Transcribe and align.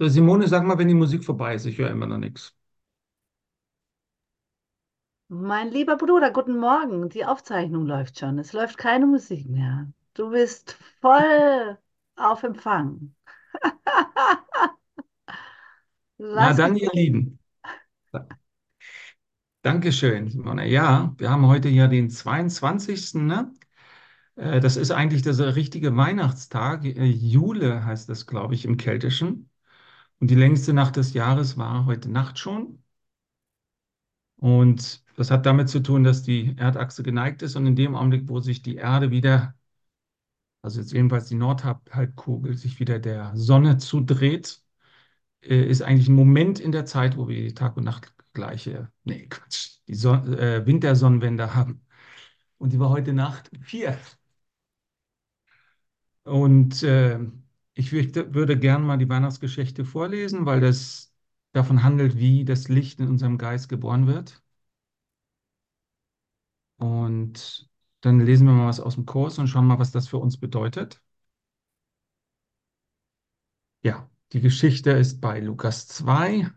Simone, 0.00 0.46
sag 0.48 0.64
mal, 0.64 0.76
wenn 0.78 0.88
die 0.88 0.94
Musik 0.94 1.24
vorbei 1.24 1.54
ist. 1.54 1.64
Ich 1.66 1.78
höre 1.78 1.90
immer 1.90 2.06
noch 2.06 2.18
nichts. 2.18 2.56
Mein 5.28 5.70
lieber 5.70 5.96
Bruder, 5.96 6.30
guten 6.30 6.58
Morgen. 6.58 7.08
Die 7.08 7.24
Aufzeichnung 7.24 7.86
läuft 7.86 8.18
schon. 8.18 8.38
Es 8.38 8.52
läuft 8.52 8.76
keine 8.78 9.06
Musik 9.06 9.48
mehr. 9.48 9.90
Du 10.14 10.30
bist 10.30 10.76
voll 11.00 11.78
auf 12.16 12.42
Empfang. 12.42 13.14
Na 16.34 16.52
dann, 16.54 16.76
ihr 16.76 16.90
Lieben. 16.94 17.38
Dankeschön, 19.62 20.28
Simone. 20.30 20.66
Ja, 20.68 21.14
wir 21.18 21.30
haben 21.30 21.46
heute 21.46 21.68
ja 21.68 21.86
den 21.88 22.10
22. 22.10 23.26
Ne? 23.26 23.52
Äh, 24.36 24.60
Das 24.60 24.76
ist 24.76 24.90
eigentlich 24.92 25.22
der 25.22 25.56
richtige 25.56 25.96
Weihnachtstag. 25.96 26.84
Äh, 26.84 27.04
Jule 27.06 27.84
heißt 27.86 28.08
das, 28.08 28.26
glaube 28.26 28.54
ich, 28.54 28.64
im 28.66 28.76
Keltischen. 28.78 29.50
Und 30.20 30.30
die 30.30 30.34
längste 30.36 30.72
Nacht 30.72 30.94
des 30.96 31.12
Jahres 31.12 31.56
war 31.56 31.86
heute 31.86 32.08
Nacht 32.10 32.38
schon. 32.38 32.82
Und 34.36 35.02
das 35.16 35.30
hat 35.30 35.46
damit 35.46 35.68
zu 35.68 35.80
tun, 35.80 36.02
dass 36.04 36.22
die 36.22 36.54
Erdachse 36.56 37.02
geneigt 37.02 37.42
ist 37.42 37.56
und 37.56 37.66
in 37.66 37.76
dem 37.76 37.94
Augenblick, 37.96 38.28
wo 38.28 38.40
sich 38.40 38.62
die 38.62 38.76
Erde 38.76 39.10
wieder, 39.10 39.54
also 40.62 40.80
jetzt 40.80 40.92
jedenfalls 40.92 41.26
die 41.28 41.34
Nordhalbkugel, 41.36 42.56
sich 42.56 42.80
wieder 42.80 42.98
der 42.98 43.32
Sonne 43.36 43.78
zudreht, 43.78 44.62
äh, 45.42 45.64
ist 45.64 45.82
eigentlich 45.82 46.08
ein 46.08 46.14
Moment 46.16 46.60
in 46.60 46.72
der 46.72 46.86
Zeit, 46.86 47.16
wo 47.16 47.28
wir 47.28 47.42
die 47.42 47.54
Tag- 47.54 47.76
und 47.76 47.84
Nachtgleiche, 47.84 48.90
nee, 49.04 49.26
Quatsch, 49.28 49.80
die 49.88 49.94
Son 49.94 50.34
äh, 50.38 50.66
Wintersonnenwende 50.66 51.54
haben. 51.54 51.86
Und 52.58 52.72
die 52.74 52.80
war 52.80 52.90
heute 52.90 53.12
Nacht 53.14 53.50
vier. 53.62 53.98
Und 56.24 56.82
äh, 56.82 57.18
ich 57.78 57.92
würde, 57.92 58.34
würde 58.34 58.58
gern 58.58 58.82
mal 58.84 58.98
die 58.98 59.08
Weihnachtsgeschichte 59.08 59.84
vorlesen, 59.86 60.44
weil 60.46 60.60
das 60.60 61.14
davon 61.52 61.82
handelt, 61.82 62.16
wie 62.18 62.44
das 62.44 62.68
Licht 62.68 63.00
in 63.00 63.08
unserem 63.08 63.38
Geist 63.38 63.68
geboren 63.70 64.06
wird. 64.06 64.42
Und 66.78 67.68
dann 68.00 68.18
lesen 68.20 68.46
wir 68.46 68.52
mal 68.54 68.66
was 68.68 68.80
aus 68.80 68.94
dem 68.96 69.06
Kurs 69.06 69.38
und 69.38 69.46
schauen 69.48 69.66
mal, 69.66 69.78
was 69.78 69.90
das 69.92 70.08
für 70.08 70.18
uns 70.18 70.38
bedeutet. 70.38 71.00
Ja, 73.82 74.08
die 74.32 74.40
Geschichte 74.40 74.90
ist 74.92 75.20
bei 75.20 75.40
Lukas 75.40 75.88
2. 75.88 76.48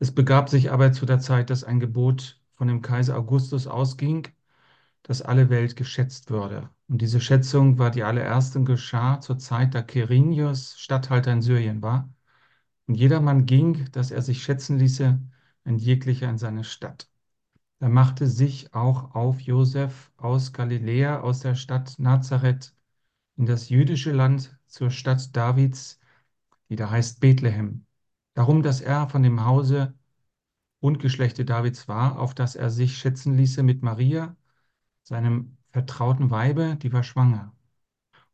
Es 0.00 0.12
begab 0.14 0.48
sich 0.48 0.70
aber 0.72 0.92
zu 0.92 1.06
der 1.06 1.20
Zeit, 1.20 1.50
dass 1.50 1.62
ein 1.64 1.78
Gebot 1.80 2.40
von 2.54 2.66
dem 2.68 2.82
Kaiser 2.82 3.16
Augustus 3.16 3.66
ausging, 3.68 4.26
dass 5.02 5.22
alle 5.22 5.50
Welt 5.50 5.76
geschätzt 5.76 6.30
würde. 6.30 6.70
Und 6.88 7.02
diese 7.02 7.20
Schätzung 7.20 7.78
war 7.78 7.90
die 7.90 8.02
allererste 8.02 8.58
und 8.58 8.64
geschah 8.64 9.20
zur 9.20 9.38
Zeit, 9.38 9.74
da 9.74 9.82
Quirinius 9.82 10.78
Statthalter 10.78 11.32
in 11.32 11.42
Syrien 11.42 11.82
war. 11.82 12.08
Und 12.86 12.94
jedermann 12.94 13.46
ging, 13.46 13.90
dass 13.92 14.10
er 14.10 14.22
sich 14.22 14.42
schätzen 14.42 14.78
ließe, 14.78 15.20
ein 15.64 15.78
jeglicher 15.78 16.28
in 16.30 16.38
seine 16.38 16.64
Stadt. 16.64 17.08
Da 17.80 17.88
machte 17.88 18.26
sich 18.26 18.74
auch 18.74 19.14
auf 19.14 19.40
Josef 19.40 20.10
aus 20.16 20.52
Galiläa, 20.52 21.20
aus 21.20 21.40
der 21.40 21.54
Stadt 21.54 21.98
Nazareth, 21.98 22.74
in 23.36 23.46
das 23.46 23.68
jüdische 23.68 24.12
Land 24.12 24.58
zur 24.66 24.90
Stadt 24.90 25.36
Davids, 25.36 26.00
die 26.70 26.76
da 26.76 26.90
heißt 26.90 27.20
Bethlehem. 27.20 27.86
Darum, 28.34 28.62
dass 28.62 28.80
er 28.80 29.08
von 29.08 29.22
dem 29.22 29.44
Hause 29.44 29.94
und 30.80 30.98
Geschlechte 30.98 31.44
Davids 31.44 31.88
war, 31.88 32.18
auf 32.18 32.34
das 32.34 32.56
er 32.56 32.70
sich 32.70 32.98
schätzen 32.98 33.36
ließe 33.36 33.62
mit 33.62 33.82
Maria, 33.82 34.36
seinem 35.08 35.56
vertrauten 35.70 36.30
Weibe, 36.30 36.76
die 36.76 36.92
war 36.92 37.02
schwanger. 37.02 37.54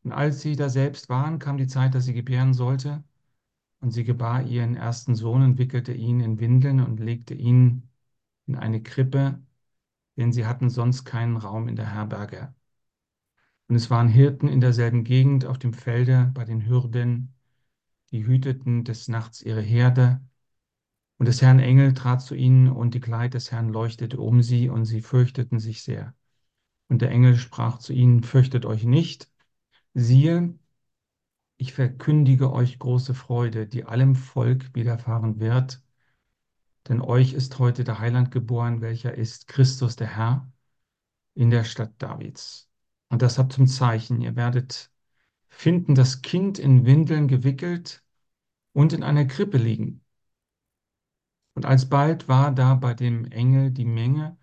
Und 0.03 0.11
als 0.11 0.42
sie 0.42 0.56
da 0.56 0.69
selbst 0.69 1.08
waren, 1.08 1.39
kam 1.39 1.57
die 1.57 1.68
Zeit, 1.68 1.95
dass 1.95 2.05
sie 2.05 2.14
gebären 2.14 2.52
sollte. 2.52 3.05
Und 3.80 3.92
sie 3.92 4.02
gebar 4.02 4.42
ihren 4.42 4.74
ersten 4.74 5.14
Sohn 5.14 5.42
und 5.42 5.58
wickelte 5.58 5.92
ihn 5.92 6.18
in 6.18 6.40
Windeln 6.40 6.80
und 6.80 6.98
legte 6.98 7.35
ihn 7.35 7.89
in 8.46 8.57
eine 8.57 8.83
Krippe, 8.83 9.40
denn 10.17 10.33
sie 10.33 10.46
hatten 10.46 10.68
sonst 10.68 11.05
keinen 11.05 11.36
Raum 11.36 11.68
in 11.68 11.77
der 11.77 11.92
Herberge. 11.92 12.52
Und 13.68 13.77
es 13.77 13.89
waren 13.91 14.08
Hirten 14.08 14.48
in 14.48 14.61
derselben 14.61 15.05
Gegend 15.05 15.45
auf 15.46 15.58
dem 15.58 15.74
Felde 15.74 16.33
bei 16.35 16.45
den 16.45 16.67
Hürden, 16.67 17.35
die 18.11 18.27
hüteten 18.27 18.83
des 18.83 19.06
Nachts 19.06 19.42
ihre 19.42 19.62
Herde. 19.62 20.20
Und 21.18 21.27
des 21.29 21.41
Herrn 21.41 21.61
Engel 21.61 21.95
trat 21.95 22.20
zu 22.23 22.35
ihnen, 22.35 22.68
und 22.68 22.95
die 22.95 23.01
Kleid 23.01 23.35
des 23.35 23.52
Herrn 23.52 23.68
leuchtete 23.68 24.18
um 24.18 24.42
sie, 24.42 24.68
und 24.70 24.86
sie 24.86 25.02
fürchteten 25.02 25.61
sich 25.61 25.85
sehr. 25.85 26.14
Und 26.89 27.02
der 27.02 27.11
Engel 27.11 27.36
sprach 27.36 27.78
zu 27.78 27.92
ihnen, 27.92 28.22
fürchtet 28.22 28.67
euch 28.67 28.84
nicht. 28.84 29.30
Siehe, 29.95 30.58
ich 31.56 31.72
verkündige 31.72 32.52
euch 32.52 32.78
große 32.78 33.14
Freude, 33.14 33.67
die 33.67 33.84
allem 33.84 34.17
Volk 34.17 34.74
widerfahren 34.74 35.40
wird. 35.40 35.83
Denn 36.89 37.00
euch 37.00 37.33
ist 37.33 37.58
heute 37.58 37.84
der 37.84 37.98
Heiland 37.98 38.30
geboren, 38.30 38.80
welcher 38.80 39.14
ist 39.14 39.48
Christus 39.48 39.96
der 39.96 40.08
Herr 40.17 40.52
in 41.34 41.50
der 41.50 41.64
Stadt 41.64 41.94
Davids. 41.98 42.68
Und 43.08 43.23
das 43.23 43.39
habt 43.39 43.52
zum 43.52 43.67
Zeichen, 43.67 44.20
ihr 44.20 44.36
werdet 44.36 44.90
finden 45.55 45.94
das 45.94 46.23
Kind 46.23 46.58
in 46.58 46.84
Windeln 46.84 47.28
gewickelt 47.28 48.02
und 48.73 48.92
in 48.92 49.02
einer 49.02 49.24
Krippe 49.24 49.56
liegen. 49.56 50.05
Und 51.55 51.64
alsbald 51.64 52.28
war 52.28 52.52
da 52.52 52.74
bei 52.74 52.94
dem 52.94 53.24
Engel 53.27 53.70
die 53.70 53.84
Menge 53.84 54.36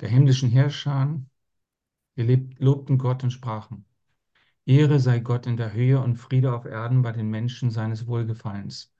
der 0.00 0.10
himmlischen 0.10 0.50
Herrscher, 0.50 1.20
wir 2.16 2.48
lobten 2.58 2.98
Gott 2.98 3.24
und 3.24 3.30
sprachen, 3.30 3.84
Ehre 4.66 5.00
sei 5.00 5.20
Gott 5.20 5.46
in 5.46 5.56
der 5.56 5.72
Höhe 5.72 6.00
und 6.00 6.16
Friede 6.16 6.54
auf 6.54 6.64
Erden 6.66 7.02
bei 7.02 7.12
den 7.12 7.28
Menschen 7.30 7.70
seines 7.70 8.06
Wohlgefallens. 8.06 8.92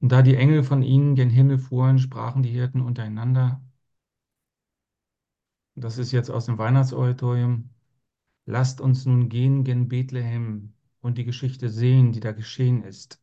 Und 0.00 0.12
da 0.12 0.22
die 0.22 0.36
Engel 0.36 0.64
von 0.64 0.82
ihnen 0.82 1.14
gen 1.14 1.30
Himmel 1.30 1.58
fuhren, 1.58 1.98
sprachen 1.98 2.42
die 2.42 2.50
Hirten 2.50 2.80
untereinander, 2.82 3.62
das 5.74 5.98
ist 5.98 6.12
jetzt 6.12 6.30
aus 6.30 6.46
dem 6.46 6.56
Weihnachtsoratorium, 6.58 7.68
lasst 8.46 8.80
uns 8.80 9.06
nun 9.06 9.28
gehen 9.28 9.64
gen 9.64 9.88
Bethlehem 9.88 10.74
und 11.00 11.18
die 11.18 11.24
Geschichte 11.24 11.68
sehen, 11.70 12.12
die 12.12 12.20
da 12.20 12.32
geschehen 12.32 12.82
ist, 12.84 13.22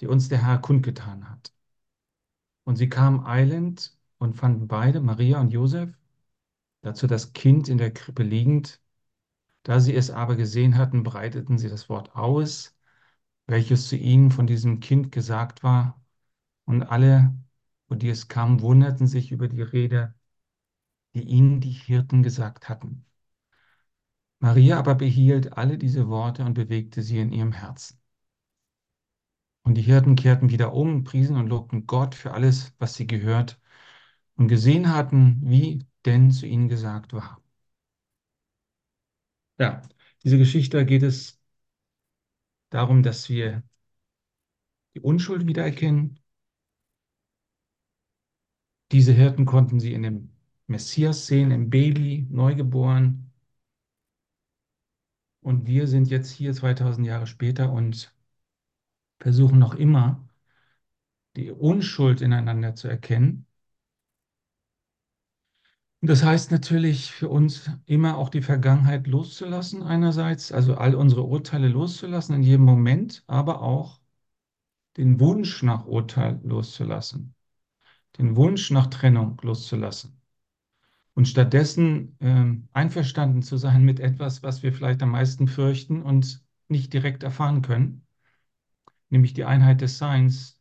die 0.00 0.06
uns 0.08 0.28
der 0.28 0.44
Herr 0.44 0.58
kundgetan 0.58 1.30
hat. 1.30 1.54
Und 2.64 2.74
sie 2.76 2.88
kamen 2.88 3.24
eilend 3.24 3.96
und 4.18 4.34
fanden 4.34 4.66
beide, 4.68 5.00
Maria 5.00 5.40
und 5.40 5.52
Josef, 5.52 5.90
dazu 6.82 7.06
das 7.06 7.32
Kind 7.32 7.68
in 7.68 7.78
der 7.78 7.92
Krippe 7.92 8.22
liegend. 8.22 8.80
Da 9.64 9.80
sie 9.80 9.94
es 9.94 10.10
aber 10.10 10.36
gesehen 10.36 10.76
hatten, 10.78 11.02
breiteten 11.04 11.58
sie 11.58 11.68
das 11.68 11.88
Wort 11.88 12.16
aus, 12.16 12.76
welches 13.46 13.88
zu 13.88 13.96
ihnen 13.96 14.30
von 14.30 14.46
diesem 14.46 14.80
Kind 14.80 15.12
gesagt 15.12 15.62
war. 15.64 16.02
Und 16.66 16.82
alle, 16.84 17.34
wo 17.88 17.94
die 17.96 18.08
es 18.10 18.28
kam, 18.28 18.60
wunderten 18.62 19.06
sich 19.06 19.32
über 19.32 19.48
die 19.48 19.62
Rede, 19.62 20.14
die 21.14 21.22
ihnen 21.22 21.60
die 21.60 21.70
Hirten 21.70 22.22
gesagt 22.22 22.68
hatten. 22.68 23.06
Maria 24.40 24.78
aber 24.78 24.94
behielt 24.94 25.56
alle 25.56 25.78
diese 25.78 26.06
Worte 26.08 26.44
und 26.44 26.52
bewegte 26.52 27.00
sie 27.02 27.18
in 27.18 27.32
ihrem 27.32 27.52
Herzen. 27.52 27.98
Und 29.62 29.74
die 29.76 29.82
Hirten 29.82 30.16
kehrten 30.16 30.50
wieder 30.50 30.72
um, 30.72 31.04
priesen 31.04 31.36
und 31.36 31.46
lobten 31.48 31.86
Gott 31.86 32.14
für 32.14 32.32
alles, 32.32 32.72
was 32.78 32.94
sie 32.94 33.06
gehört 33.06 33.60
und 34.36 34.48
gesehen 34.48 34.92
hatten, 34.94 35.40
wie 35.44 35.86
denn 36.06 36.30
zu 36.30 36.46
ihnen 36.46 36.68
gesagt 36.68 37.12
war. 37.12 37.40
Ja, 39.58 39.82
diese 40.24 40.36
Geschichte 40.38 40.84
geht 40.86 41.02
es 41.02 41.40
darum, 42.70 43.02
dass 43.04 43.28
wir 43.28 43.62
die 44.94 45.00
Unschuld 45.00 45.46
wiedererkennen. 45.46 46.18
Diese 48.92 49.12
Hirten 49.12 49.44
konnten 49.44 49.80
sie 49.80 49.92
in 49.92 50.04
dem 50.04 50.30
Messias 50.68 51.26
sehen, 51.26 51.50
im 51.50 51.68
Baby, 51.68 52.28
neugeboren. 52.30 53.32
Und 55.40 55.66
wir 55.66 55.86
sind 55.88 56.08
jetzt 56.08 56.30
hier 56.32 56.54
2000 56.54 57.06
Jahre 57.06 57.26
später 57.28 57.70
und 57.70 58.12
versuchen 59.20 59.58
noch 59.58 59.74
immer, 59.74 60.28
die 61.36 61.50
Unschuld 61.50 62.22
ineinander 62.22 62.74
zu 62.74 62.88
erkennen. 62.88 63.44
Und 66.02 66.08
das 66.08 66.24
heißt 66.24 66.50
natürlich 66.50 67.12
für 67.12 67.28
uns 67.28 67.70
immer 67.86 68.18
auch 68.18 68.28
die 68.28 68.42
Vergangenheit 68.42 69.06
loszulassen 69.06 69.84
einerseits, 69.84 70.50
also 70.50 70.74
all 70.74 70.96
unsere 70.96 71.22
Urteile 71.22 71.68
loszulassen 71.68 72.34
in 72.34 72.42
jedem 72.42 72.64
Moment, 72.64 73.22
aber 73.28 73.62
auch 73.62 74.00
den 74.96 75.20
Wunsch 75.20 75.62
nach 75.62 75.86
Urteil 75.86 76.40
loszulassen, 76.42 77.34
den 78.18 78.36
Wunsch 78.36 78.72
nach 78.72 78.88
Trennung 78.88 79.40
loszulassen 79.42 80.20
und 81.14 81.28
stattdessen 81.28 82.16
ähm, 82.20 82.68
einverstanden 82.72 83.42
zu 83.42 83.56
sein 83.56 83.84
mit 83.84 84.00
etwas, 84.00 84.42
was 84.42 84.64
wir 84.64 84.72
vielleicht 84.72 85.02
am 85.02 85.10
meisten 85.10 85.48
fürchten 85.48 86.02
und 86.02 86.42
nicht 86.68 86.92
direkt 86.92 87.22
erfahren 87.22 87.62
können, 87.62 88.06
nämlich 89.08 89.34
die 89.34 89.44
Einheit 89.44 89.80
des 89.82 89.98
Seins, 89.98 90.60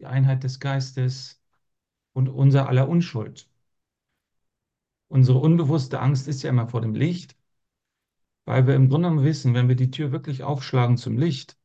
die 0.00 0.06
Einheit 0.06 0.42
des 0.44 0.58
Geistes 0.58 1.42
und 2.14 2.28
unser 2.28 2.68
aller 2.68 2.88
Unschuld. 2.88 3.48
Unsere 5.14 5.38
unbewusste 5.38 6.00
Angst 6.00 6.26
ist 6.26 6.42
ja 6.42 6.50
immer 6.50 6.66
vor 6.66 6.80
dem 6.80 6.92
Licht, 6.96 7.36
weil 8.46 8.66
wir 8.66 8.74
im 8.74 8.88
Grunde 8.88 9.08
genommen 9.08 9.24
wissen, 9.24 9.54
wenn 9.54 9.68
wir 9.68 9.76
die 9.76 9.92
Tür 9.92 10.10
wirklich 10.10 10.42
aufschlagen 10.42 10.96
zum 10.96 11.16
Licht, 11.16 11.56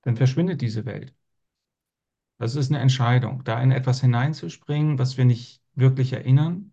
dann 0.00 0.16
verschwindet 0.16 0.62
diese 0.62 0.86
Welt. 0.86 1.14
Das 2.38 2.56
ist 2.56 2.70
eine 2.70 2.80
Entscheidung, 2.80 3.44
da 3.44 3.62
in 3.62 3.70
etwas 3.70 4.00
hineinzuspringen, 4.00 4.98
was 4.98 5.18
wir 5.18 5.26
nicht 5.26 5.62
wirklich 5.74 6.14
erinnern, 6.14 6.72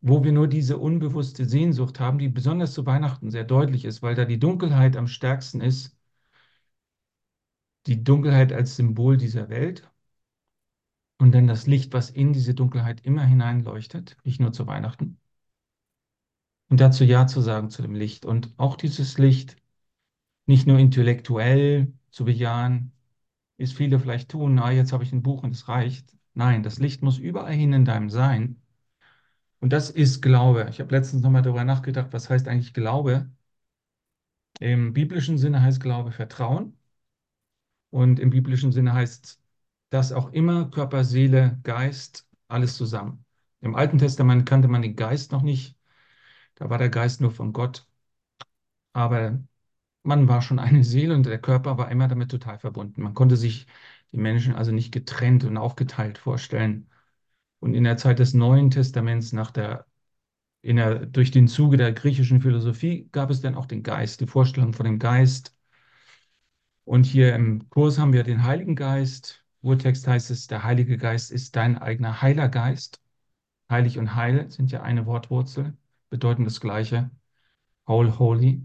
wo 0.00 0.24
wir 0.24 0.32
nur 0.32 0.48
diese 0.48 0.78
unbewusste 0.78 1.44
Sehnsucht 1.44 2.00
haben, 2.00 2.16
die 2.18 2.30
besonders 2.30 2.72
zu 2.72 2.86
Weihnachten 2.86 3.30
sehr 3.30 3.44
deutlich 3.44 3.84
ist, 3.84 4.00
weil 4.00 4.14
da 4.14 4.24
die 4.24 4.38
Dunkelheit 4.38 4.96
am 4.96 5.08
stärksten 5.08 5.60
ist, 5.60 5.94
die 7.86 8.02
Dunkelheit 8.02 8.50
als 8.54 8.76
Symbol 8.76 9.18
dieser 9.18 9.50
Welt 9.50 9.90
und 11.18 11.32
dann 11.32 11.46
das 11.46 11.66
Licht, 11.66 11.92
was 11.92 12.10
in 12.10 12.32
diese 12.32 12.54
Dunkelheit 12.54 13.04
immer 13.04 13.24
hineinleuchtet, 13.24 14.16
nicht 14.24 14.40
nur 14.40 14.52
zu 14.52 14.66
Weihnachten. 14.66 15.18
Und 16.68 16.80
dazu 16.80 17.04
Ja 17.04 17.26
zu 17.26 17.40
sagen 17.40 17.70
zu 17.70 17.82
dem 17.82 17.94
Licht 17.94 18.24
und 18.26 18.52
auch 18.58 18.76
dieses 18.76 19.18
Licht 19.18 19.56
nicht 20.46 20.66
nur 20.66 20.78
intellektuell 20.78 21.92
zu 22.10 22.24
bejahen, 22.24 22.92
es 23.58 23.72
viele 23.72 23.98
vielleicht 24.00 24.30
tun, 24.30 24.58
ah, 24.58 24.70
jetzt 24.70 24.92
habe 24.92 25.04
ich 25.04 25.12
ein 25.12 25.22
Buch 25.22 25.42
und 25.42 25.52
es 25.52 25.68
reicht. 25.68 26.16
Nein, 26.34 26.62
das 26.62 26.78
Licht 26.78 27.02
muss 27.02 27.18
überall 27.18 27.54
hin 27.54 27.72
in 27.72 27.84
deinem 27.84 28.10
Sein. 28.10 28.60
Und 29.60 29.72
das 29.72 29.90
ist 29.90 30.22
Glaube. 30.22 30.68
Ich 30.70 30.78
habe 30.80 30.94
letztens 30.94 31.22
nochmal 31.22 31.42
darüber 31.42 31.64
nachgedacht, 31.64 32.12
was 32.12 32.30
heißt 32.30 32.46
eigentlich 32.48 32.72
Glaube? 32.74 33.30
Im 34.58 34.92
biblischen 34.92 35.38
Sinne 35.38 35.62
heißt 35.62 35.80
Glaube 35.80 36.10
Vertrauen. 36.10 36.76
Und 37.90 38.18
im 38.20 38.28
biblischen 38.30 38.72
Sinne 38.72 38.92
heißt 38.92 39.38
das 39.90 40.12
auch 40.12 40.32
immer 40.32 40.70
Körper, 40.70 41.04
Seele, 41.04 41.58
Geist, 41.62 42.26
alles 42.48 42.76
zusammen. 42.76 43.24
Im 43.60 43.74
Alten 43.74 43.98
Testament 43.98 44.46
kannte 44.46 44.68
man 44.68 44.82
den 44.82 44.96
Geist 44.96 45.32
noch 45.32 45.42
nicht. 45.42 45.76
Da 46.56 46.70
war 46.70 46.78
der 46.78 46.90
Geist 46.90 47.20
nur 47.20 47.30
von 47.32 47.52
Gott. 47.52 47.86
Aber 48.92 49.42
man 50.04 50.28
war 50.28 50.42
schon 50.42 50.58
eine 50.60 50.84
Seele 50.84 51.14
und 51.14 51.26
der 51.26 51.40
Körper 51.40 51.78
war 51.78 51.90
immer 51.90 52.08
damit 52.08 52.30
total 52.30 52.58
verbunden. 52.58 53.02
Man 53.02 53.14
konnte 53.14 53.36
sich 53.36 53.66
die 54.12 54.18
Menschen 54.18 54.54
also 54.54 54.72
nicht 54.72 54.92
getrennt 54.92 55.44
und 55.44 55.56
aufgeteilt 55.56 56.18
vorstellen. 56.18 56.90
Und 57.60 57.74
in 57.74 57.84
der 57.84 57.96
Zeit 57.98 58.18
des 58.20 58.34
Neuen 58.34 58.70
Testaments, 58.70 59.32
nach 59.32 59.50
der, 59.50 59.86
in 60.62 60.76
der, 60.76 61.06
durch 61.06 61.30
den 61.32 61.48
Zuge 61.48 61.76
der 61.78 61.92
griechischen 61.92 62.42
Philosophie, 62.42 63.08
gab 63.12 63.30
es 63.30 63.40
dann 63.42 63.54
auch 63.56 63.66
den 63.66 63.82
Geist, 63.82 64.20
die 64.20 64.26
Vorstellung 64.28 64.74
von 64.74 64.86
dem 64.86 64.98
Geist. 64.98 65.56
Und 66.84 67.04
hier 67.04 67.34
im 67.34 67.68
Kurs 67.70 67.98
haben 67.98 68.12
wir 68.14 68.22
den 68.24 68.42
Heiligen 68.44 68.74
Geist. 68.76 69.43
Urtext 69.64 70.06
heißt 70.06 70.30
es, 70.30 70.46
der 70.46 70.62
Heilige 70.64 70.98
Geist 70.98 71.32
ist 71.32 71.56
dein 71.56 71.78
eigener 71.78 72.22
heiler 72.22 72.48
Geist. 72.48 73.00
Heilig 73.70 73.98
und 73.98 74.14
heil 74.14 74.50
sind 74.50 74.70
ja 74.70 74.82
eine 74.82 75.06
Wortwurzel, 75.06 75.76
bedeuten 76.10 76.44
das 76.44 76.60
Gleiche. 76.60 77.10
Whole, 77.86 78.18
holy. 78.18 78.62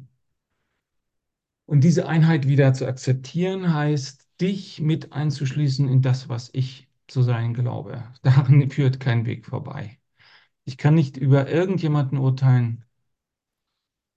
Und 1.65 1.83
diese 1.83 2.07
Einheit 2.07 2.47
wieder 2.47 2.73
zu 2.73 2.85
akzeptieren, 2.87 3.73
heißt, 3.73 4.27
dich 4.41 4.81
mit 4.81 5.13
einzuschließen 5.13 5.87
in 5.87 6.01
das, 6.01 6.27
was 6.27 6.49
ich 6.53 6.89
zu 7.07 7.21
sein 7.21 7.53
glaube. 7.53 8.03
Daran 8.21 8.69
führt 8.69 8.99
kein 8.99 9.25
Weg 9.25 9.45
vorbei. 9.45 9.99
Ich 10.65 10.77
kann 10.77 10.95
nicht 10.95 11.17
über 11.17 11.49
irgendjemanden 11.49 12.17
urteilen 12.17 12.85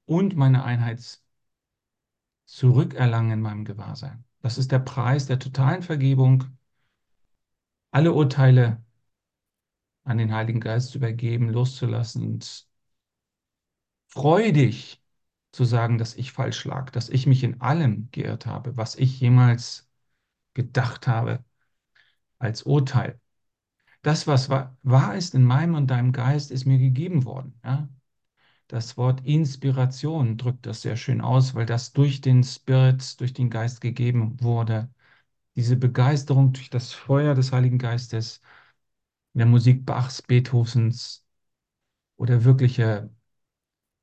und 0.07 0.37
meine 0.37 0.65
Einheit 0.65 1.21
zurückerlangen 2.47 3.33
in 3.33 3.41
meinem 3.41 3.65
Gewahrsein. 3.65 4.25
Das 4.43 4.59
ist 4.59 4.71
der 4.73 4.79
Preis 4.81 5.27
der 5.27 5.39
totalen 5.39 5.83
Vergebung, 5.83 6.45
alle 7.93 8.13
Urteile 8.13 8.83
an 10.05 10.19
den 10.19 10.33
Heiligen 10.33 10.61
Geist 10.61 10.91
zu 10.91 10.99
übergeben, 10.99 11.49
loszulassen 11.51 12.25
und 12.25 12.67
freudig 14.09 15.03
zu 15.53 15.65
sagen, 15.65 15.99
dass 15.99 16.15
ich 16.15 16.33
falsch 16.33 16.65
lag, 16.65 16.91
dass 16.91 17.09
ich 17.09 17.27
mich 17.27 17.45
in 17.45 17.61
allem 17.61 18.09
geirrt 18.11 18.47
habe, 18.47 18.77
was 18.77 18.97
ich 18.97 19.21
jemals 19.21 19.89
gedacht 20.55 21.07
habe 21.07 21.45
als 22.39 22.63
Urteil. 22.63 23.21
Das, 24.03 24.27
was 24.27 24.51
wahr 24.51 25.15
ist 25.17 25.35
in 25.35 25.45
meinem 25.45 25.77
und 25.77 25.89
deinem 25.89 26.13
Geist, 26.13 26.51
ist 26.51 26.67
mir 26.67 26.79
gegeben 26.79 27.25
worden. 27.25 27.59
Ja? 27.65 27.89
Das 28.69 28.97
Wort 28.97 29.25
Inspiration 29.25 30.39
drückt 30.39 30.67
das 30.67 30.83
sehr 30.83 30.97
schön 30.97 31.21
aus, 31.21 31.55
weil 31.55 31.67
das 31.67 31.93
durch 31.93 32.21
den 32.21 32.43
Spirit, 32.43 33.21
durch 33.21 33.33
den 33.35 33.51
Geist 33.51 33.81
gegeben 33.81 34.43
wurde. 34.43 34.89
Diese 35.57 35.77
Begeisterung 35.77 36.53
durch 36.53 36.71
das 36.71 36.93
Feuer 36.93 37.35
des 37.35 37.53
Heiligen 37.53 37.79
Geistes, 37.79 38.41
der 39.35 39.47
Musik 39.47 39.87
Bachs, 39.87 40.23
Beethovens 40.23 41.27
oder 42.17 42.45
wirkliche 42.45 43.11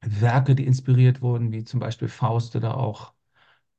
Werke, 0.01 0.56
die 0.56 0.66
inspiriert 0.66 1.22
wurden, 1.22 1.51
wie 1.51 1.63
zum 1.66 1.80
Beispiel 1.80 2.07
Faust 2.10 2.56
oder 2.56 2.78
auch 2.78 3.13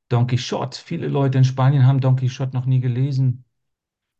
Don 0.09 0.27
Quixote. 0.27 0.79
Viele 0.81 1.07
Leute 1.07 1.37
in 1.39 1.45
Spanien 1.45 1.85
haben 1.87 2.01
Don 2.01 2.15
Quixote 2.17 2.55
noch 2.55 2.65
nie 2.65 2.79
gelesen, 2.81 3.45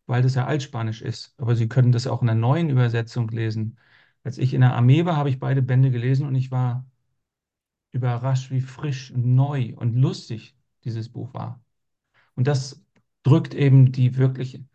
weil 0.08 0.22
das 0.24 0.36
ja 0.36 0.46
altspanisch 0.48 1.02
ist. 1.02 1.36
Aber 1.40 1.56
sie 1.56 1.70
können 1.70 1.92
das 1.92 2.08
auch 2.08 2.22
in 2.22 2.30
einer 2.30 2.40
neuen 2.40 2.70
Übersetzung 2.70 3.30
lesen. 3.30 3.80
Als 4.24 4.38
ich 4.38 4.54
in 4.54 4.62
der 4.62 4.76
Armee 4.76 5.06
war, 5.06 5.18
habe 5.18 5.30
ich 5.30 5.40
beide 5.40 5.62
Bände 5.62 5.92
gelesen 5.92 6.28
und 6.28 6.36
ich 6.36 6.52
war 6.52 6.86
überrascht, 7.92 8.52
wie 8.52 8.62
frisch 8.62 9.12
und 9.12 9.26
neu 9.36 9.74
und 9.76 9.96
lustig 9.96 10.56
dieses 10.84 11.10
Buch 11.10 11.34
war. 11.34 11.62
Und 12.36 12.48
das 12.48 12.84
drückt 13.24 13.54
eben 13.54 13.92
die 13.92 14.18
wirkliche, 14.18 14.66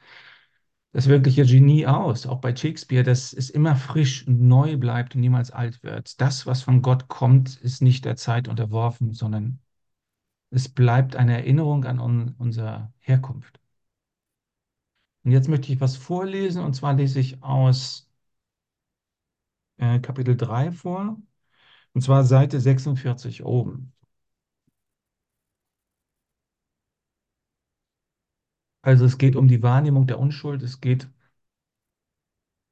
das 0.93 1.07
wirkliche 1.09 1.45
Genie 1.45 1.87
aus, 1.87 2.27
auch 2.27 2.41
bei 2.41 2.55
Shakespeare, 2.57 3.05
dass 3.05 3.33
es 3.33 3.51
immer 3.51 3.77
frisch 3.77 4.27
und 4.27 4.41
neu 4.41 4.77
bleibt 4.77 5.15
und 5.15 5.21
niemals 5.21 5.51
alt 5.51 5.83
wird. 5.83 6.21
Das, 6.21 6.47
was 6.47 6.63
von 6.63 6.83
Gott 6.83 7.09
kommt, 7.09 7.57
ist 7.61 7.83
nicht 7.83 8.05
der 8.05 8.17
Zeit 8.17 8.49
unterworfen, 8.49 9.13
sondern 9.13 9.61
es 10.51 10.69
bleibt 10.69 11.17
eine 11.17 11.35
Erinnerung 11.39 11.85
an 11.85 12.01
un 12.01 12.35
unsere 12.39 12.93
Herkunft. 13.01 13.61
Und 15.25 15.33
jetzt 15.33 15.49
möchte 15.49 15.73
ich 15.73 15.81
was 15.81 15.97
vorlesen, 15.97 16.63
und 16.65 16.75
zwar 16.75 16.95
lese 16.95 17.21
ich 17.21 17.43
aus 17.43 18.09
äh, 19.79 20.01
Kapitel 20.01 20.37
3 20.37 20.73
vor, 20.73 21.21
und 21.95 22.03
zwar 22.03 22.25
Seite 22.25 22.61
46 22.61 23.45
oben. 23.45 23.95
Also 28.87 29.05
es 29.05 29.19
geht 29.19 29.37
um 29.37 29.49
die 29.49 29.63
Wahrnehmung 29.63 30.07
der 30.07 30.19
Unschuld, 30.19 30.63
es 30.63 30.81
geht 30.81 31.09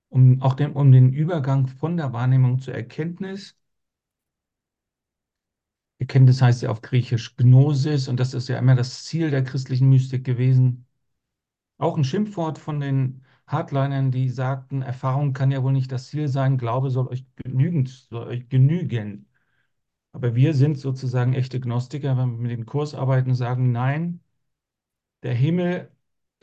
um, 0.08 0.40
auch 0.43 0.55
den, 0.55 0.72
um 0.72 0.93
den 0.93 1.12
Übergang 1.12 1.67
von 1.69 1.96
der 1.98 2.12
Wahrnehmung 2.15 2.58
zur 2.60 2.74
Erkenntnis. 2.74 3.56
Erkenntnis 5.98 6.41
heißt 6.43 6.62
ja 6.62 6.70
auf 6.70 6.82
Griechisch 6.82 7.36
Gnosis 7.36 8.06
und 8.08 8.20
das 8.20 8.34
ist 8.34 8.48
ja 8.48 8.58
immer 8.58 8.74
das 8.77 9.05
Ziel 9.05 9.31
der 9.31 9.43
christlichen 9.44 9.89
Mystik 9.91 10.24
gewesen. 10.24 10.86
Auch 11.79 11.96
ein 11.96 12.05
Schimpfwort 12.05 12.58
von 12.58 12.81
den 12.81 13.22
Hardlinern, 13.46 14.10
die 14.12 14.31
sagten, 14.31 14.82
Erfahrung 14.82 15.32
kann 15.34 15.50
ja 15.53 15.62
wohl 15.62 15.72
nicht 15.72 15.93
das 15.93 16.08
Ziel 16.08 16.29
sein, 16.29 16.58
Glaube 16.58 16.91
soll 16.91 17.08
euch 17.08 17.27
genügend, 17.36 17.89
soll 18.10 18.29
euch 18.29 18.48
genügen. 18.48 19.29
Aber 20.12 20.34
wir 20.36 20.55
sind 20.55 20.79
sozusagen 20.79 21.34
echte 21.34 21.60
Gnostiker, 21.60 22.17
wenn 22.19 22.32
wir 22.32 22.39
mit 22.39 22.53
dem 22.53 22.67
Kurs 22.67 22.94
arbeiten, 22.94 23.34
sagen, 23.34 23.72
nein, 23.72 24.20
der 25.22 25.34
Himmel 25.34 25.91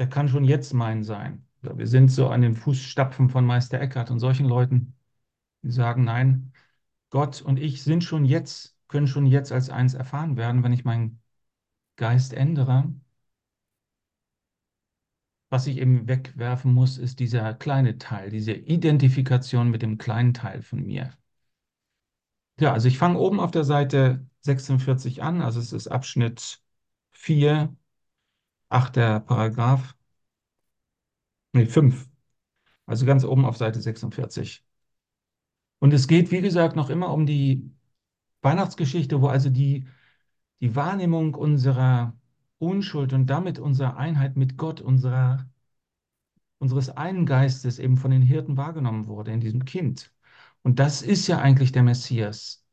der 0.02 0.10
kann 0.10 0.28
schon 0.28 0.46
jetzt 0.46 0.74
mein 0.74 1.04
sein. 1.04 1.46
Wir 1.62 1.86
sind 1.86 2.10
so 2.12 2.30
an 2.30 2.42
den 2.42 2.56
Fußstapfen 2.56 3.30
von 3.30 3.46
Meister 3.46 3.80
Eckhart 3.80 4.10
und 4.10 4.18
solchen 4.20 4.48
Leuten, 4.48 4.96
die 5.64 5.72
sagen, 5.72 6.06
nein, 6.06 6.54
Gott 7.12 7.42
und 7.44 7.60
ich 7.60 7.84
sind 7.84 8.04
schon 8.04 8.26
jetzt, 8.26 8.76
können 8.88 9.08
schon 9.08 9.28
jetzt 9.28 9.52
als 9.52 9.70
eins 9.70 9.94
erfahren 9.94 10.38
werden, 10.38 10.64
wenn 10.64 10.74
ich 10.74 10.86
meinen 10.86 11.22
Geist 11.98 12.34
ändere. 12.34 12.94
Was 15.52 15.68
ich 15.68 15.78
eben 15.78 16.08
wegwerfen 16.08 16.74
muss, 16.74 16.98
ist 16.98 17.20
dieser 17.20 17.54
kleine 17.54 18.00
Teil, 18.00 18.32
diese 18.32 18.54
Identifikation 18.54 19.70
mit 19.70 19.84
dem 19.84 20.00
kleinen 20.00 20.34
Teil 20.34 20.64
von 20.64 20.84
mir. 20.84 21.12
Ja, 22.60 22.74
also 22.74 22.88
ich 22.88 22.98
fange 22.98 23.18
oben 23.20 23.40
auf 23.40 23.52
der 23.52 23.64
Seite 23.64 24.26
46 24.42 25.24
an, 25.24 25.42
also 25.42 25.60
es 25.60 25.74
ist 25.74 25.88
Abschnitt 25.88 26.62
4 27.12 27.76
achter 28.72 29.20
Paragraph, 29.22 29.96
nee, 31.54 31.66
5, 31.66 32.10
also 32.86 33.06
ganz 33.06 33.24
oben 33.26 33.46
auf 33.46 33.58
Seite 33.58 33.82
46. 33.82 34.66
Und 35.80 35.94
es 35.94 36.08
geht, 36.08 36.32
wie 36.32 36.42
gesagt, 36.42 36.76
noch 36.76 36.90
immer 36.90 37.12
um 37.14 37.26
die 37.26 37.72
Weihnachtsgeschichte, 38.42 39.22
wo 39.22 39.28
also 39.28 39.50
die, 39.50 39.88
die 40.62 40.76
Wahrnehmung 40.76 41.36
unserer 41.36 42.18
Unschuld 42.60 43.14
und 43.14 43.28
damit 43.28 43.60
unserer 43.60 43.98
Einheit 43.98 44.38
mit 44.38 44.58
Gott, 44.58 44.82
unserer, 44.82 45.50
unseres 46.60 46.90
einen 46.90 47.26
Geistes 47.26 47.80
eben 47.80 47.98
von 47.98 48.12
den 48.12 48.22
Hirten 48.22 48.58
wahrgenommen 48.58 49.08
wurde, 49.08 49.32
in 49.32 49.40
diesem 49.40 49.66
Kind. 49.66 50.14
Und 50.64 50.80
das 50.80 51.02
ist 51.02 51.28
ja 51.28 51.40
eigentlich 51.40 51.72
der 51.72 51.84
Messias. 51.84 52.66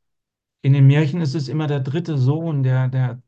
In 0.63 0.73
den 0.75 0.87
Märchen 0.87 1.21
ist 1.21 1.35
es 1.35 1.49
immer 1.49 1.67
der 1.67 1.81
dritte 1.81 2.19
Sohn, 2.19 2.63
der, 2.63 2.89
der 2.89 3.23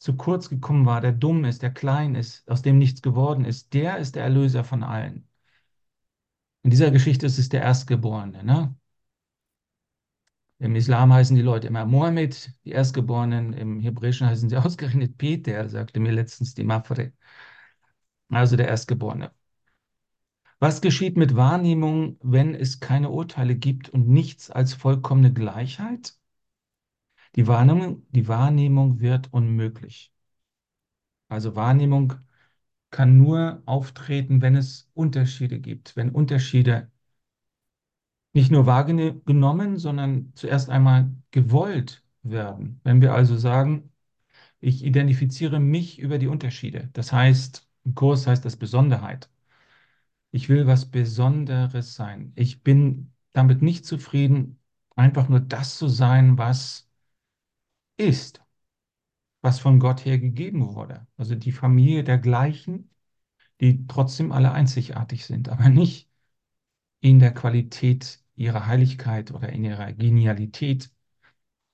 zu 0.00 0.16
kurz 0.16 0.48
gekommen 0.48 0.86
war, 0.86 1.00
der 1.00 1.12
dumm 1.12 1.44
ist, 1.44 1.62
der 1.62 1.72
klein 1.72 2.14
ist, 2.16 2.48
aus 2.50 2.62
dem 2.62 2.78
nichts 2.78 3.02
geworden 3.02 3.44
ist, 3.44 3.74
der 3.74 3.98
ist 3.98 4.16
der 4.16 4.24
Erlöser 4.24 4.64
von 4.64 4.82
allen. 4.82 5.28
In 6.62 6.70
dieser 6.70 6.90
Geschichte 6.90 7.26
ist 7.26 7.38
es 7.38 7.48
der 7.50 7.62
Erstgeborene. 7.62 8.42
Ne? 8.44 8.74
Im 10.58 10.74
Islam 10.76 11.12
heißen 11.12 11.36
die 11.36 11.42
Leute 11.42 11.66
immer 11.68 11.84
Mohammed, 11.86 12.52
die 12.64 12.70
Erstgeborenen. 12.70 13.52
Im 13.52 13.80
Hebräischen 13.80 14.26
heißen 14.26 14.48
sie 14.48 14.56
ausgerechnet 14.64 15.18
Peter, 15.18 15.68
sagte 15.68 16.00
mir 16.00 16.12
letztens 16.12 16.54
die 16.54 16.64
Mafre, 16.64 17.12
also 18.30 18.56
der 18.56 18.68
Erstgeborene. 18.68 19.32
Was 20.60 20.80
geschieht 20.80 21.16
mit 21.16 21.36
Wahrnehmung, 21.36 22.16
wenn 22.22 22.54
es 22.54 22.80
keine 22.80 23.10
Urteile 23.10 23.56
gibt 23.56 23.88
und 23.90 24.08
nichts 24.08 24.50
als 24.50 24.74
vollkommene 24.74 25.32
Gleichheit? 25.32 26.19
Die 27.36 27.46
Wahrnehmung, 27.48 28.06
die 28.10 28.28
Wahrnehmung 28.28 29.00
wird 29.00 29.32
unmöglich. 29.32 30.12
Also 31.28 31.56
Wahrnehmung 31.56 32.12
kann 32.90 33.16
nur 33.18 33.62
auftreten, 33.66 34.42
wenn 34.42 34.56
es 34.56 34.90
Unterschiede 34.94 35.60
gibt, 35.60 35.96
wenn 35.96 36.10
Unterschiede 36.10 36.90
nicht 38.32 38.50
nur 38.50 38.66
wahrgenommen, 38.66 39.76
sondern 39.78 40.32
zuerst 40.34 40.70
einmal 40.70 41.10
gewollt 41.30 42.04
werden. 42.22 42.80
Wenn 42.84 43.00
wir 43.00 43.14
also 43.14 43.36
sagen, 43.36 43.92
ich 44.60 44.84
identifiziere 44.84 45.60
mich 45.60 45.98
über 46.00 46.18
die 46.18 46.28
Unterschiede. 46.28 46.90
Das 46.94 47.12
heißt, 47.12 47.68
im 47.84 47.94
Kurs 47.96 48.26
heißt 48.26 48.44
das 48.44 48.56
Besonderheit. 48.56 49.30
Ich 50.32 50.48
will 50.48 50.66
was 50.66 50.90
Besonderes 50.90 51.94
sein. 51.94 52.32
Ich 52.36 52.62
bin 52.64 53.12
damit 53.32 53.62
nicht 53.62 53.84
zufrieden, 53.86 54.58
einfach 54.96 55.28
nur 55.28 55.40
das 55.40 55.78
zu 55.78 55.88
sein, 55.88 56.36
was 56.38 56.89
ist, 58.00 58.42
was 59.42 59.60
von 59.60 59.78
Gott 59.80 60.04
her 60.04 60.18
gegeben 60.18 60.74
wurde. 60.74 61.06
Also 61.16 61.34
die 61.34 61.52
Familie 61.52 62.04
der 62.04 62.18
Gleichen, 62.18 62.90
die 63.60 63.86
trotzdem 63.86 64.32
alle 64.32 64.52
einzigartig 64.52 65.26
sind, 65.26 65.48
aber 65.48 65.68
nicht 65.68 66.10
in 67.00 67.18
der 67.18 67.32
Qualität 67.32 68.22
ihrer 68.36 68.66
Heiligkeit 68.66 69.32
oder 69.32 69.50
in 69.50 69.64
ihrer 69.64 69.92
Genialität. 69.92 70.90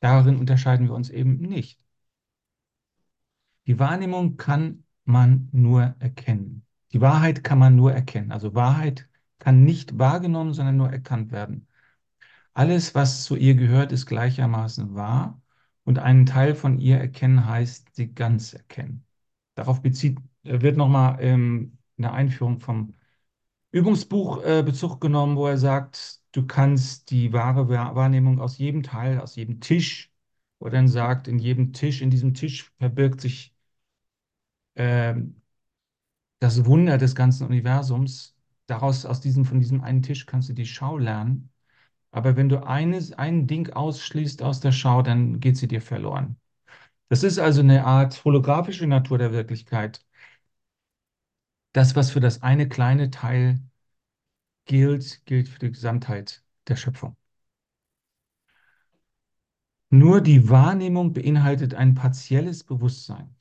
Darin 0.00 0.36
unterscheiden 0.36 0.88
wir 0.88 0.94
uns 0.94 1.10
eben 1.10 1.36
nicht. 1.38 1.80
Die 3.66 3.78
Wahrnehmung 3.78 4.36
kann 4.36 4.84
man 5.04 5.48
nur 5.52 5.94
erkennen. 5.98 6.64
Die 6.92 7.00
Wahrheit 7.00 7.44
kann 7.44 7.58
man 7.58 7.76
nur 7.76 7.92
erkennen. 7.92 8.32
Also 8.32 8.54
Wahrheit 8.54 9.08
kann 9.38 9.64
nicht 9.64 9.98
wahrgenommen, 9.98 10.54
sondern 10.54 10.76
nur 10.76 10.90
erkannt 10.90 11.32
werden. 11.32 11.68
Alles, 12.54 12.94
was 12.94 13.24
zu 13.24 13.36
ihr 13.36 13.54
gehört, 13.54 13.92
ist 13.92 14.06
gleichermaßen 14.06 14.94
wahr 14.94 15.40
und 15.86 16.00
einen 16.00 16.26
Teil 16.26 16.54
von 16.56 16.80
ihr 16.80 16.98
erkennen 16.98 17.46
heißt, 17.48 17.94
sie 17.96 18.14
ganz 18.14 18.54
erkennen. 18.54 19.06
Darauf 19.54 19.82
bezieht, 19.82 20.18
wird 20.44 20.76
nochmal 20.76 21.18
ähm, 21.20 21.78
in 21.96 22.02
der 22.02 22.12
Einführung 22.14 22.60
vom 22.60 22.94
Übungsbuch 23.72 24.42
äh, 24.44 24.62
Bezug 24.64 25.00
genommen, 25.00 25.36
wo 25.36 25.46
er 25.46 25.58
sagt, 25.58 26.22
du 26.32 26.46
kannst 26.46 27.10
die 27.10 27.32
wahre 27.32 27.68
Wahrnehmung 27.68 28.40
aus 28.40 28.58
jedem 28.58 28.82
Teil, 28.82 29.20
aus 29.20 29.36
jedem 29.36 29.60
Tisch, 29.60 30.12
wo 30.58 30.66
er 30.66 30.72
dann 30.72 30.88
sagt, 30.88 31.28
in 31.28 31.38
jedem 31.38 31.72
Tisch, 31.72 32.02
in 32.02 32.10
diesem 32.10 32.34
Tisch 32.34 32.72
verbirgt 32.78 33.20
sich 33.20 33.54
ähm, 34.74 35.40
das 36.40 36.64
Wunder 36.66 36.98
des 36.98 37.14
ganzen 37.14 37.46
Universums. 37.46 38.36
Daraus, 38.66 39.04
aus 39.06 39.20
diesem, 39.20 39.44
von 39.44 39.60
diesem 39.60 39.82
einen 39.82 40.02
Tisch 40.02 40.26
kannst 40.26 40.48
du 40.48 40.52
die 40.54 40.66
Schau 40.66 40.98
lernen. 40.98 41.50
Aber 42.10 42.36
wenn 42.36 42.48
du 42.48 42.66
eines, 42.66 43.12
ein 43.12 43.46
Ding 43.46 43.70
ausschließt 43.72 44.42
aus 44.42 44.60
der 44.60 44.72
Schau, 44.72 45.02
dann 45.02 45.40
geht 45.40 45.56
sie 45.56 45.68
dir 45.68 45.82
verloren. 45.82 46.36
Das 47.08 47.22
ist 47.24 47.38
also 47.38 47.60
eine 47.62 47.84
Art 47.86 48.24
holographische 48.24 48.86
Natur 48.86 49.18
der 49.18 49.32
Wirklichkeit. 49.32 50.04
Das, 51.72 51.94
was 51.94 52.10
für 52.10 52.18
das 52.20 52.42
eine 52.42 52.68
kleine 52.68 53.10
Teil 53.10 53.60
gilt, 54.66 55.24
gilt 55.26 55.48
für 55.48 55.58
die 55.58 55.70
Gesamtheit 55.72 56.44
der 56.68 56.76
Schöpfung. 56.76 57.16
Nur 59.90 60.20
die 60.20 60.48
Wahrnehmung 60.48 61.12
beinhaltet 61.12 61.74
ein 61.74 61.94
partielles 61.96 62.62
Bewusstsein. 62.62 63.34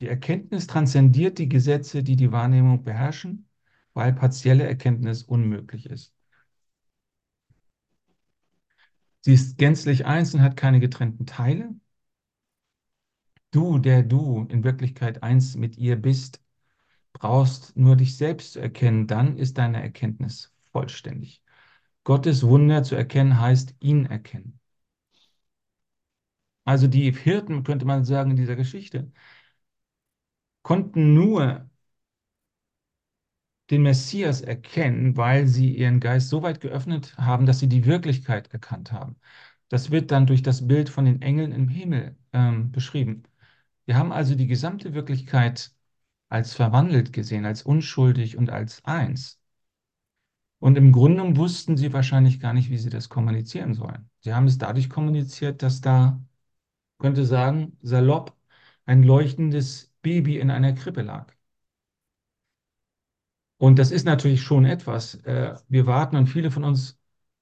Die 0.00 0.08
Erkenntnis 0.08 0.66
transzendiert 0.66 1.38
die 1.38 1.48
Gesetze, 1.48 2.02
die 2.02 2.16
die 2.16 2.32
Wahrnehmung 2.32 2.84
beherrschen, 2.84 3.48
weil 3.94 4.12
partielle 4.12 4.66
Erkenntnis 4.66 5.22
unmöglich 5.24 5.86
ist. 5.86 6.17
Sie 9.28 9.34
ist 9.34 9.58
gänzlich 9.58 10.06
eins 10.06 10.32
und 10.32 10.40
hat 10.40 10.56
keine 10.56 10.80
getrennten 10.80 11.26
Teile. 11.26 11.74
Du, 13.50 13.78
der 13.78 14.02
du 14.02 14.46
in 14.48 14.64
Wirklichkeit 14.64 15.22
eins 15.22 15.54
mit 15.54 15.76
ihr 15.76 15.96
bist, 15.96 16.42
brauchst 17.12 17.76
nur 17.76 17.96
dich 17.96 18.16
selbst 18.16 18.54
zu 18.54 18.60
erkennen, 18.60 19.06
dann 19.06 19.36
ist 19.36 19.58
deine 19.58 19.82
Erkenntnis 19.82 20.54
vollständig. 20.72 21.42
Gottes 22.04 22.42
Wunder 22.46 22.84
zu 22.84 22.94
erkennen 22.94 23.38
heißt 23.38 23.74
ihn 23.80 24.06
erkennen. 24.06 24.60
Also 26.64 26.86
die 26.86 27.12
Hirten, 27.12 27.64
könnte 27.64 27.84
man 27.84 28.06
sagen, 28.06 28.30
in 28.30 28.36
dieser 28.38 28.56
Geschichte, 28.56 29.12
konnten 30.62 31.12
nur 31.14 31.67
den 33.70 33.82
Messias 33.82 34.40
erkennen, 34.40 35.16
weil 35.16 35.46
sie 35.46 35.76
ihren 35.76 36.00
Geist 36.00 36.28
so 36.30 36.42
weit 36.42 36.60
geöffnet 36.60 37.16
haben, 37.18 37.46
dass 37.46 37.58
sie 37.60 37.68
die 37.68 37.84
Wirklichkeit 37.86 38.52
erkannt 38.52 38.92
haben. 38.92 39.16
Das 39.68 39.90
wird 39.90 40.10
dann 40.10 40.26
durch 40.26 40.42
das 40.42 40.66
Bild 40.66 40.88
von 40.88 41.04
den 41.04 41.22
Engeln 41.22 41.52
im 41.52 41.68
Himmel 41.68 42.16
ähm, 42.32 42.72
beschrieben. 42.72 43.24
Wir 43.86 43.96
haben 43.96 44.12
also 44.12 44.34
die 44.34 44.46
gesamte 44.46 44.94
Wirklichkeit 44.94 45.72
als 46.28 46.54
verwandelt 46.54 47.12
gesehen, 47.12 47.46
als 47.46 47.62
unschuldig 47.62 48.36
und 48.38 48.50
als 48.50 48.84
eins. 48.84 49.40
Und 50.60 50.76
im 50.76 50.92
Grunde 50.92 51.36
wussten 51.36 51.76
sie 51.76 51.92
wahrscheinlich 51.92 52.40
gar 52.40 52.52
nicht, 52.52 52.70
wie 52.70 52.78
sie 52.78 52.90
das 52.90 53.08
kommunizieren 53.08 53.74
sollen. 53.74 54.10
Sie 54.20 54.34
haben 54.34 54.46
es 54.46 54.58
dadurch 54.58 54.90
kommuniziert, 54.90 55.62
dass 55.62 55.80
da, 55.80 56.20
könnte 56.98 57.24
sagen, 57.26 57.78
salopp 57.82 58.36
ein 58.86 59.02
leuchtendes 59.04 59.92
Baby 60.02 60.38
in 60.40 60.50
einer 60.50 60.74
Krippe 60.74 61.02
lag. 61.02 61.34
Und 63.58 63.78
das 63.78 63.90
ist 63.90 64.04
natürlich 64.06 64.42
schon 64.42 64.64
etwas. 64.64 65.16
Äh, 65.24 65.54
wir 65.68 65.86
warten 65.86 66.16
und 66.16 66.28
viele 66.28 66.50
von 66.50 66.64
uns 66.64 66.98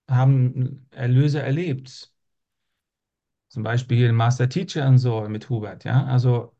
haben 0.08 0.86
Erlöse 0.90 1.42
erlebt. 1.42 2.12
Zum 3.48 3.62
Beispiel 3.62 4.12
Master 4.12 4.48
Teacher 4.48 4.86
und 4.88 4.98
so 4.98 5.28
mit 5.28 5.48
Hubert. 5.50 5.84
Ja? 5.84 6.04
Also 6.06 6.54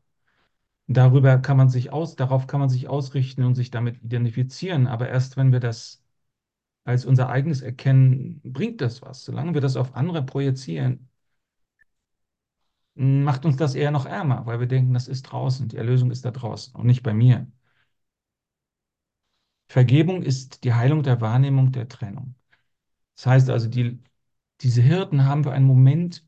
darüber 0.87 1.39
kann 1.39 1.57
man 1.57 1.69
sich 1.69 1.91
aus, 1.93 2.15
darauf 2.15 2.47
kann 2.47 2.59
man 2.61 2.69
sich 2.69 2.89
ausrichten 2.89 3.43
und 3.43 3.55
sich 3.55 3.71
damit 3.71 4.03
identifizieren. 4.03 4.87
Aber 4.87 5.09
erst 5.09 5.37
wenn 5.37 5.51
wir 5.53 5.59
das 5.61 6.03
als 6.85 7.05
unser 7.05 7.29
eigenes 7.29 7.61
erkennen, 7.61 8.41
bringt 8.43 8.81
das 8.81 9.01
was. 9.03 9.25
Solange 9.25 9.53
wir 9.55 9.61
das 9.61 9.77
auf 9.77 9.95
andere 9.95 10.23
projizieren, 10.25 11.09
macht 12.95 13.45
uns 13.45 13.55
das 13.57 13.75
eher 13.75 13.91
noch 13.91 14.05
ärmer, 14.05 14.45
weil 14.45 14.59
wir 14.59 14.67
denken, 14.67 14.93
das 14.93 15.07
ist 15.07 15.23
draußen, 15.23 15.67
die 15.69 15.77
Erlösung 15.77 16.11
ist 16.11 16.25
da 16.25 16.31
draußen 16.31 16.75
und 16.75 16.85
nicht 16.87 17.01
bei 17.03 17.13
mir. 17.13 17.47
Vergebung 19.69 20.23
ist 20.23 20.63
die 20.63 20.73
Heilung 20.73 21.03
der 21.03 21.21
Wahrnehmung 21.21 21.71
der 21.71 21.87
Trennung. 21.87 22.35
Das 23.15 23.27
heißt 23.27 23.49
also, 23.49 23.69
die, 23.69 23.99
diese 24.61 24.81
Hirten 24.81 25.25
haben 25.25 25.43
für 25.43 25.51
einen 25.51 25.65
Moment 25.65 26.23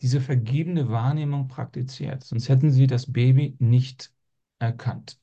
diese 0.00 0.20
vergebene 0.20 0.88
Wahrnehmung 0.90 1.48
praktiziert, 1.48 2.24
sonst 2.24 2.48
hätten 2.48 2.70
sie 2.70 2.86
das 2.86 3.12
Baby 3.12 3.56
nicht 3.58 4.12
erkannt. 4.58 5.18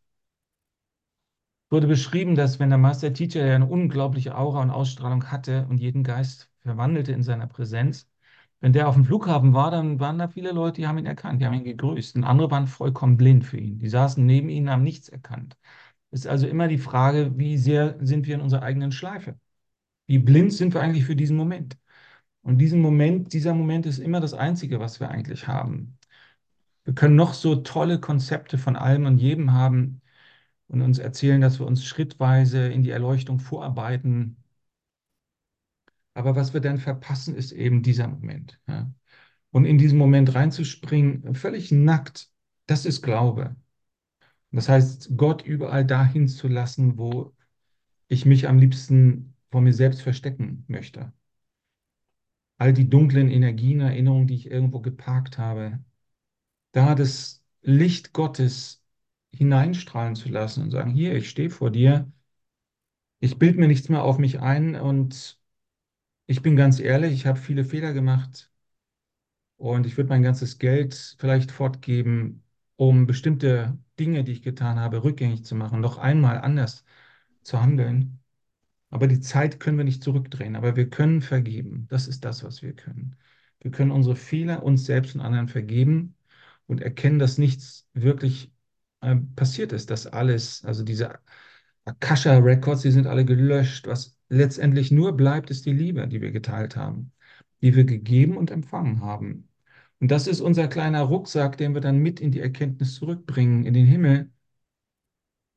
Es 1.67 1.71
wurde 1.71 1.87
beschrieben, 1.87 2.35
dass 2.35 2.59
wenn 2.59 2.69
der 2.69 2.77
Master 2.77 3.13
Teacher, 3.13 3.43
der 3.43 3.55
eine 3.55 3.65
unglaubliche 3.67 4.35
Aura 4.37 4.61
und 4.61 4.69
Ausstrahlung 4.71 5.31
hatte 5.31 5.65
und 5.69 5.77
jeden 5.79 6.03
Geist 6.03 6.49
verwandelte 6.59 7.11
in 7.11 7.23
seiner 7.23 7.47
Präsenz, 7.47 8.07
wenn 8.61 8.73
der 8.73 8.87
auf 8.87 8.95
dem 8.95 9.05
Flughafen 9.05 9.53
war, 9.53 9.71
dann 9.71 9.99
waren 9.99 10.17
da 10.17 10.27
viele 10.27 10.51
Leute, 10.51 10.81
die 10.81 10.87
haben 10.87 10.97
ihn 10.97 11.05
erkannt, 11.05 11.41
die 11.41 11.45
haben 11.45 11.53
ihn 11.53 11.63
gegrüßt. 11.63 12.15
Und 12.15 12.23
andere 12.23 12.49
waren 12.51 12.67
vollkommen 12.67 13.17
blind 13.17 13.45
für 13.45 13.57
ihn. 13.57 13.79
Die 13.79 13.89
saßen 13.89 14.25
neben 14.25 14.49
ihm, 14.49 14.69
haben 14.69 14.83
nichts 14.83 15.09
erkannt. 15.09 15.57
Ist 16.15 16.27
also 16.27 16.47
immer 16.47 16.69
die 16.69 16.77
Frage, 16.77 17.37
wie 17.37 17.57
sehr 17.57 17.97
sind 17.99 18.25
wir 18.25 18.35
in 18.35 18.41
unserer 18.41 18.63
eigenen 18.63 18.93
Schleife? 18.93 19.37
Wie 20.07 20.17
blind 20.19 20.53
sind 20.53 20.73
wir 20.73 20.81
eigentlich 20.81 21.03
für 21.05 21.15
diesen 21.15 21.35
Moment? 21.35 21.77
Und 22.41 22.59
diesen 22.59 22.81
Moment, 22.81 23.33
dieser 23.33 23.53
Moment 23.53 23.85
ist 23.85 23.99
immer 23.99 24.21
das 24.21 24.33
Einzige, 24.33 24.79
was 24.79 25.01
wir 25.01 25.09
eigentlich 25.09 25.47
haben. 25.47 25.97
Wir 26.85 26.95
können 26.95 27.17
noch 27.17 27.33
so 27.33 27.57
tolle 27.57 27.99
Konzepte 27.99 28.57
von 28.57 28.77
allem 28.77 29.05
und 29.07 29.17
jedem 29.17 29.51
haben 29.51 30.01
und 30.67 30.81
uns 30.81 30.99
erzählen, 30.99 31.41
dass 31.41 31.59
wir 31.59 31.67
uns 31.67 31.85
schrittweise 31.85 32.69
in 32.69 32.81
die 32.83 32.91
Erleuchtung 32.91 33.39
vorarbeiten. 33.39 34.37
Aber 36.13 36.37
was 36.37 36.53
wir 36.53 36.61
dann 36.61 36.77
verpassen, 36.77 37.35
ist 37.35 37.51
eben 37.51 37.83
dieser 37.83 38.07
Moment. 38.07 38.57
Ja? 38.67 38.89
Und 39.51 39.65
in 39.65 39.77
diesen 39.77 39.97
Moment 39.97 40.33
reinzuspringen, 40.33 41.35
völlig 41.35 41.73
nackt, 41.73 42.29
das 42.67 42.85
ist 42.85 43.01
Glaube. 43.01 43.57
Das 44.55 44.69
heißt, 44.69 45.11
Gott 45.17 45.43
überall 45.45 45.85
dahin 45.85 46.27
zu 46.27 46.47
lassen, 46.47 46.97
wo 46.97 47.35
ich 48.09 48.25
mich 48.25 48.47
am 48.49 48.59
liebsten 48.59 49.35
vor 49.51 49.61
mir 49.61 49.73
selbst 49.73 50.01
verstecken 50.03 50.65
möchte. 50.67 51.13
All 52.57 52.73
die 52.73 52.89
dunklen 52.89 53.29
Energien, 53.29 53.79
Erinnerungen, 53.81 54.27
die 54.27 54.35
ich 54.35 54.49
irgendwo 54.51 54.79
geparkt 54.81 55.37
habe, 55.37 55.79
da 56.73 56.95
das 56.95 57.43
Licht 57.63 58.13
Gottes 58.13 58.83
hineinstrahlen 59.33 60.15
zu 60.15 60.29
lassen 60.29 60.63
und 60.63 60.71
sagen, 60.71 60.91
hier, 60.91 61.15
ich 61.15 61.29
stehe 61.29 61.49
vor 61.51 61.71
dir, 61.71 62.11
ich 63.19 63.37
bilde 63.39 63.59
mir 63.59 63.67
nichts 63.67 63.89
mehr 63.89 64.03
auf 64.03 64.17
mich 64.19 64.39
ein 64.39 64.75
und 64.75 65.37
Ich 66.27 66.41
bin 66.43 66.55
ganz 66.57 66.79
ehrlich, 66.79 67.13
ich 67.13 67.25
habe 67.27 67.39
viele 67.39 67.65
Fehler 67.65 67.93
gemacht 67.93 68.51
und 69.57 69.85
ich 69.85 69.97
würde 69.97 70.09
mein 70.09 70.23
ganzes 70.23 70.59
Geld 70.59 71.15
vielleicht 71.19 71.51
fortgeben, 71.51 72.43
um 72.75 73.05
bestimmte 73.07 73.77
Dinge, 73.99 74.23
die 74.23 74.33
ich 74.33 74.43
getan 74.43 74.79
habe, 74.79 75.03
rückgängig 75.03 75.45
zu 75.45 75.55
machen, 75.55 75.81
noch 75.81 75.97
einmal 75.97 76.39
anders 76.39 76.83
zu 77.43 77.61
handeln. 77.61 78.19
Aber 78.89 79.07
die 79.07 79.19
Zeit 79.19 79.59
können 79.59 79.77
wir 79.77 79.85
nicht 79.85 80.03
zurückdrehen, 80.03 80.55
aber 80.55 80.75
wir 80.75 80.89
können 80.89 81.21
vergeben. 81.21 81.87
Das 81.89 82.07
ist 82.07 82.25
das, 82.25 82.43
was 82.43 82.61
wir 82.61 82.73
können. 82.73 83.17
Wir 83.59 83.71
können 83.71 83.91
unsere 83.91 84.15
Fehler 84.15 84.63
uns 84.63 84.85
selbst 84.85 85.15
und 85.15 85.21
anderen 85.21 85.47
vergeben 85.49 86.15
und 86.67 86.81
erkennen, 86.81 87.19
dass 87.19 87.37
nichts 87.37 87.87
wirklich 87.93 88.53
äh, 89.01 89.15
passiert 89.35 89.73
ist, 89.73 89.89
dass 89.89 90.07
alles, 90.07 90.63
also 90.65 90.83
diese 90.83 91.19
Akasha 91.85 92.37
Records, 92.37 92.81
die 92.83 92.91
sind 92.91 93.07
alle 93.07 93.25
gelöscht. 93.25 93.87
Was 93.87 94.17
letztendlich 94.29 94.91
nur 94.91 95.15
bleibt, 95.17 95.49
ist 95.51 95.65
die 95.65 95.73
Liebe, 95.73 96.07
die 96.07 96.21
wir 96.21 96.31
geteilt 96.31 96.75
haben, 96.75 97.11
die 97.61 97.75
wir 97.75 97.85
gegeben 97.85 98.37
und 98.37 98.51
empfangen 98.51 99.01
haben. 99.01 99.49
Und 99.99 100.09
das 100.11 100.27
ist 100.27 100.41
unser 100.41 100.67
kleiner 100.67 101.01
Rucksack, 101.03 101.57
den 101.57 101.73
wir 101.73 101.81
dann 101.81 101.97
mit 101.99 102.19
in 102.21 102.31
die 102.31 102.39
Erkenntnis 102.39 102.95
zurückbringen, 102.95 103.65
in 103.65 103.73
den 103.73 103.85
Himmel. 103.85 104.31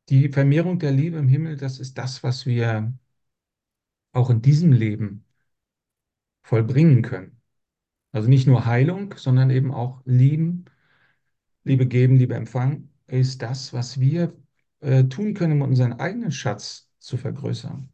Die 0.08 0.28
Vermehrung 0.28 0.80
der 0.80 0.90
Liebe 0.90 1.18
im 1.18 1.28
Himmel, 1.28 1.56
das 1.56 1.78
ist 1.78 1.98
das, 1.98 2.22
was 2.24 2.46
wir 2.46 2.92
auch 4.12 4.28
in 4.30 4.42
diesem 4.42 4.72
Leben 4.72 5.24
vollbringen 6.42 7.02
können. 7.02 7.40
Also 8.12 8.28
nicht 8.28 8.46
nur 8.46 8.66
Heilung, 8.66 9.14
sondern 9.16 9.50
eben 9.50 9.72
auch 9.74 10.02
Lieben, 10.06 10.66
Liebe 11.64 11.86
geben, 11.86 12.16
Liebe 12.16 12.34
empfangen, 12.34 12.92
ist 13.06 13.42
das, 13.42 13.72
was 13.72 14.00
wir 14.00 14.34
äh, 14.80 15.04
tun 15.04 15.34
können, 15.34 15.62
um 15.62 15.68
unseren 15.70 15.94
eigenen 15.94 16.32
Schatz 16.32 16.90
zu 16.98 17.16
vergrößern. 17.16 17.92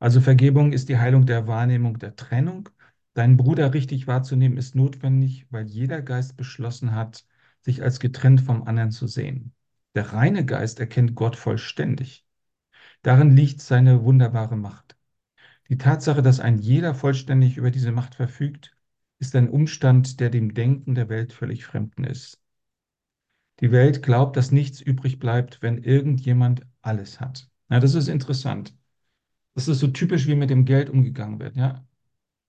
Also 0.00 0.20
Vergebung 0.20 0.72
ist 0.72 0.88
die 0.88 0.98
Heilung 0.98 1.26
der 1.26 1.46
Wahrnehmung 1.46 1.98
der 2.00 2.16
Trennung. 2.16 2.68
Deinen 3.14 3.36
Bruder 3.36 3.72
richtig 3.74 4.06
wahrzunehmen 4.08 4.58
ist 4.58 4.74
notwendig, 4.74 5.46
weil 5.50 5.66
jeder 5.68 6.02
Geist 6.02 6.36
beschlossen 6.36 6.92
hat, 6.94 7.24
sich 7.60 7.82
als 7.84 8.00
getrennt 8.00 8.40
vom 8.40 8.64
anderen 8.64 8.90
zu 8.90 9.06
sehen. 9.06 9.54
Der 9.94 10.12
reine 10.12 10.44
Geist 10.44 10.80
erkennt 10.80 11.14
Gott 11.14 11.36
vollständig. 11.36 12.26
Darin 13.02 13.36
liegt 13.36 13.60
seine 13.62 14.04
wunderbare 14.04 14.56
Macht. 14.56 14.96
Die 15.70 15.78
Tatsache, 15.78 16.22
dass 16.22 16.40
ein 16.40 16.58
jeder 16.58 16.94
vollständig 16.94 17.56
über 17.56 17.70
diese 17.70 17.92
Macht 17.92 18.16
verfügt, 18.16 18.76
ist 19.20 19.36
ein 19.36 19.50
Umstand, 19.50 20.20
der 20.20 20.30
dem 20.30 20.54
Denken 20.54 20.94
der 20.96 21.08
Welt 21.10 21.32
völlig 21.32 21.66
fremden 21.66 22.04
ist. 22.04 22.40
Die 23.60 23.70
Welt 23.70 24.02
glaubt, 24.02 24.36
dass 24.36 24.50
nichts 24.50 24.80
übrig 24.80 25.20
bleibt, 25.20 25.62
wenn 25.62 25.78
irgendjemand 25.84 26.66
alles 26.82 27.20
hat. 27.20 27.48
Ja, 27.68 27.78
das 27.78 27.94
ist 27.94 28.08
interessant. 28.08 28.74
Das 29.54 29.68
ist 29.68 29.78
so 29.80 29.86
typisch, 29.88 30.26
wie 30.26 30.34
mit 30.34 30.50
dem 30.50 30.64
Geld 30.64 30.90
umgegangen 30.90 31.38
wird. 31.38 31.56
Ja? 31.56 31.68
Ein 31.74 31.86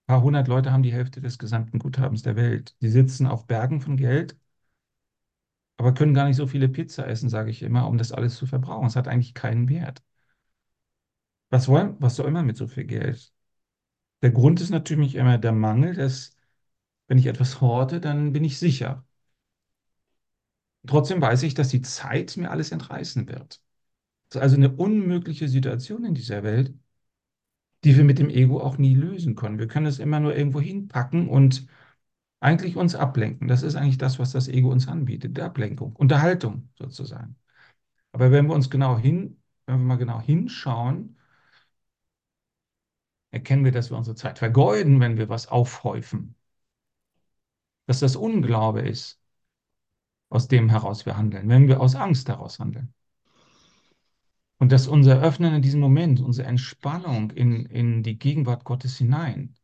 paar 0.08 0.24
hundert 0.24 0.48
Leute 0.50 0.72
haben 0.74 0.84
die 0.84 0.94
Hälfte 0.94 1.22
des 1.22 1.40
gesamten 1.40 1.80
Guthabens 1.80 2.24
der 2.24 2.36
Welt. 2.38 2.76
Die 2.82 2.90
sitzen 2.90 3.28
auf 3.28 3.48
Bergen 3.48 3.82
von 3.82 3.98
Geld, 3.98 4.38
aber 5.78 5.94
können 5.94 6.14
gar 6.14 6.28
nicht 6.28 6.38
so 6.38 6.48
viele 6.48 6.70
Pizza 6.70 7.06
essen, 7.08 7.28
sage 7.30 7.50
ich 7.52 7.62
immer, 7.64 7.88
um 7.88 7.98
das 7.98 8.12
alles 8.14 8.36
zu 8.38 8.46
verbrauchen. 8.46 8.88
Es 8.88 8.96
hat 8.96 9.08
eigentlich 9.10 9.34
keinen 9.34 9.68
Wert. 9.70 10.02
Was, 11.50 11.68
wollen, 11.68 11.96
was 12.00 12.16
soll 12.16 12.32
man 12.32 12.46
mit 12.48 12.58
so 12.58 12.68
viel 12.68 12.86
Geld? 12.86 13.32
Der 14.24 14.32
Grund 14.32 14.62
ist 14.62 14.70
natürlich 14.72 15.16
immer 15.16 15.38
der 15.40 15.54
Mangel, 15.54 15.96
dass 15.96 16.36
wenn 17.08 17.18
ich 17.20 17.28
etwas 17.28 17.62
horte, 17.62 18.02
dann 18.02 18.34
bin 18.34 18.44
ich 18.46 18.60
sicher. 18.60 19.06
Trotzdem 20.88 21.22
weiß 21.22 21.44
ich, 21.44 21.54
dass 21.54 21.70
die 21.70 21.82
Zeit 21.82 22.38
mir 22.38 22.50
alles 22.52 22.72
entreißen 22.72 23.28
wird. 23.28 23.62
Das 24.30 24.38
ist 24.38 24.44
also 24.44 24.56
eine 24.58 24.72
unmögliche 24.76 25.48
Situation 25.50 26.06
in 26.06 26.16
dieser 26.16 26.44
Welt, 26.44 26.74
die 27.84 27.98
wir 27.98 28.04
mit 28.04 28.20
dem 28.20 28.30
Ego 28.30 28.62
auch 28.62 28.78
nie 28.78 28.96
lösen 28.96 29.36
können. 29.36 29.60
Wir 29.60 29.68
können 29.68 29.88
es 29.88 30.00
immer 30.00 30.20
nur 30.20 30.36
irgendwo 30.36 30.62
hinpacken 30.62 31.28
und 31.30 31.68
eigentlich 32.40 32.76
uns 32.78 32.96
ablenken. 32.96 33.48
Das 33.48 33.64
ist 33.64 33.76
eigentlich 33.76 33.98
das, 33.98 34.20
was 34.20 34.32
das 34.32 34.48
Ego 34.48 34.72
uns 34.72 34.88
anbietet, 34.88 35.38
die 35.38 35.42
Ablenkung, 35.42 35.96
Unterhaltung 35.96 36.70
sozusagen. 36.78 37.36
Aber 38.14 38.32
wenn 38.32 38.48
wir 38.48 38.56
uns 38.56 38.70
genau 38.70 38.98
hin, 38.98 39.42
wenn 39.66 39.80
wir 39.80 39.86
mal 39.86 39.98
genau 39.98 40.22
hinschauen, 40.22 41.18
erkennen 43.32 43.64
wir, 43.66 43.72
dass 43.72 43.90
wir 43.90 43.98
unsere 43.98 44.16
Zeit 44.16 44.40
vergeuden, 44.40 45.00
wenn 45.00 45.18
wir 45.18 45.30
was 45.30 45.48
aufhäufen. 45.48 46.36
Dass 47.86 48.00
das 48.00 48.16
Unglaube 48.16 48.82
ist, 48.82 49.22
aus 50.30 50.48
dem 50.48 50.70
heraus 50.70 51.06
wir 51.06 51.18
handeln, 51.18 51.50
wenn 51.50 51.68
wir 51.68 51.82
aus 51.82 51.96
Angst 51.96 52.28
heraus 52.30 52.60
handeln. 52.60 52.94
Und 54.62 54.72
dass 54.72 54.88
unser 54.88 55.20
Öffnen 55.20 55.56
in 55.56 55.64
diesem 55.64 55.80
Moment, 55.80 56.22
unsere 56.22 56.48
Entspannung 56.48 57.32
in, 57.32 57.66
in 57.66 58.04
die 58.04 58.20
Gegenwart 58.20 58.64
Gottes 58.64 58.96
hinein, 58.96 59.56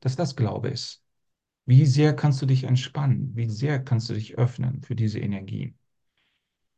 dass 0.00 0.16
das 0.16 0.34
Glaube 0.34 0.70
ist. 0.70 1.04
Wie 1.66 1.86
sehr 1.86 2.16
kannst 2.16 2.42
du 2.42 2.46
dich 2.46 2.64
entspannen? 2.64 3.36
Wie 3.36 3.48
sehr 3.48 3.78
kannst 3.78 4.10
du 4.10 4.14
dich 4.14 4.38
öffnen 4.38 4.82
für 4.82 4.96
diese 4.96 5.20
Energie 5.20 5.76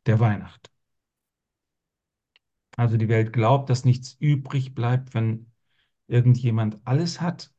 der 0.05 0.19
Weihnacht? 0.19 0.71
Also 2.77 2.95
die 2.97 3.09
Welt 3.09 3.33
glaubt, 3.33 3.71
dass 3.71 3.85
nichts 3.85 4.17
übrig 4.19 4.75
bleibt, 4.75 5.15
wenn 5.15 5.51
irgendjemand 6.05 6.77
alles 6.85 7.21
hat. 7.21 7.51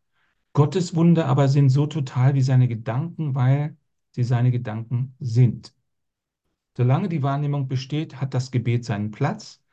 Gottes 0.53 0.94
Wunder 0.94 1.27
aber 1.27 1.48
sind 1.48 1.70
so 1.70 1.88
total 1.88 2.37
wie 2.37 2.42
seine 2.42 2.68
Gedanken, 2.68 3.35
weil 3.35 3.77
sie 4.12 4.22
seine 4.22 4.53
Gedanken 4.53 5.16
sind. 5.18 5.74
Solange 6.77 7.09
die 7.09 7.24
Wahrnehmung 7.24 7.66
besteht, 7.66 8.20
hat 8.20 8.33
das 8.33 8.53
Gebet 8.53 8.85
seinen 8.85 9.11
Platz. 9.11 9.63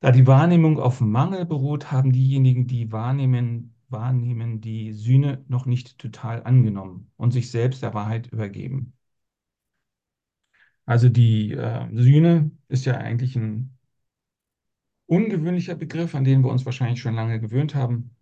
Da 0.00 0.10
die 0.12 0.26
Wahrnehmung 0.26 0.78
auf 0.80 1.00
Mangel 1.00 1.44
beruht, 1.44 1.92
haben 1.92 2.12
diejenigen, 2.12 2.66
die 2.66 2.90
wahrnehmen, 2.92 3.74
wahrnehmen, 3.88 4.60
die 4.60 4.92
Sühne 4.92 5.44
noch 5.48 5.66
nicht 5.66 5.98
total 5.98 6.42
angenommen 6.44 7.10
und 7.16 7.32
sich 7.32 7.50
selbst 7.50 7.82
der 7.82 7.94
Wahrheit 7.94 8.28
übergeben. 8.28 8.92
Also 10.86 11.08
die 11.08 11.52
äh, 11.52 11.86
Sühne 11.94 12.50
ist 12.68 12.84
ja 12.84 12.96
eigentlich 12.96 13.36
ein 13.36 13.78
ungewöhnlicher 15.06 15.74
Begriff, 15.74 16.14
an 16.14 16.24
den 16.24 16.42
wir 16.42 16.50
uns 16.50 16.64
wahrscheinlich 16.64 17.00
schon 17.00 17.14
lange 17.14 17.40
gewöhnt 17.40 17.74
haben. 17.74 18.14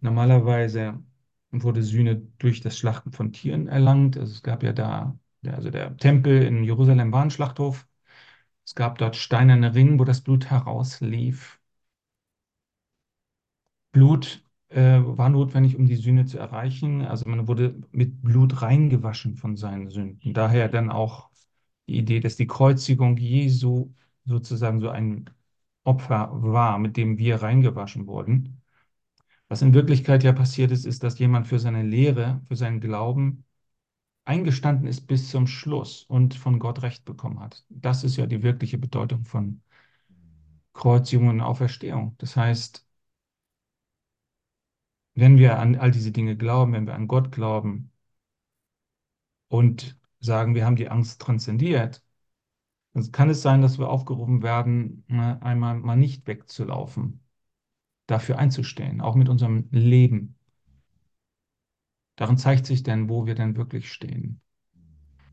Normalerweise 0.00 1.02
wurde 1.50 1.82
Sühne 1.82 2.16
durch 2.38 2.60
das 2.60 2.76
Schlachten 2.78 3.12
von 3.12 3.32
Tieren 3.32 3.66
erlangt. 3.68 4.16
Also 4.16 4.32
es 4.32 4.42
gab 4.42 4.62
ja 4.62 4.72
da, 4.72 5.18
also 5.46 5.70
der 5.70 5.96
Tempel 5.96 6.42
in 6.42 6.64
Jerusalem 6.64 7.12
war 7.12 7.22
ein 7.22 7.30
Schlachthof. 7.30 7.86
Es 8.66 8.74
gab 8.74 8.98
dort 8.98 9.16
steinerne 9.16 9.74
Ringe, 9.74 9.98
wo 9.98 10.04
das 10.04 10.20
Blut 10.22 10.50
herauslief. 10.50 11.60
Blut 13.92 14.42
äh, 14.68 14.98
war 15.02 15.28
notwendig, 15.28 15.76
um 15.76 15.86
die 15.86 15.96
Sühne 15.96 16.26
zu 16.26 16.38
erreichen. 16.38 17.02
Also 17.02 17.28
man 17.28 17.46
wurde 17.48 17.80
mit 17.92 18.22
Blut 18.22 18.62
reingewaschen 18.62 19.36
von 19.36 19.56
seinen 19.56 19.90
Sünden. 19.90 20.32
Daher 20.34 20.68
dann 20.68 20.90
auch 20.90 21.30
die 21.88 21.98
Idee, 21.98 22.20
dass 22.20 22.36
die 22.36 22.46
Kreuzigung 22.46 23.16
Jesu 23.16 23.92
sozusagen 24.24 24.80
so 24.80 24.88
ein 24.90 25.30
Opfer 25.84 26.30
war, 26.32 26.78
mit 26.78 26.96
dem 26.96 27.18
wir 27.18 27.42
reingewaschen 27.42 28.06
wurden. 28.06 28.62
Was 29.48 29.62
in 29.62 29.74
Wirklichkeit 29.74 30.24
ja 30.24 30.32
passiert 30.32 30.70
ist, 30.72 30.86
ist, 30.86 31.02
dass 31.02 31.18
jemand 31.18 31.46
für 31.48 31.58
seine 31.58 31.82
Lehre, 31.82 32.42
für 32.48 32.56
seinen 32.56 32.80
Glauben 32.80 33.44
eingestanden 34.24 34.86
ist 34.88 35.06
bis 35.06 35.30
zum 35.30 35.46
Schluss 35.46 36.04
und 36.04 36.34
von 36.34 36.58
Gott 36.58 36.82
Recht 36.82 37.04
bekommen 37.04 37.40
hat. 37.40 37.64
Das 37.68 38.04
ist 38.04 38.16
ja 38.16 38.26
die 38.26 38.42
wirkliche 38.42 38.78
Bedeutung 38.78 39.24
von 39.24 39.62
Kreuzigung 40.74 41.28
und 41.28 41.40
Auferstehung. 41.40 42.14
Das 42.18 42.36
heißt, 42.36 42.86
wenn 45.14 45.38
wir 45.38 45.58
an 45.58 45.74
all 45.76 45.90
diese 45.90 46.12
Dinge 46.12 46.36
glauben, 46.36 46.72
wenn 46.72 46.86
wir 46.86 46.94
an 46.94 47.08
Gott 47.08 47.32
glauben 47.32 47.90
und 49.48 49.98
sagen, 50.20 50.54
wir 50.54 50.64
haben 50.66 50.76
die 50.76 50.88
Angst 50.88 51.20
transzendiert, 51.20 52.02
dann 52.94 53.12
kann 53.12 53.30
es 53.30 53.42
sein, 53.42 53.62
dass 53.62 53.78
wir 53.78 53.88
aufgerufen 53.90 54.42
werden, 54.42 55.04
einmal 55.08 55.76
mal 55.80 55.96
nicht 55.96 56.26
wegzulaufen, 56.28 57.22
dafür 58.06 58.38
einzustehen, 58.38 59.00
auch 59.00 59.16
mit 59.16 59.28
unserem 59.28 59.68
Leben. 59.72 60.36
Darin 62.16 62.36
zeigt 62.38 62.66
sich 62.66 62.82
denn, 62.82 63.08
wo 63.08 63.26
wir 63.26 63.34
denn 63.34 63.56
wirklich 63.56 63.92
stehen. 63.92 64.40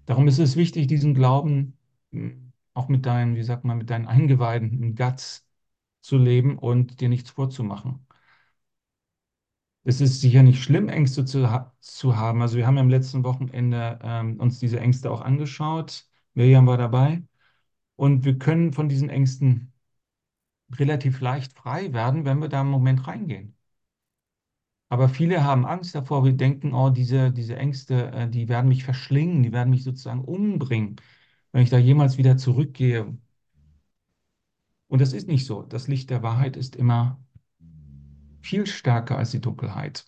Darum 0.05 0.27
ist 0.27 0.39
es 0.39 0.55
wichtig, 0.55 0.87
diesen 0.87 1.13
Glauben 1.13 1.77
hm, 2.11 2.53
auch 2.73 2.87
mit 2.89 3.05
deinen, 3.05 3.35
wie 3.35 3.43
sagt 3.43 3.65
man, 3.65 3.77
mit 3.79 3.89
deinen 3.89 4.07
Eingeweiden, 4.07 4.95
Guts 4.95 5.47
zu 6.01 6.17
leben 6.17 6.57
und 6.59 7.01
dir 7.01 7.09
nichts 7.09 7.29
vorzumachen. 7.31 8.05
Es 9.83 9.99
ist 10.01 10.21
sicher 10.21 10.43
nicht 10.43 10.61
schlimm, 10.63 10.89
Ängste 10.89 11.25
zu, 11.25 11.49
ha 11.51 11.73
zu 11.81 12.15
haben. 12.17 12.41
Also 12.41 12.57
wir 12.57 12.67
haben 12.67 12.75
ja 12.75 12.81
am 12.81 12.89
letzten 12.89 13.23
Wochenende 13.23 13.99
ähm, 14.03 14.39
uns 14.39 14.59
diese 14.59 14.79
Ängste 14.79 15.11
auch 15.11 15.21
angeschaut. 15.21 16.07
Miriam 16.33 16.67
war 16.67 16.77
dabei. 16.77 17.23
Und 17.97 18.25
wir 18.25 18.37
können 18.39 18.73
von 18.73 18.89
diesen 18.89 19.09
Ängsten 19.09 19.73
relativ 20.73 21.21
leicht 21.21 21.53
frei 21.53 21.93
werden, 21.93 22.25
wenn 22.25 22.39
wir 22.41 22.49
da 22.49 22.61
im 22.61 22.67
Moment 22.71 23.07
reingehen. 23.07 23.55
Aber 24.91 25.09
viele 25.09 25.43
haben 25.45 25.65
Angst 25.65 25.95
davor, 25.95 26.25
wir 26.25 26.33
denken, 26.33 26.73
oh, 26.73 26.89
diese, 26.89 27.31
diese 27.31 27.55
Ängste, 27.55 28.11
äh, 28.11 28.29
die 28.29 28.49
werden 28.49 28.67
mich 28.67 28.83
verschlingen, 28.83 29.41
die 29.43 29.51
werden 29.53 29.69
mich 29.69 29.83
sozusagen 29.83 30.23
umbringen, 30.23 30.97
wenn 31.53 31.63
ich 31.63 31.69
da 31.69 31.77
jemals 31.77 32.17
wieder 32.17 32.37
zurückgehe. 32.37 33.17
Und 34.87 35.01
das 35.01 35.13
ist 35.13 35.27
nicht 35.27 35.45
so. 35.47 35.63
Das 35.63 35.87
Licht 35.87 36.09
der 36.11 36.21
Wahrheit 36.23 36.55
ist 36.57 36.75
immer 36.75 37.19
viel 38.41 38.67
stärker 38.67 39.17
als 39.17 39.31
die 39.31 39.41
Dunkelheit. 39.41 40.05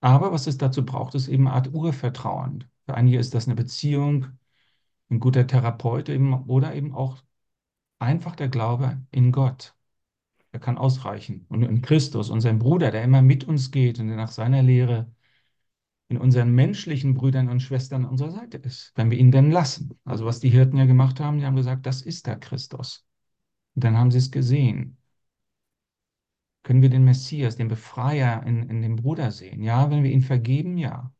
Aber 0.00 0.32
was 0.32 0.46
es 0.46 0.58
dazu 0.58 0.84
braucht, 0.84 1.14
ist 1.14 1.28
eben 1.28 1.48
eine 1.48 1.56
Art 1.56 1.74
Urvertrauen. 1.74 2.64
Für 2.86 2.94
einige 2.94 3.18
ist 3.18 3.34
das 3.34 3.46
eine 3.46 3.56
Beziehung, 3.56 4.28
ein 5.10 5.20
guter 5.20 5.46
Therapeut 5.46 6.08
eben, 6.10 6.34
oder 6.48 6.74
eben 6.74 6.94
auch 6.94 7.18
einfach 8.00 8.36
der 8.36 8.48
Glaube 8.50 9.00
in 9.12 9.32
Gott. 9.32 9.76
Er 10.52 10.60
kann 10.60 10.78
ausreichen. 10.78 11.46
Und 11.48 11.62
in 11.62 11.82
Christus, 11.82 12.30
unserem 12.30 12.58
Bruder, 12.58 12.90
der 12.90 13.04
immer 13.04 13.22
mit 13.22 13.44
uns 13.44 13.70
geht 13.70 13.98
und 14.00 14.08
der 14.08 14.16
nach 14.16 14.30
seiner 14.30 14.62
Lehre 14.62 15.10
in 16.08 16.16
unseren 16.16 16.54
menschlichen 16.54 17.14
Brüdern 17.14 17.48
und 17.48 17.60
Schwestern 17.60 18.04
an 18.04 18.10
unserer 18.10 18.30
Seite 18.30 18.56
ist, 18.58 18.92
wenn 18.96 19.10
wir 19.10 19.18
ihn 19.18 19.30
denn 19.30 19.50
lassen. 19.50 19.98
Also 20.04 20.24
was 20.24 20.40
die 20.40 20.48
Hirten 20.48 20.78
ja 20.78 20.86
gemacht 20.86 21.20
haben, 21.20 21.38
die 21.38 21.44
haben 21.44 21.56
gesagt, 21.56 21.86
das 21.86 22.02
ist 22.02 22.26
der 22.26 22.36
Christus. 22.38 23.06
Und 23.74 23.84
dann 23.84 23.96
haben 23.98 24.10
sie 24.10 24.18
es 24.18 24.30
gesehen. 24.30 24.96
Können 26.62 26.82
wir 26.82 26.90
den 26.90 27.04
Messias, 27.04 27.56
den 27.56 27.68
Befreier 27.68 28.42
in, 28.46 28.68
in 28.68 28.82
dem 28.82 28.96
Bruder 28.96 29.30
sehen? 29.32 29.62
Ja, 29.62 29.90
wenn 29.90 30.02
wir 30.02 30.10
ihn 30.10 30.22
vergeben, 30.22 30.78
ja. 30.78 31.12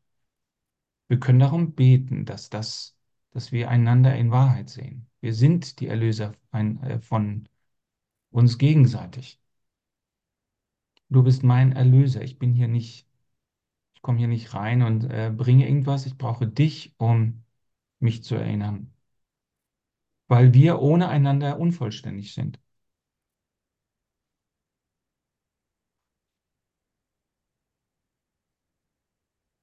Wir 1.07 1.19
können 1.19 1.39
darum 1.39 1.73
beten, 1.73 2.25
dass, 2.25 2.49
das, 2.49 2.95
dass 3.31 3.51
wir 3.51 3.69
einander 3.69 4.15
in 4.15 4.31
Wahrheit 4.31 4.69
sehen. 4.69 5.07
Wir 5.21 5.33
sind 5.33 5.79
die 5.79 5.87
Erlöser 5.87 6.33
äh, 6.51 6.99
von 6.99 7.47
uns 8.31 8.57
gegenseitig. 8.57 9.39
Du 11.09 11.21
bist 11.23 11.43
mein 11.43 11.71
Erlöser. 11.73 12.21
Ich 12.23 12.39
bin 12.39 12.53
hier 12.53 12.67
nicht 12.67 13.05
ich 13.95 14.01
komme 14.03 14.17
hier 14.19 14.27
nicht 14.29 14.53
rein 14.55 14.81
und 14.83 15.05
äh, 15.05 15.31
bringe 15.35 15.67
irgendwas. 15.67 16.05
Ich 16.05 16.17
brauche 16.17 16.47
dich, 16.47 16.93
um 16.97 17.43
mich 17.99 18.23
zu 18.23 18.35
erinnern. 18.35 18.93
Weil 20.29 20.53
wir 20.53 20.79
ohne 20.81 21.09
einander 21.09 21.59
unvollständig 21.59 22.33
sind. 22.33 22.57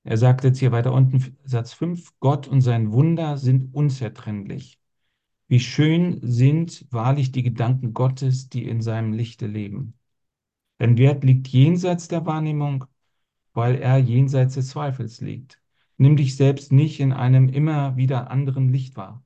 Er 0.04 0.16
sagt 0.16 0.42
jetzt 0.44 0.58
hier 0.58 0.72
weiter 0.72 0.94
unten, 0.94 1.36
Satz 1.44 1.74
5, 1.74 2.18
Gott 2.18 2.48
und 2.48 2.62
sein 2.62 2.92
Wunder 2.92 3.36
sind 3.36 3.74
unzertrennlich. 3.74 4.78
Wie 5.48 5.60
schön 5.60 6.20
sind 6.22 6.86
wahrlich 6.90 7.32
die 7.32 7.42
Gedanken 7.42 7.94
Gottes, 7.94 8.48
die 8.48 8.68
in 8.68 8.80
seinem 8.80 9.12
Lichte 9.12 9.46
leben. 9.46 9.94
Dein 10.78 10.98
Wert 10.98 11.24
liegt 11.24 11.48
jenseits 11.48 12.08
der 12.08 12.26
Wahrnehmung 12.26 12.86
weil 13.56 13.76
er 13.76 13.98
jenseits 13.98 14.54
des 14.54 14.68
Zweifels 14.68 15.20
liegt. 15.22 15.60
Nimm 15.96 16.16
dich 16.16 16.36
selbst 16.36 16.72
nicht 16.72 17.00
in 17.00 17.12
einem 17.12 17.48
immer 17.48 17.96
wieder 17.96 18.30
anderen 18.30 18.68
Licht 18.68 18.96
wahr. 18.96 19.24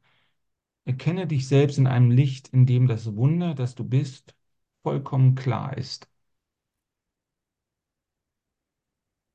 Erkenne 0.84 1.26
dich 1.26 1.48
selbst 1.48 1.78
in 1.78 1.88
einem 1.88 2.10
Licht, 2.12 2.48
in 2.48 2.66
dem 2.66 2.86
das 2.86 3.16
Wunder, 3.16 3.54
das 3.54 3.74
du 3.74 3.84
bist, 3.84 4.36
vollkommen 4.84 5.34
klar 5.34 5.76
ist. 5.76 6.08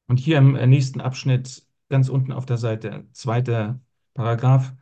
Und 0.08 0.20
hier 0.20 0.38
im 0.38 0.54
nächsten 0.70 1.02
Abschnitt, 1.02 1.66
ganz 1.90 2.10
unten 2.10 2.32
auf 2.32 2.46
der 2.46 2.58
Seite, 2.58 3.06
zweiter 3.12 3.82
Paragraph, 4.14 4.74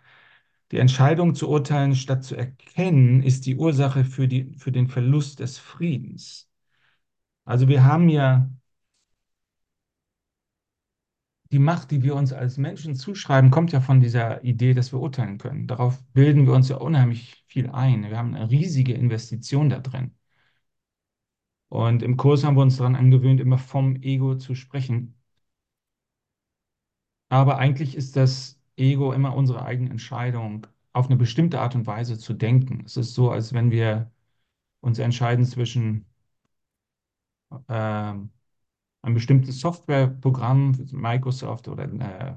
die 0.72 0.78
Entscheidung 0.80 1.36
zu 1.36 1.50
urteilen 1.50 1.96
statt 1.96 2.24
zu 2.24 2.36
erkennen, 2.36 3.22
ist 3.24 3.46
die 3.46 3.56
Ursache 3.56 4.06
für, 4.06 4.28
die, 4.28 4.54
für 4.58 4.72
den 4.72 4.88
Verlust 4.88 5.40
des 5.40 5.58
Friedens. 5.60 6.50
Also 7.46 7.68
wir 7.68 7.84
haben 7.86 8.10
ja 8.10 8.50
die 11.54 11.60
Macht, 11.60 11.92
die 11.92 12.04
wir 12.04 12.16
uns 12.16 12.34
als 12.34 12.58
Menschen 12.58 12.96
zuschreiben, 12.96 13.50
kommt 13.52 13.72
ja 13.72 13.80
von 13.80 14.00
dieser 14.02 14.44
Idee, 14.44 14.74
dass 14.74 14.92
wir 14.92 15.00
urteilen 15.00 15.38
können. 15.38 15.68
Darauf 15.68 16.04
bilden 16.14 16.46
wir 16.48 16.54
uns 16.54 16.68
ja 16.70 16.78
unheimlich 16.78 17.44
viel 17.48 17.70
ein. 17.70 18.04
Wir 18.10 18.18
haben 18.18 18.34
eine 18.36 18.50
riesige 18.50 18.94
Investition 18.94 19.70
da 19.70 19.80
drin. 19.80 20.16
Und 21.70 22.04
im 22.04 22.16
Kurs 22.18 22.44
haben 22.46 22.56
wir 22.56 22.62
uns 22.62 22.78
daran 22.78 22.96
angewöhnt, 22.96 23.42
immer 23.42 23.58
vom 23.58 23.98
Ego 24.02 24.36
zu 24.38 24.56
sprechen. 24.56 25.16
Aber 27.30 27.58
eigentlich 27.58 27.96
ist 27.96 28.16
das 28.16 28.60
Ego 28.78 29.14
immer 29.14 29.36
unsere 29.36 29.66
eigene 29.66 29.90
Entscheidung, 29.90 30.68
auf 30.94 31.08
eine 31.08 31.18
bestimmte 31.18 31.60
Art 31.62 31.76
und 31.76 31.88
Weise 31.88 32.18
zu 32.20 32.34
denken. 32.34 32.84
Es 32.86 32.98
ist 32.98 33.14
so, 33.16 33.32
als 33.32 33.54
wenn 33.54 33.72
wir 33.72 34.12
uns 34.82 35.00
entscheiden 35.00 35.46
zwischen 35.46 36.06
äh, 37.68 37.74
ein 37.74 39.14
bestimmtes 39.14 39.60
Softwareprogramm, 39.62 40.74
Microsoft 40.92 41.68
oder 41.68 41.86
äh, 41.86 42.36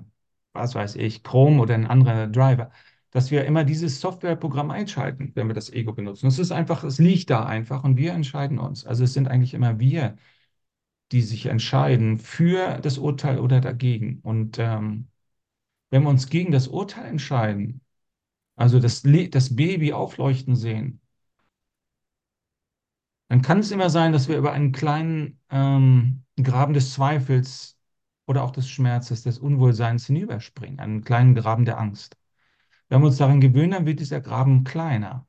was 0.52 0.74
weiß 0.74 0.96
ich, 0.96 1.22
Chrome 1.24 1.60
oder 1.62 1.74
ein 1.74 1.86
anderer 1.86 2.26
Driver, 2.28 2.72
dass 3.10 3.30
wir 3.30 3.44
immer 3.44 3.64
dieses 3.64 4.00
Softwareprogramm 4.00 4.70
einschalten, 4.70 5.32
wenn 5.34 5.48
wir 5.48 5.54
das 5.54 5.70
Ego 5.72 5.92
benutzen. 5.92 6.26
Es 6.28 6.38
ist 6.38 6.52
einfach, 6.52 6.84
es 6.84 6.98
liegt 6.98 7.30
da 7.30 7.44
einfach 7.46 7.84
und 7.84 7.96
wir 7.96 8.12
entscheiden 8.14 8.58
uns. 8.58 8.86
Also 8.86 9.04
es 9.04 9.12
sind 9.14 9.28
eigentlich 9.28 9.54
immer 9.54 9.80
wir, 9.80 10.16
die 11.12 11.22
sich 11.22 11.46
entscheiden 11.46 12.18
für 12.18 12.78
das 12.80 12.98
Urteil 12.98 13.38
oder 13.38 13.60
dagegen. 13.60 14.20
Und 14.22 14.58
ähm, 14.58 15.08
wenn 15.96 16.02
wir 16.02 16.10
uns 16.10 16.28
gegen 16.28 16.52
das 16.52 16.68
Urteil 16.68 17.06
entscheiden, 17.06 17.80
also 18.54 18.80
das, 18.80 19.02
das 19.30 19.56
Baby 19.56 19.94
aufleuchten 19.94 20.54
sehen, 20.54 21.00
dann 23.28 23.40
kann 23.40 23.60
es 23.60 23.70
immer 23.70 23.88
sein, 23.88 24.12
dass 24.12 24.28
wir 24.28 24.36
über 24.36 24.52
einen 24.52 24.72
kleinen 24.72 25.40
ähm, 25.48 26.22
Graben 26.36 26.74
des 26.74 26.92
Zweifels 26.92 27.78
oder 28.26 28.44
auch 28.44 28.50
des 28.50 28.68
Schmerzes, 28.68 29.22
des 29.22 29.38
Unwohlseins 29.38 30.04
hinüberspringen, 30.06 30.80
einen 30.80 31.02
kleinen 31.02 31.34
Graben 31.34 31.64
der 31.64 31.78
Angst. 31.78 32.18
Wenn 32.90 33.00
wir 33.00 33.06
uns 33.06 33.16
daran 33.16 33.40
gewöhnen, 33.40 33.70
dann 33.70 33.86
wird 33.86 33.98
dieser 33.98 34.20
Graben 34.20 34.64
kleiner. 34.64 35.26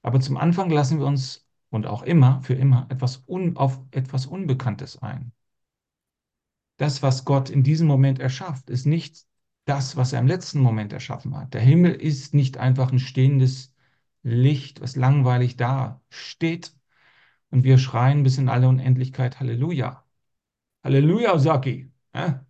Aber 0.00 0.20
zum 0.20 0.38
Anfang 0.38 0.70
lassen 0.70 1.00
wir 1.00 1.06
uns 1.06 1.46
und 1.68 1.86
auch 1.86 2.02
immer, 2.02 2.40
für 2.42 2.54
immer, 2.54 2.86
etwas 2.88 3.24
un, 3.28 3.58
auf 3.58 3.78
etwas 3.90 4.24
Unbekanntes 4.24 5.02
ein. 5.02 5.32
Das, 6.78 7.02
was 7.02 7.26
Gott 7.26 7.50
in 7.50 7.62
diesem 7.62 7.86
Moment 7.86 8.20
erschafft, 8.20 8.70
ist 8.70 8.86
nicht 8.86 9.27
das, 9.68 9.96
was 9.96 10.12
er 10.12 10.20
im 10.20 10.26
letzten 10.26 10.60
Moment 10.60 10.92
erschaffen 10.92 11.36
hat. 11.36 11.54
Der 11.54 11.60
Himmel 11.60 11.92
ist 11.94 12.34
nicht 12.34 12.58
einfach 12.58 12.92
ein 12.92 12.98
stehendes 12.98 13.74
Licht, 14.22 14.80
was 14.80 14.96
langweilig 14.96 15.56
da 15.56 16.00
steht 16.10 16.74
und 17.50 17.64
wir 17.64 17.78
schreien 17.78 18.22
bis 18.22 18.38
in 18.38 18.48
alle 18.48 18.68
Unendlichkeit 18.68 19.40
Halleluja. 19.40 20.04
Halleluja, 20.84 21.38
Saki. 21.38 21.92
Ja? 22.14 22.46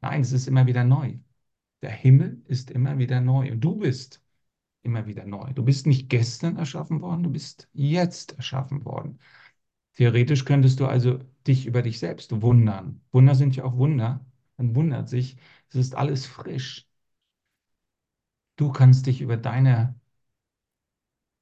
Nein, 0.00 0.20
es 0.22 0.32
ist 0.32 0.46
immer 0.48 0.66
wieder 0.66 0.84
neu. 0.84 1.18
Der 1.82 1.90
Himmel 1.90 2.42
ist 2.46 2.70
immer 2.70 2.98
wieder 2.98 3.20
neu 3.20 3.52
und 3.52 3.60
du 3.60 3.76
bist 3.76 4.22
immer 4.82 5.06
wieder 5.06 5.26
neu. 5.26 5.52
Du 5.52 5.64
bist 5.64 5.86
nicht 5.86 6.08
gestern 6.08 6.56
erschaffen 6.56 7.00
worden, 7.02 7.22
du 7.24 7.30
bist 7.30 7.68
jetzt 7.72 8.36
erschaffen 8.36 8.84
worden. 8.84 9.20
Theoretisch 9.94 10.44
könntest 10.44 10.80
du 10.80 10.86
also 10.86 11.20
dich 11.46 11.66
über 11.66 11.82
dich 11.82 11.98
selbst 11.98 12.40
wundern. 12.42 13.00
Wunder 13.12 13.34
sind 13.34 13.56
ja 13.56 13.64
auch 13.64 13.76
Wunder. 13.76 14.24
Man 14.58 14.74
wundert 14.76 15.08
sich, 15.08 15.36
es 15.70 15.76
ist 15.76 15.94
alles 15.94 16.26
frisch. 16.26 16.86
Du 18.56 18.70
kannst 18.72 19.06
dich 19.06 19.22
über 19.22 19.38
deine 19.38 19.94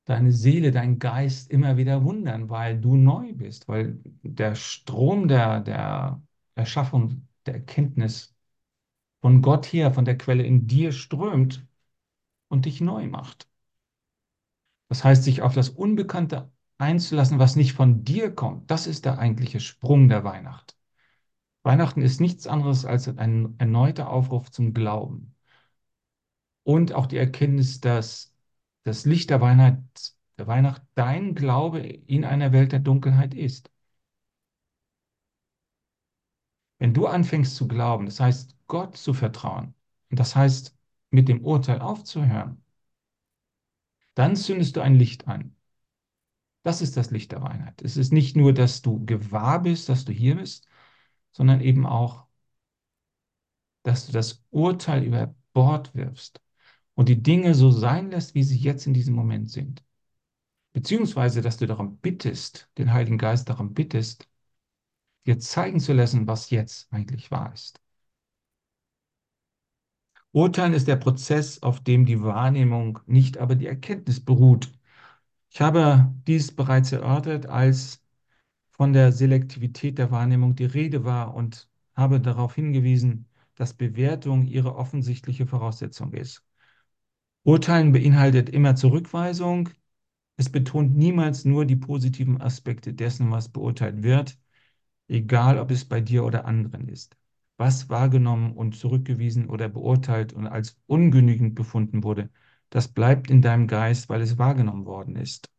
deine 0.07 0.33
Seele, 0.33 0.71
dein 0.73 0.99
Geist 0.99 1.51
immer 1.51 1.77
wieder 1.77 2.03
wundern, 2.05 2.49
weil 2.51 2.81
du 2.81 2.97
neu 2.97 3.33
bist, 3.35 3.69
weil 3.69 3.99
der 4.23 4.55
Strom 4.55 5.29
der, 5.29 5.61
der 5.61 6.23
Erschaffung, 6.55 7.29
der 7.47 7.55
Erkenntnis 7.55 8.35
von 9.23 9.43
Gott 9.43 9.67
her, 9.67 9.93
von 9.93 10.05
der 10.07 10.19
Quelle 10.19 10.45
in 10.45 10.67
dir 10.69 10.93
strömt 10.93 11.67
und 12.49 12.67
dich 12.67 12.81
neu 12.83 13.09
macht. 13.09 13.49
Das 14.89 15.05
heißt, 15.05 15.23
sich 15.23 15.43
auf 15.43 15.55
das 15.55 15.69
Unbekannte 15.71 16.51
einzulassen, 16.79 17.39
was 17.39 17.55
nicht 17.57 17.73
von 17.73 18.03
dir 18.05 18.35
kommt, 18.35 18.69
das 18.71 18.87
ist 18.89 19.05
der 19.05 19.19
eigentliche 19.21 19.61
Sprung 19.61 20.09
der 20.09 20.25
Weihnacht. 20.25 20.77
Weihnachten 21.67 22.01
ist 22.01 22.21
nichts 22.21 22.47
anderes 22.47 22.85
als 22.85 23.09
ein 23.09 23.57
erneuter 23.59 24.09
Aufruf 24.09 24.53
zum 24.53 24.73
Glauben 24.73 25.35
und 26.63 26.93
auch 26.93 27.07
die 27.07 27.17
Erkenntnis, 27.17 27.81
dass 27.81 28.33
das 28.85 29.05
Licht 29.05 29.31
der 29.31 29.41
Weihnacht, 29.41 30.15
der 30.39 30.47
Weihnacht 30.47 30.83
dein 30.95 31.35
Glaube 31.35 31.81
in 31.81 32.25
einer 32.25 32.53
Welt 32.53 32.71
der 32.71 32.79
Dunkelheit 32.79 33.35
ist. 33.35 33.69
Wenn 36.79 36.95
du 36.95 37.09
anfängst 37.09 37.57
zu 37.57 37.67
glauben, 37.67 38.07
das 38.07 38.21
heißt 38.21 38.57
Gott 38.69 38.97
zu 38.97 39.13
vertrauen, 39.13 39.75
und 40.11 40.21
das 40.21 40.37
heißt 40.37 40.73
mit 41.11 41.29
dem 41.29 41.45
Urteil 41.45 41.81
aufzuhören, 41.81 42.63
dann 44.15 44.37
zündest 44.37 44.77
du 44.77 44.83
ein 44.83 44.95
Licht 44.95 45.27
an. 45.27 45.57
Das 46.63 46.81
ist 46.81 46.97
das 46.97 47.11
Licht 47.11 47.33
der 47.33 47.43
Weihnacht. 47.43 47.83
Es 47.83 47.97
ist 47.97 48.13
nicht 48.13 48.37
nur, 48.37 48.53
dass 48.53 48.83
du 48.83 49.05
gewahr 49.05 49.63
bist, 49.63 49.89
dass 49.89 50.05
du 50.05 50.13
hier 50.13 50.37
bist, 50.37 50.69
sondern 51.37 51.61
eben 51.61 51.85
auch, 51.87 52.25
dass 53.83 54.07
du 54.07 54.13
das 54.13 54.43
Urteil 54.51 55.05
über 55.05 55.35
Bord 55.53 55.95
wirfst 55.95 56.41
und 56.95 57.09
die 57.11 57.23
Dinge 57.23 57.55
so 57.55 57.71
sein 57.71 58.11
lässt, 58.11 58.35
wie 58.35 58.43
sie 58.43 58.57
jetzt 58.59 58.87
in 58.87 58.95
diesem 58.95 59.15
Moment 59.15 59.51
sind. 59.51 59.85
Beziehungsweise, 60.73 61.43
dass 61.43 61.59
du 61.59 61.67
darum 61.67 61.99
bittest, 61.99 62.71
den 62.79 62.93
Heiligen 62.93 63.19
Geist 63.19 63.51
darum 63.51 63.75
bittest, 63.75 64.29
dir 65.27 65.39
zeigen 65.39 65.81
zu 65.81 65.93
lassen, 65.93 66.27
was 66.27 66.51
jetzt 66.51 66.91
eigentlich 66.93 67.31
wahr 67.31 67.53
ist. 67.53 67.83
Urteilen 70.33 70.73
ist 70.73 70.89
der 70.89 70.97
Prozess, 70.97 71.63
auf 71.63 71.83
dem 71.83 72.07
die 72.07 72.23
Wahrnehmung, 72.23 73.01
nicht 73.07 73.39
aber 73.39 73.57
die 73.57 73.67
Erkenntnis 73.67 74.21
beruht. 74.25 74.73
Ich 75.51 75.61
habe 75.61 76.15
dies 76.27 76.55
bereits 76.57 76.93
erörtert, 76.93 77.47
als 77.47 78.06
von 78.77 78.93
der 78.93 79.13
Selektivität 79.13 79.99
der 79.99 80.11
Wahrnehmung 80.11 80.55
die 80.55 80.67
Rede 80.67 81.05
war 81.05 81.35
und 81.35 81.69
habe 81.95 82.21
darauf 82.21 82.55
hingewiesen, 82.55 83.27
dass 83.55 83.75
Bewertung 83.75 84.47
ihre 84.47 84.77
offensichtliche 84.77 85.47
Voraussetzung 85.47 86.13
ist. 86.13 86.45
Urteilen 87.45 87.93
beinhaltet 87.93 88.51
immer 88.51 88.75
Zurückweisung. 88.77 89.71
Es 90.37 90.51
betont 90.51 90.95
niemals 90.97 91.45
nur 91.47 91.65
die 91.65 91.77
positiven 91.77 92.41
Aspekte 92.43 92.93
dessen, 92.93 93.31
was 93.31 93.49
beurteilt 93.49 94.03
wird, 94.03 94.39
egal 95.09 95.59
ob 95.59 95.71
es 95.71 95.85
bei 95.87 96.01
dir 96.01 96.25
oder 96.25 96.45
anderen 96.45 96.89
ist. 96.89 97.17
Was 97.57 97.89
wahrgenommen 97.89 98.53
und 98.53 98.77
zurückgewiesen 98.77 99.49
oder 99.49 99.69
beurteilt 99.71 100.35
und 100.35 100.47
als 100.47 100.79
ungenügend 100.87 101.55
befunden 101.55 102.05
wurde, 102.05 102.31
das 102.71 102.89
bleibt 102.89 103.31
in 103.31 103.41
deinem 103.43 103.69
Geist, 103.69 104.09
weil 104.11 104.21
es 104.21 104.39
wahrgenommen 104.39 104.85
worden 104.85 105.17
ist. 105.17 105.51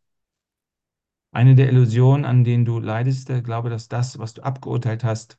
Eine 1.38 1.54
der 1.56 1.70
Illusionen, 1.70 2.26
an 2.26 2.44
denen 2.44 2.66
du 2.66 2.80
leidest, 2.80 3.30
der 3.30 3.42
Glaube, 3.44 3.70
dass 3.70 3.88
das, 3.90 4.18
was 4.20 4.34
du 4.34 4.42
abgeurteilt 4.44 5.04
hast, 5.04 5.38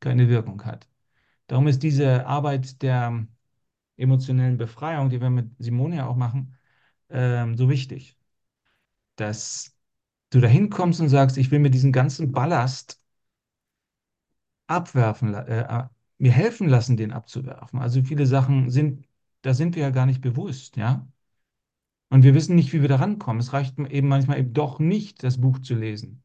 keine 0.00 0.28
Wirkung 0.28 0.62
hat. 0.64 0.88
Darum 1.48 1.68
ist 1.68 1.82
diese 1.84 2.26
Arbeit 2.26 2.82
der 2.82 3.26
emotionellen 3.98 4.58
Befreiung, 4.58 5.10
die 5.10 5.20
wir 5.22 5.30
mit 5.30 5.50
Simone 5.60 5.96
ja 5.98 6.08
auch 6.08 6.16
machen, 6.16 6.56
ähm, 7.10 7.56
so 7.56 7.68
wichtig. 7.70 8.18
Dass 9.16 9.76
du 10.30 10.40
dahin 10.40 10.70
kommst 10.70 11.00
und 11.00 11.08
sagst, 11.10 11.38
ich 11.38 11.50
will 11.50 11.58
mir 11.60 11.70
diesen 11.70 11.92
ganzen 11.92 12.32
Ballast 12.32 13.00
abwerfen, 14.66 15.34
äh, 15.34 15.60
äh, 15.62 15.84
mir 16.18 16.32
helfen 16.32 16.68
lassen, 16.68 16.96
den 16.96 17.12
abzuwerfen. 17.12 17.78
Also 17.80 18.02
viele 18.02 18.26
Sachen 18.26 18.70
sind, 18.70 19.06
da 19.42 19.54
sind 19.54 19.74
wir 19.76 19.82
ja 19.82 19.90
gar 19.90 20.06
nicht 20.06 20.20
bewusst, 20.20 20.76
ja. 20.76 21.06
Und 22.10 22.22
wir 22.22 22.34
wissen 22.34 22.56
nicht, 22.56 22.72
wie 22.72 22.80
wir 22.82 22.88
da 22.88 22.96
rankommen. 22.96 23.40
Es 23.40 23.52
reicht 23.52 23.78
eben 23.78 24.08
manchmal 24.08 24.38
eben 24.38 24.52
doch 24.54 24.78
nicht, 24.78 25.22
das 25.22 25.40
Buch 25.40 25.58
zu 25.60 25.74
lesen, 25.74 26.22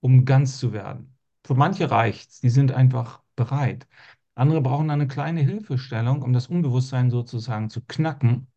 um 0.00 0.24
ganz 0.24 0.58
zu 0.58 0.72
werden. 0.72 1.16
Für 1.44 1.54
manche 1.54 1.90
reicht 1.90 2.30
es, 2.30 2.40
die 2.40 2.50
sind 2.50 2.72
einfach 2.72 3.22
bereit. 3.36 3.86
Andere 4.34 4.60
brauchen 4.62 4.90
eine 4.90 5.08
kleine 5.08 5.42
Hilfestellung, 5.42 6.22
um 6.22 6.32
das 6.32 6.48
Unbewusstsein 6.48 7.10
sozusagen 7.10 7.70
zu 7.70 7.82
knacken. 7.82 8.48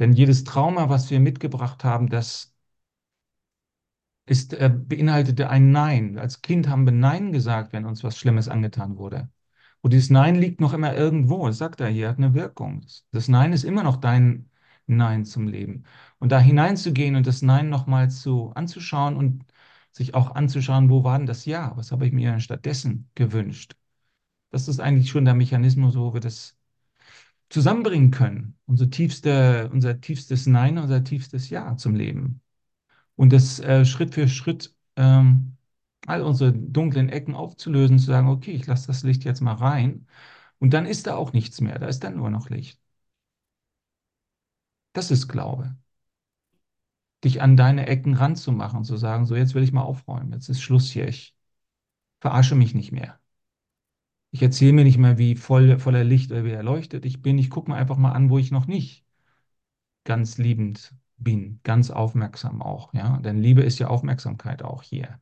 Denn 0.00 0.12
jedes 0.12 0.42
Trauma, 0.44 0.88
was 0.88 1.10
wir 1.10 1.20
mitgebracht 1.20 1.84
haben, 1.84 2.08
das 2.08 2.54
ist, 4.26 4.54
äh, 4.54 4.70
beinhaltete 4.72 5.50
ein 5.50 5.72
Nein. 5.72 6.18
Als 6.18 6.42
Kind 6.42 6.68
haben 6.68 6.84
wir 6.86 6.92
Nein 6.92 7.32
gesagt, 7.32 7.72
wenn 7.72 7.84
uns 7.86 8.04
was 8.04 8.16
Schlimmes 8.18 8.48
angetan 8.48 8.96
wurde. 8.96 9.28
Und 9.80 9.92
dieses 9.92 10.10
Nein 10.10 10.36
liegt 10.36 10.60
noch 10.60 10.72
immer 10.74 10.94
irgendwo. 10.94 11.46
Das 11.46 11.58
sagt 11.58 11.80
er 11.80 11.88
hier, 11.88 12.08
hat 12.08 12.18
eine 12.18 12.34
Wirkung. 12.34 12.84
Das 13.12 13.28
Nein 13.28 13.52
ist 13.52 13.64
immer 13.64 13.82
noch 13.82 13.96
dein 13.96 14.49
Nein 14.96 15.24
zum 15.24 15.48
Leben. 15.48 15.84
Und 16.18 16.32
da 16.32 16.38
hineinzugehen 16.40 17.16
und 17.16 17.26
das 17.26 17.42
Nein 17.42 17.68
nochmal 17.70 18.10
zu 18.10 18.52
anzuschauen 18.54 19.16
und 19.16 19.44
sich 19.92 20.14
auch 20.14 20.34
anzuschauen, 20.34 20.90
wo 20.90 21.04
war 21.04 21.18
denn 21.18 21.26
das 21.26 21.44
Ja? 21.46 21.72
Was 21.76 21.92
habe 21.92 22.06
ich 22.06 22.12
mir 22.12 22.38
stattdessen 22.40 23.10
gewünscht? 23.14 23.74
Das 24.50 24.68
ist 24.68 24.80
eigentlich 24.80 25.10
schon 25.10 25.24
der 25.24 25.34
Mechanismus, 25.34 25.96
wo 25.96 26.14
wir 26.14 26.20
das 26.20 26.56
zusammenbringen 27.48 28.10
können. 28.10 28.58
Unser, 28.66 28.90
tiefste, 28.90 29.70
unser 29.72 30.00
tiefstes 30.00 30.46
Nein, 30.46 30.78
unser 30.78 31.04
tiefstes 31.04 31.50
Ja 31.50 31.76
zum 31.76 31.94
Leben. 31.94 32.40
Und 33.16 33.32
das 33.32 33.60
äh, 33.60 33.84
Schritt 33.84 34.14
für 34.14 34.28
Schritt 34.28 34.74
ähm, 34.96 35.56
all 36.06 36.22
unsere 36.22 36.52
dunklen 36.52 37.08
Ecken 37.08 37.34
aufzulösen, 37.34 37.98
zu 37.98 38.06
sagen, 38.06 38.28
okay, 38.28 38.52
ich 38.52 38.66
lasse 38.66 38.86
das 38.88 39.02
Licht 39.02 39.24
jetzt 39.24 39.40
mal 39.40 39.54
rein. 39.54 40.06
Und 40.58 40.74
dann 40.74 40.86
ist 40.86 41.06
da 41.06 41.16
auch 41.16 41.32
nichts 41.32 41.60
mehr, 41.60 41.78
da 41.78 41.86
ist 41.88 42.00
dann 42.04 42.16
nur 42.16 42.30
noch 42.30 42.50
Licht. 42.50 42.80
Das 44.92 45.10
ist 45.10 45.28
Glaube. 45.28 45.76
Dich 47.24 47.42
an 47.42 47.56
deine 47.56 47.86
Ecken 47.86 48.14
ranzumachen, 48.14 48.84
zu 48.84 48.96
sagen, 48.96 49.26
so 49.26 49.36
jetzt 49.36 49.54
will 49.54 49.62
ich 49.62 49.72
mal 49.72 49.82
aufräumen, 49.82 50.32
jetzt 50.32 50.48
ist 50.48 50.62
Schluss 50.62 50.90
hier, 50.90 51.06
ich 51.08 51.34
verarsche 52.20 52.54
mich 52.54 52.74
nicht 52.74 52.92
mehr. 52.92 53.20
Ich 54.32 54.42
erzähle 54.42 54.72
mir 54.72 54.84
nicht 54.84 54.98
mehr, 54.98 55.18
wie 55.18 55.34
voll, 55.34 55.78
voller 55.78 56.04
Licht 56.04 56.30
oder 56.30 56.44
wie 56.44 56.50
erleuchtet 56.50 57.04
ich 57.04 57.20
bin. 57.20 57.38
Ich 57.38 57.50
gucke 57.50 57.70
mir 57.70 57.76
einfach 57.76 57.96
mal 57.96 58.12
an, 58.12 58.30
wo 58.30 58.38
ich 58.38 58.50
noch 58.50 58.66
nicht 58.66 59.04
ganz 60.04 60.38
liebend 60.38 60.94
bin, 61.16 61.60
ganz 61.62 61.90
aufmerksam 61.90 62.62
auch. 62.62 62.94
Ja? 62.94 63.18
Denn 63.18 63.38
Liebe 63.38 63.62
ist 63.62 63.78
ja 63.78 63.88
Aufmerksamkeit 63.88 64.62
auch 64.62 64.82
hier. 64.82 65.20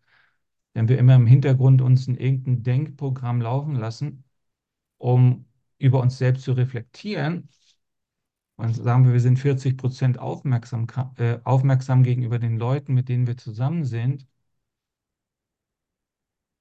Wenn 0.74 0.88
wir 0.88 0.98
immer 0.98 1.14
im 1.16 1.26
Hintergrund 1.26 1.82
uns 1.82 2.06
in 2.06 2.16
irgendein 2.16 2.62
Denkprogramm 2.62 3.40
laufen 3.40 3.74
lassen, 3.74 4.24
um 4.98 5.46
über 5.78 6.00
uns 6.00 6.18
selbst 6.18 6.44
zu 6.44 6.52
reflektieren, 6.52 7.48
und 8.58 8.74
sagen 8.74 9.06
wir, 9.06 9.12
wir 9.14 9.20
sind 9.20 9.38
40 9.38 9.78
Prozent 9.78 10.18
aufmerksam, 10.18 10.86
äh, 11.16 11.38
aufmerksam 11.44 12.02
gegenüber 12.02 12.38
den 12.38 12.58
Leuten, 12.58 12.94
mit 12.94 13.08
denen 13.08 13.26
wir 13.26 13.36
zusammen 13.38 13.84
sind, 13.86 14.26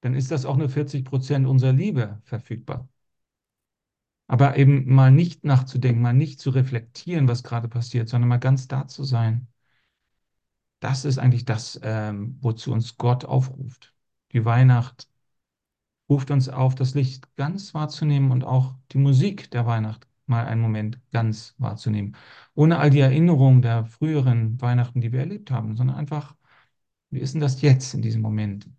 dann 0.01 0.15
ist 0.15 0.31
das 0.31 0.45
auch 0.45 0.57
nur 0.57 0.69
40 0.69 1.05
Prozent 1.05 1.45
unserer 1.47 1.73
Liebe 1.73 2.19
verfügbar. 2.25 2.87
Aber 4.27 4.57
eben 4.57 4.93
mal 4.93 5.11
nicht 5.11 5.43
nachzudenken, 5.45 6.01
mal 6.01 6.13
nicht 6.13 6.39
zu 6.39 6.49
reflektieren, 6.51 7.27
was 7.27 7.43
gerade 7.43 7.67
passiert, 7.69 8.07
sondern 8.09 8.29
mal 8.29 8.37
ganz 8.39 8.67
da 8.69 8.87
zu 8.87 9.03
sein. 9.03 9.47
Das 10.79 11.05
ist 11.05 11.17
eigentlich 11.17 11.45
das, 11.45 11.79
ähm, 11.83 12.37
wozu 12.41 12.71
uns 12.71 12.97
Gott 12.97 13.25
aufruft. 13.25 13.93
Die 14.31 14.45
Weihnacht 14.45 15.07
ruft 16.09 16.31
uns 16.31 16.49
auf, 16.49 16.75
das 16.75 16.93
Licht 16.95 17.35
ganz 17.35 17.73
wahrzunehmen 17.73 18.31
und 18.31 18.43
auch 18.43 18.75
die 18.91 18.97
Musik 18.97 19.51
der 19.51 19.65
Weihnacht 19.65 20.07
mal 20.29 20.45
einen 20.45 20.61
Moment 20.61 20.99
ganz 21.11 21.55
wahrzunehmen. 21.57 22.15
Ohne 22.55 22.79
all 22.79 22.89
die 22.89 22.99
Erinnerungen 22.99 23.61
der 23.61 23.85
früheren 23.85 24.59
Weihnachten, 24.61 25.01
die 25.01 25.11
wir 25.11 25.21
erlebt 25.21 25.51
haben, 25.51 25.75
sondern 25.75 25.97
einfach, 25.97 26.35
wie 27.11 27.19
ist 27.19 27.33
denn 27.35 27.41
das 27.41 27.61
jetzt 27.61 27.93
in 27.93 28.01
diesem 28.03 28.21
Moment? 28.21 28.69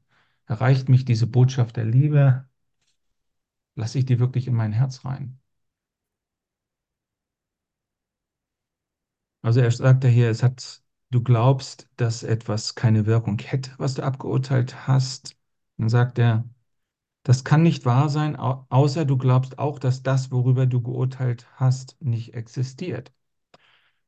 Erreicht 0.46 0.88
mich 0.88 1.04
diese 1.04 1.26
Botschaft 1.28 1.76
der 1.76 1.84
Liebe? 1.86 2.46
Lasse 3.76 3.98
ich 3.98 4.04
die 4.04 4.18
wirklich 4.18 4.46
in 4.46 4.52
mein 4.54 4.72
Herz 4.74 5.06
rein? 5.06 5.40
Also 9.42 9.60
er 9.60 9.70
sagt 9.70 10.04
ja 10.04 10.10
hier, 10.10 10.30
es 10.30 10.42
hat, 10.42 10.82
du 11.10 11.22
glaubst, 11.22 11.88
dass 11.96 12.22
etwas 12.22 12.74
keine 12.74 13.06
Wirkung 13.06 13.38
hätte, 13.40 13.72
was 13.78 13.94
du 13.94 14.02
abgeurteilt 14.02 14.86
hast. 14.86 15.36
Dann 15.76 15.88
sagt 15.88 16.18
er, 16.18 16.44
das 17.22 17.44
kann 17.44 17.62
nicht 17.62 17.84
wahr 17.84 18.08
sein, 18.08 18.36
außer 18.36 19.04
du 19.04 19.16
glaubst 19.18 19.58
auch, 19.58 19.78
dass 19.78 20.02
das, 20.02 20.30
worüber 20.32 20.66
du 20.66 20.80
geurteilt 20.82 21.46
hast, 21.56 21.96
nicht 22.00 22.34
existiert. 22.34 23.12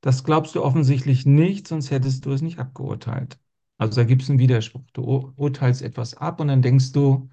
Das 0.00 0.24
glaubst 0.24 0.54
du 0.54 0.62
offensichtlich 0.64 1.26
nicht, 1.26 1.68
sonst 1.68 1.90
hättest 1.90 2.24
du 2.26 2.32
es 2.32 2.42
nicht 2.42 2.58
abgeurteilt. 2.58 3.38
Also 3.78 4.00
da 4.00 4.04
gibt 4.06 4.22
es 4.22 4.30
einen 4.30 4.38
Widerspruch. 4.38 4.82
Du 4.92 5.32
urteilst 5.36 5.82
etwas 5.82 6.14
ab 6.16 6.40
und 6.40 6.48
dann 6.48 6.62
denkst 6.62 6.92
du, 6.92 7.30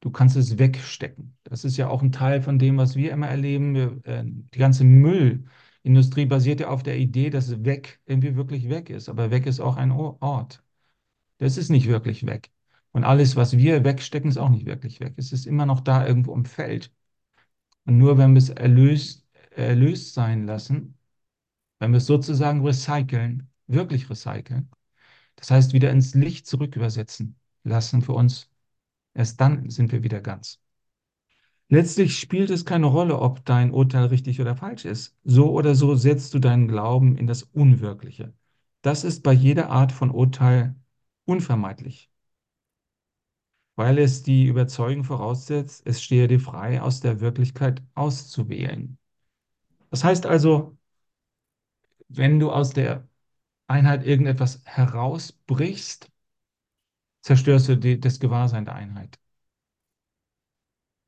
du 0.00 0.10
kannst 0.10 0.36
es 0.36 0.58
wegstecken. 0.58 1.36
Das 1.44 1.64
ist 1.64 1.76
ja 1.76 1.88
auch 1.88 2.02
ein 2.02 2.12
Teil 2.12 2.42
von 2.42 2.58
dem, 2.58 2.76
was 2.78 2.96
wir 2.96 3.12
immer 3.12 3.28
erleben. 3.28 3.74
Wir, 3.74 4.00
äh, 4.06 4.24
die 4.26 4.58
ganze 4.58 4.84
Müllindustrie 4.84 6.26
basiert 6.26 6.60
ja 6.60 6.68
auf 6.70 6.82
der 6.82 6.98
Idee, 6.98 7.30
dass 7.30 7.64
weg 7.64 8.00
irgendwie 8.06 8.36
wirklich 8.36 8.68
weg 8.68 8.90
ist. 8.90 9.08
Aber 9.08 9.30
weg 9.30 9.46
ist 9.46 9.60
auch 9.60 9.76
ein 9.76 9.92
Ort. 9.92 10.62
Das 11.38 11.56
ist 11.58 11.70
nicht 11.70 11.88
wirklich 11.88 12.26
weg. 12.26 12.50
Und 12.92 13.04
alles, 13.04 13.36
was 13.36 13.56
wir 13.56 13.84
wegstecken, 13.84 14.30
ist 14.30 14.38
auch 14.38 14.48
nicht 14.48 14.66
wirklich 14.66 15.00
weg. 15.00 15.14
Es 15.16 15.32
ist 15.32 15.46
immer 15.46 15.66
noch 15.66 15.80
da 15.80 16.06
irgendwo 16.06 16.34
im 16.34 16.44
Feld. 16.44 16.92
Und 17.86 17.98
nur 17.98 18.18
wenn 18.18 18.34
wir 18.34 18.38
es 18.38 18.50
erlöst, 18.50 19.26
erlöst 19.50 20.14
sein 20.14 20.46
lassen, 20.46 20.98
wenn 21.78 21.92
wir 21.92 21.98
es 21.98 22.06
sozusagen 22.06 22.64
recyceln, 22.66 23.50
wirklich 23.66 24.10
recyceln, 24.10 24.70
das 25.36 25.50
heißt 25.50 25.72
wieder 25.72 25.90
ins 25.90 26.14
Licht 26.14 26.46
zurück 26.46 26.76
übersetzen 26.76 27.36
lassen 27.64 28.02
für 28.02 28.12
uns, 28.12 28.50
erst 29.14 29.40
dann 29.40 29.70
sind 29.70 29.92
wir 29.92 30.02
wieder 30.02 30.20
ganz. 30.20 30.60
Letztlich 31.70 32.18
spielt 32.18 32.50
es 32.50 32.64
keine 32.64 32.86
Rolle, 32.86 33.18
ob 33.20 33.44
dein 33.44 33.72
Urteil 33.72 34.06
richtig 34.06 34.40
oder 34.40 34.56
falsch 34.56 34.84
ist. 34.84 35.16
So 35.24 35.50
oder 35.52 35.74
so 35.74 35.94
setzt 35.96 36.32
du 36.34 36.38
deinen 36.38 36.68
Glauben 36.68 37.16
in 37.16 37.26
das 37.26 37.42
Unwirkliche. 37.42 38.32
Das 38.82 39.04
ist 39.04 39.22
bei 39.22 39.32
jeder 39.32 39.68
Art 39.70 39.92
von 39.92 40.10
Urteil 40.10 40.74
unvermeidlich 41.26 42.10
weil 43.78 43.98
es 43.98 44.24
die 44.24 44.46
Überzeugung 44.46 45.04
voraussetzt, 45.04 45.86
es 45.86 46.02
stehe 46.02 46.26
dir 46.26 46.40
frei, 46.40 46.82
aus 46.82 47.00
der 47.00 47.20
Wirklichkeit 47.20 47.80
auszuwählen. 47.94 48.98
Das 49.90 50.04
heißt 50.04 50.26
also, 50.26 50.76
wenn 52.08 52.40
du 52.40 52.50
aus 52.50 52.70
der 52.70 53.08
Einheit 53.68 54.06
irgendetwas 54.06 54.62
herausbrichst, 54.64 56.10
zerstörst 57.22 57.68
du 57.68 57.76
die, 57.76 58.00
das 58.00 58.18
Gewahrsein 58.18 58.64
der 58.64 58.74
Einheit. 58.74 59.18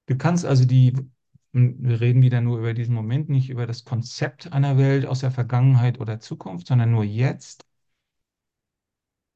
Du 0.06 0.16
kannst 0.16 0.44
also 0.44 0.64
die, 0.64 0.94
wir 1.52 2.00
reden 2.00 2.22
wieder 2.22 2.40
nur 2.40 2.59
über 2.59 2.74
diesen 2.74 2.94
Moment, 2.94 3.28
nicht 3.28 3.50
über 3.50 3.66
das 3.66 3.85
Konzept 3.85 4.52
einer 4.52 4.78
Welt 4.78 5.06
aus 5.06 5.20
der 5.20 5.33
Vergangenheit 5.33 6.00
oder 6.00 6.20
Zukunft, 6.20 6.68
sondern 6.68 6.92
nur 6.92 7.04
jetzt. 7.04 7.66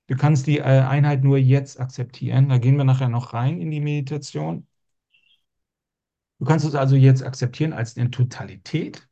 Du 0.07 0.17
kannst 0.17 0.47
die 0.47 0.59
äh, 0.59 0.63
Einheit 0.63 1.25
nur 1.25 1.37
jetzt 1.39 1.79
akzeptieren. 1.81 2.49
Da 2.49 2.59
gehen 2.59 2.77
wir 2.77 2.85
nachher 2.85 3.09
noch 3.11 3.33
rein 3.35 3.61
in 3.61 3.71
die 3.71 3.81
Meditation. 3.81 4.67
Du 6.39 6.45
kannst 6.45 6.67
es 6.67 6.75
also 6.75 6.97
jetzt 6.97 7.23
akzeptieren 7.23 7.73
als 7.73 7.97
eine 7.97 8.11
Totalität. 8.11 9.09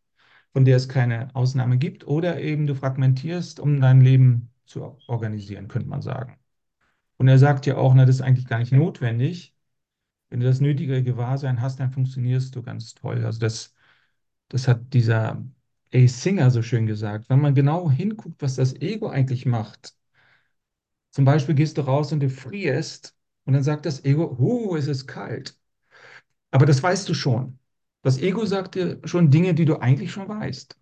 von 0.54 0.64
der 0.66 0.76
es 0.78 0.88
keine 0.88 1.34
Ausnahme 1.36 1.78
gibt, 1.78 2.06
oder 2.08 2.40
eben 2.40 2.66
du 2.66 2.74
fragmentierst, 2.76 3.60
um 3.60 3.80
dein 3.80 4.00
Leben 4.02 4.50
zu 4.66 4.98
organisieren, 5.08 5.68
könnte 5.68 5.88
man 5.88 6.02
sagen. 6.02 6.38
Und 7.18 7.28
er 7.28 7.38
sagt 7.38 7.66
ja 7.66 7.76
auch, 7.76 7.94
na, 7.94 8.06
das 8.06 8.16
ist 8.16 8.22
eigentlich 8.22 8.46
gar 8.48 8.58
nicht 8.60 8.72
notwendig. 8.72 9.54
Wenn 10.30 10.40
du 10.40 10.46
das 10.46 10.60
nötige 10.60 11.02
Gewahrsein 11.04 11.60
hast, 11.62 11.80
dann 11.80 11.92
funktionierst 11.92 12.56
du 12.56 12.62
ganz 12.62 12.94
toll. 12.94 13.24
Also 13.24 13.40
das, 13.40 13.74
das 14.48 14.68
hat 14.68 14.92
dieser 14.94 15.44
A. 15.94 16.06
Singer 16.08 16.50
so 16.50 16.62
schön 16.62 16.86
gesagt. 16.86 17.30
Wenn 17.30 17.40
man 17.40 17.54
genau 17.54 17.90
hinguckt, 17.90 18.42
was 18.42 18.56
das 18.56 18.74
Ego 18.80 19.08
eigentlich 19.10 19.46
macht, 19.46 19.94
zum 21.12 21.26
Beispiel 21.26 21.56
gehst 21.56 21.78
du 21.78 21.82
raus 21.82 22.12
und 22.12 22.20
du 22.20 22.30
frierst 22.30 23.16
und 23.46 23.54
dann 23.54 23.64
sagt 23.64 23.86
das 23.86 24.04
Ego, 24.04 24.36
oh, 24.40 24.76
es 24.76 24.88
ist 24.88 25.08
kalt. 25.08 25.58
Aber 26.52 26.66
das 26.66 26.82
weißt 26.82 27.08
du 27.08 27.14
schon. 27.14 27.58
Das 28.02 28.18
Ego 28.18 28.44
sagt 28.46 28.74
dir 28.76 29.00
schon 29.04 29.30
Dinge, 29.30 29.54
die 29.54 29.64
du 29.66 29.78
eigentlich 29.80 30.12
schon 30.12 30.28
weißt. 30.28 30.76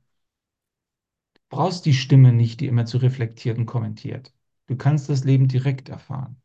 Du 1.35 1.41
brauchst 1.57 1.85
die 1.85 1.93
Stimme 1.93 2.33
nicht, 2.33 2.61
die 2.61 2.67
immer 2.67 2.87
zu 2.87 2.97
reflektiert 2.97 3.59
und 3.59 3.67
kommentiert. 3.67 4.33
Du 4.69 4.77
kannst 4.77 5.11
das 5.11 5.23
Leben 5.25 5.49
direkt 5.49 5.91
erfahren. 5.91 6.41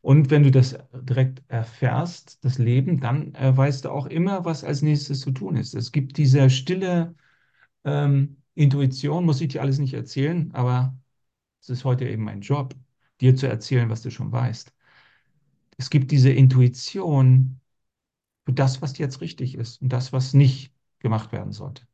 Und 0.00 0.30
wenn 0.30 0.42
du 0.44 0.50
das 0.52 0.76
direkt 0.94 1.42
erfährst, 1.48 2.44
das 2.44 2.58
Leben, 2.58 3.00
dann 3.00 3.34
äh, 3.34 3.56
weißt 3.56 3.84
du 3.84 3.90
auch 3.90 4.06
immer, 4.06 4.44
was 4.44 4.62
als 4.64 4.82
nächstes 4.82 5.20
zu 5.20 5.32
tun 5.32 5.56
ist. 5.56 5.74
Es 5.74 5.90
gibt 5.92 6.16
diese 6.16 6.48
stille 6.50 7.14
ähm, 7.84 8.38
Intuition, 8.54 9.24
muss 9.26 9.40
ich 9.42 9.48
dir 9.50 9.62
alles 9.62 9.78
nicht 9.78 9.94
erzählen, 9.94 10.52
aber 10.54 10.96
es 11.70 11.78
ist 11.80 11.84
heute 11.84 12.08
eben 12.08 12.24
mein 12.24 12.40
Job, 12.40 12.74
dir 13.20 13.36
zu 13.36 13.46
erzählen, 13.48 13.90
was 13.90 14.02
du 14.02 14.10
schon 14.10 14.32
weißt. 14.32 14.72
Es 15.78 15.90
gibt 15.90 16.10
diese 16.10 16.30
Intuition 16.30 17.60
für 18.46 18.52
das, 18.54 18.82
was 18.82 18.98
jetzt 18.98 19.20
richtig 19.22 19.56
ist 19.56 19.82
und 19.82 19.90
das, 19.90 20.12
was 20.12 20.34
nicht 20.34 20.74
gemacht 21.00 21.32
werden 21.32 21.52
sollte. 21.52 21.86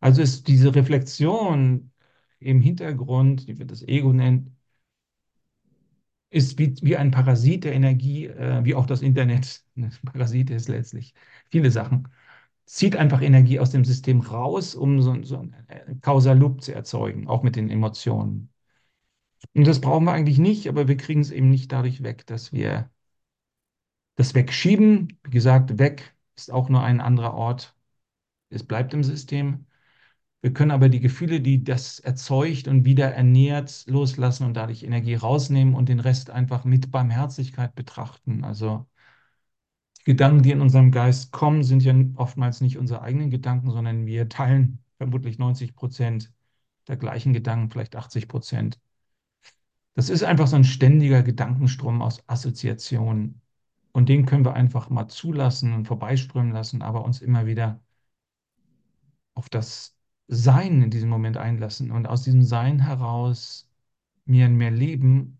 Also 0.00 0.22
ist 0.22 0.48
diese 0.48 0.74
Reflexion 0.74 1.92
im 2.40 2.60
Hintergrund, 2.62 3.48
die 3.48 3.58
wir 3.58 3.66
das 3.66 3.82
Ego 3.82 4.12
nennen, 4.12 4.56
ist 6.30 6.58
wie, 6.58 6.74
wie 6.82 6.96
ein 6.96 7.10
Parasit 7.10 7.64
der 7.64 7.72
Energie, 7.74 8.26
äh, 8.26 8.64
wie 8.64 8.74
auch 8.74 8.86
das 8.86 9.02
Internet. 9.02 9.64
Ein 9.76 9.90
Parasit 10.04 10.50
ist 10.50 10.68
letztlich 10.68 11.14
viele 11.50 11.70
Sachen. 11.70 12.08
Zieht 12.66 12.96
einfach 12.96 13.20
Energie 13.22 13.58
aus 13.60 13.70
dem 13.70 13.84
System 13.84 14.20
raus, 14.20 14.74
um 14.76 15.02
so, 15.02 15.22
so 15.24 15.38
ein 15.38 15.54
äh, 15.68 15.94
Causa 16.00 16.32
Loop 16.34 16.62
zu 16.62 16.72
erzeugen, 16.74 17.26
auch 17.28 17.42
mit 17.42 17.56
den 17.56 17.68
Emotionen. 17.70 18.50
Und 19.54 19.66
das 19.66 19.80
brauchen 19.80 20.04
wir 20.04 20.12
eigentlich 20.12 20.38
nicht, 20.38 20.68
aber 20.68 20.88
wir 20.88 20.96
kriegen 20.96 21.20
es 21.20 21.30
eben 21.30 21.50
nicht 21.50 21.72
dadurch 21.72 22.02
weg, 22.02 22.26
dass 22.26 22.52
wir 22.52 22.90
das 24.16 24.34
wegschieben. 24.34 25.18
Wie 25.24 25.30
gesagt, 25.30 25.78
weg 25.78 26.14
ist 26.36 26.52
auch 26.52 26.68
nur 26.68 26.82
ein 26.82 27.00
anderer 27.00 27.34
Ort. 27.34 27.74
Es 28.50 28.64
bleibt 28.64 28.94
im 28.94 29.04
System. 29.04 29.66
Wir 30.42 30.52
können 30.54 30.70
aber 30.70 30.88
die 30.88 31.00
Gefühle, 31.00 31.40
die 31.40 31.64
das 31.64 32.00
erzeugt 32.00 32.68
und 32.68 32.84
wieder 32.84 33.12
ernährt, 33.12 33.84
loslassen 33.86 34.46
und 34.46 34.54
dadurch 34.54 34.84
Energie 34.84 35.14
rausnehmen 35.14 35.74
und 35.74 35.88
den 35.88 36.00
Rest 36.00 36.30
einfach 36.30 36.64
mit 36.64 36.90
Barmherzigkeit 36.90 37.74
betrachten. 37.74 38.44
Also 38.44 38.86
die 40.00 40.04
Gedanken, 40.12 40.42
die 40.42 40.50
in 40.50 40.60
unserem 40.60 40.90
Geist 40.90 41.32
kommen, 41.32 41.62
sind 41.62 41.82
ja 41.82 41.94
oftmals 42.16 42.60
nicht 42.60 42.76
unsere 42.78 43.02
eigenen 43.02 43.30
Gedanken, 43.30 43.70
sondern 43.70 44.06
wir 44.06 44.28
teilen 44.28 44.82
vermutlich 44.98 45.38
90 45.38 45.74
Prozent 45.74 46.32
der 46.88 46.96
gleichen 46.96 47.32
Gedanken, 47.32 47.70
vielleicht 47.70 47.96
80 47.96 48.28
Prozent. 48.28 48.78
Das 50.00 50.08
ist 50.08 50.22
einfach 50.22 50.46
so 50.46 50.56
ein 50.56 50.64
ständiger 50.64 51.22
Gedankenstrom 51.22 52.00
aus 52.00 52.26
Assoziationen. 52.26 53.42
Und 53.92 54.08
den 54.08 54.24
können 54.24 54.46
wir 54.46 54.54
einfach 54.54 54.88
mal 54.88 55.08
zulassen 55.08 55.74
und 55.74 55.86
vorbeiströmen 55.86 56.52
lassen, 56.52 56.80
aber 56.80 57.04
uns 57.04 57.20
immer 57.20 57.44
wieder 57.44 57.82
auf 59.34 59.50
das 59.50 59.94
Sein 60.26 60.80
in 60.80 60.90
diesem 60.90 61.10
Moment 61.10 61.36
einlassen 61.36 61.90
und 61.90 62.06
aus 62.06 62.22
diesem 62.22 62.42
Sein 62.42 62.80
heraus 62.80 63.68
mehr 64.24 64.46
und 64.48 64.56
mehr 64.56 64.70
leben. 64.70 65.38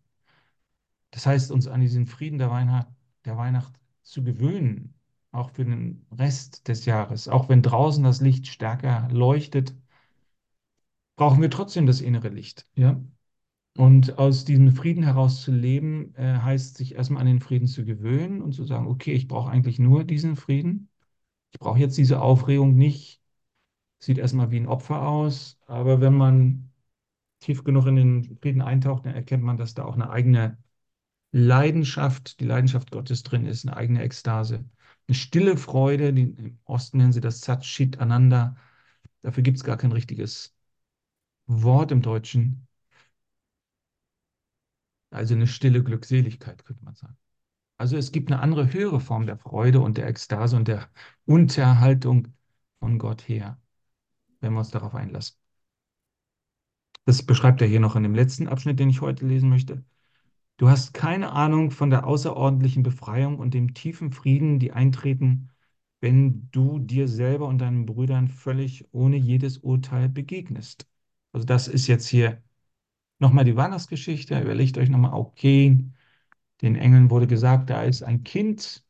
Das 1.12 1.24
heißt, 1.24 1.50
uns 1.52 1.66
an 1.66 1.80
diesen 1.80 2.06
Frieden 2.06 2.36
der 2.36 2.50
Weihnacht, 2.50 2.88
der 3.24 3.38
Weihnacht 3.38 3.72
zu 4.02 4.22
gewöhnen, 4.22 4.92
auch 5.32 5.48
für 5.52 5.64
den 5.64 6.04
Rest 6.12 6.68
des 6.68 6.84
Jahres. 6.84 7.28
Auch 7.28 7.48
wenn 7.48 7.62
draußen 7.62 8.04
das 8.04 8.20
Licht 8.20 8.46
stärker 8.46 9.08
leuchtet, 9.10 9.74
brauchen 11.16 11.40
wir 11.40 11.48
trotzdem 11.48 11.86
das 11.86 12.02
innere 12.02 12.28
Licht. 12.28 12.66
Ja? 12.74 13.00
Und 13.76 14.18
aus 14.18 14.44
diesem 14.44 14.72
Frieden 14.72 15.02
heraus 15.04 15.42
zu 15.42 15.52
leben, 15.52 16.14
äh, 16.16 16.38
heißt 16.38 16.76
sich 16.76 16.94
erstmal 16.94 17.20
an 17.22 17.26
den 17.28 17.40
Frieden 17.40 17.66
zu 17.68 17.84
gewöhnen 17.84 18.42
und 18.42 18.52
zu 18.52 18.64
sagen, 18.64 18.86
okay, 18.86 19.12
ich 19.12 19.28
brauche 19.28 19.50
eigentlich 19.50 19.78
nur 19.78 20.04
diesen 20.04 20.36
Frieden. 20.36 20.88
Ich 21.52 21.60
brauche 21.60 21.78
jetzt 21.78 21.98
diese 21.98 22.20
Aufregung 22.20 22.76
nicht. 22.76 23.20
Sieht 24.00 24.18
erstmal 24.18 24.50
wie 24.50 24.58
ein 24.58 24.66
Opfer 24.68 25.06
aus, 25.08 25.58
aber 25.66 26.00
wenn 26.00 26.14
man 26.14 26.72
tief 27.40 27.64
genug 27.64 27.86
in 27.86 27.96
den 27.96 28.38
Frieden 28.42 28.62
eintaucht, 28.62 29.06
dann 29.06 29.14
erkennt 29.14 29.44
man, 29.44 29.58
dass 29.58 29.74
da 29.74 29.84
auch 29.84 29.94
eine 29.94 30.10
eigene 30.10 30.58
Leidenschaft, 31.32 32.40
die 32.40 32.46
Leidenschaft 32.46 32.90
Gottes 32.90 33.22
drin 33.22 33.46
ist, 33.46 33.66
eine 33.66 33.76
eigene 33.76 34.02
Ekstase. 34.02 34.64
Eine 35.08 35.14
stille 35.14 35.56
Freude, 35.56 36.12
die, 36.12 36.22
im 36.24 36.58
Osten 36.64 36.98
nennen 36.98 37.12
sie 37.12 37.20
das 37.20 37.40
Satchit 37.42 37.98
Ananda. 38.00 38.56
Dafür 39.22 39.42
gibt 39.42 39.58
es 39.58 39.64
gar 39.64 39.76
kein 39.76 39.92
richtiges 39.92 40.54
Wort 41.46 41.92
im 41.92 42.02
Deutschen. 42.02 42.68
Also 45.10 45.34
eine 45.34 45.46
stille 45.46 45.82
Glückseligkeit, 45.82 46.64
könnte 46.64 46.84
man 46.84 46.94
sagen. 46.94 47.16
Also 47.78 47.96
es 47.96 48.12
gibt 48.12 48.30
eine 48.30 48.42
andere 48.42 48.72
höhere 48.72 49.00
Form 49.00 49.26
der 49.26 49.38
Freude 49.38 49.80
und 49.80 49.96
der 49.96 50.06
Ekstase 50.06 50.56
und 50.56 50.68
der 50.68 50.88
Unterhaltung 51.26 52.28
von 52.78 52.98
Gott 52.98 53.28
her, 53.28 53.58
wenn 54.40 54.52
wir 54.52 54.60
uns 54.60 54.70
darauf 54.70 54.94
einlassen. 54.94 55.36
Das 57.06 57.22
beschreibt 57.24 57.60
er 57.62 57.68
hier 57.68 57.80
noch 57.80 57.96
in 57.96 58.02
dem 58.02 58.14
letzten 58.14 58.48
Abschnitt, 58.48 58.78
den 58.78 58.90
ich 58.90 59.00
heute 59.00 59.26
lesen 59.26 59.48
möchte. 59.48 59.84
Du 60.58 60.68
hast 60.68 60.94
keine 60.94 61.32
Ahnung 61.32 61.70
von 61.70 61.90
der 61.90 62.06
außerordentlichen 62.06 62.82
Befreiung 62.82 63.38
und 63.38 63.54
dem 63.54 63.74
tiefen 63.74 64.12
Frieden, 64.12 64.58
die 64.58 64.72
eintreten, 64.72 65.50
wenn 66.00 66.50
du 66.52 66.78
dir 66.78 67.08
selber 67.08 67.48
und 67.48 67.58
deinen 67.58 67.86
Brüdern 67.86 68.28
völlig 68.28 68.86
ohne 68.92 69.16
jedes 69.16 69.58
Urteil 69.58 70.08
begegnest. 70.08 70.86
Also 71.32 71.46
das 71.46 71.68
ist 71.68 71.86
jetzt 71.86 72.08
hier 72.08 72.42
nochmal 73.20 73.44
die 73.44 73.56
Weihnachtsgeschichte. 73.56 74.40
Überlegt 74.40 74.78
euch 74.78 74.88
nochmal, 74.88 75.14
okay, 75.14 75.78
den 76.62 76.76
Engeln 76.76 77.10
wurde 77.10 77.26
gesagt, 77.26 77.70
da 77.70 77.82
ist 77.82 78.02
ein 78.02 78.24
Kind. 78.24 78.84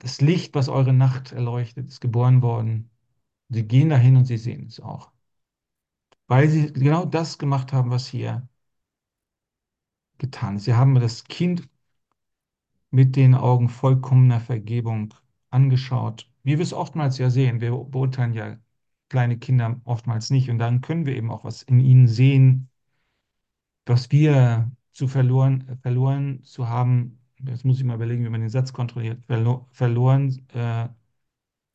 Das 0.00 0.20
Licht, 0.20 0.54
was 0.56 0.68
eure 0.68 0.92
Nacht 0.92 1.30
erleuchtet, 1.32 1.86
ist 1.88 2.00
geboren 2.00 2.42
worden. 2.42 2.90
Sie 3.50 3.66
gehen 3.68 3.90
dahin 3.90 4.16
und 4.16 4.24
sie 4.26 4.38
sehen 4.38 4.66
es 4.68 4.80
auch. 4.80 5.12
Weil 6.28 6.48
sie 6.48 6.72
genau 6.72 7.04
das 7.06 7.38
gemacht 7.38 7.72
haben, 7.72 7.90
was 7.90 8.06
hier 8.06 8.48
getan 10.18 10.56
ist. 10.56 10.64
Sie 10.64 10.74
haben 10.74 10.94
das 10.94 11.24
Kind 11.24 11.68
mit 12.90 13.16
den 13.16 13.34
Augen 13.34 13.68
vollkommener 13.70 14.40
Vergebung 14.40 15.14
angeschaut. 15.50 16.30
Wie 16.42 16.58
wir 16.58 16.62
es 16.62 16.72
oftmals 16.74 17.16
ja 17.18 17.30
sehen. 17.30 17.60
Wir 17.62 17.70
beurteilen 17.72 18.34
ja 18.34 18.58
kleine 19.08 19.38
Kinder 19.38 19.80
oftmals 19.84 20.30
nicht. 20.30 20.50
Und 20.50 20.58
dann 20.58 20.80
können 20.80 21.06
wir 21.06 21.16
eben 21.16 21.30
auch 21.30 21.44
was 21.44 21.62
in 21.62 21.80
ihnen 21.80 22.08
sehen, 22.08 22.70
was 23.86 24.10
wir 24.12 24.70
zu 24.92 25.08
verloren, 25.08 25.78
verloren 25.82 26.42
zu 26.44 26.68
haben, 26.68 27.18
jetzt 27.44 27.64
muss 27.64 27.78
ich 27.78 27.84
mal 27.84 27.94
überlegen, 27.94 28.24
wie 28.24 28.28
man 28.28 28.40
den 28.40 28.50
Satz 28.50 28.72
kontrolliert, 28.72 29.24
verlo 29.26 29.66
verloren 29.72 30.46
äh, 30.52 30.88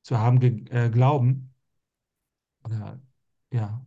zu 0.04 0.17
haben 0.19 0.41
äh, 0.69 0.89
glauben. 0.89 1.54
Oder 2.63 3.02
ja, 3.54 3.86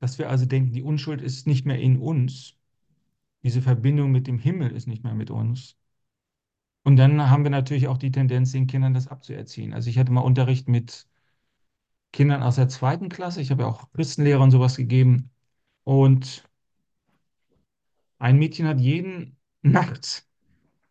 dass 0.00 0.18
wir 0.18 0.30
also 0.30 0.46
denken, 0.46 0.72
die 0.72 0.82
Unschuld 0.82 1.22
ist 1.22 1.46
nicht 1.46 1.66
mehr 1.66 1.78
in 1.80 1.98
uns. 1.98 2.56
Diese 3.44 3.62
Verbindung 3.62 4.12
mit 4.12 4.26
dem 4.26 4.38
Himmel 4.38 4.72
ist 4.72 4.86
nicht 4.88 5.04
mehr 5.04 5.14
mit 5.14 5.30
uns. 5.30 5.76
Und 6.82 6.96
dann 6.96 7.30
haben 7.30 7.44
wir 7.44 7.50
natürlich 7.50 7.88
auch 7.88 7.98
die 7.98 8.10
Tendenz, 8.10 8.52
den 8.52 8.66
Kindern 8.66 8.94
das 8.94 9.08
abzuerziehen. 9.08 9.72
Also 9.72 9.88
ich 9.90 9.98
hatte 9.98 10.12
mal 10.12 10.20
Unterricht 10.20 10.68
mit 10.68 11.06
Kindern 12.14 12.42
aus 12.44 12.56
der 12.56 12.68
zweiten 12.68 13.08
Klasse. 13.08 13.40
Ich 13.40 13.50
habe 13.50 13.64
ja 13.64 13.68
auch 13.68 13.90
Christenlehrer 13.92 14.42
und 14.42 14.52
sowas 14.52 14.76
gegeben. 14.76 15.30
Und 15.84 16.48
ein 18.18 18.38
Mädchen 18.38 18.66
hat 18.66 18.80
jeden 18.80 19.36
Nacht 19.62 20.26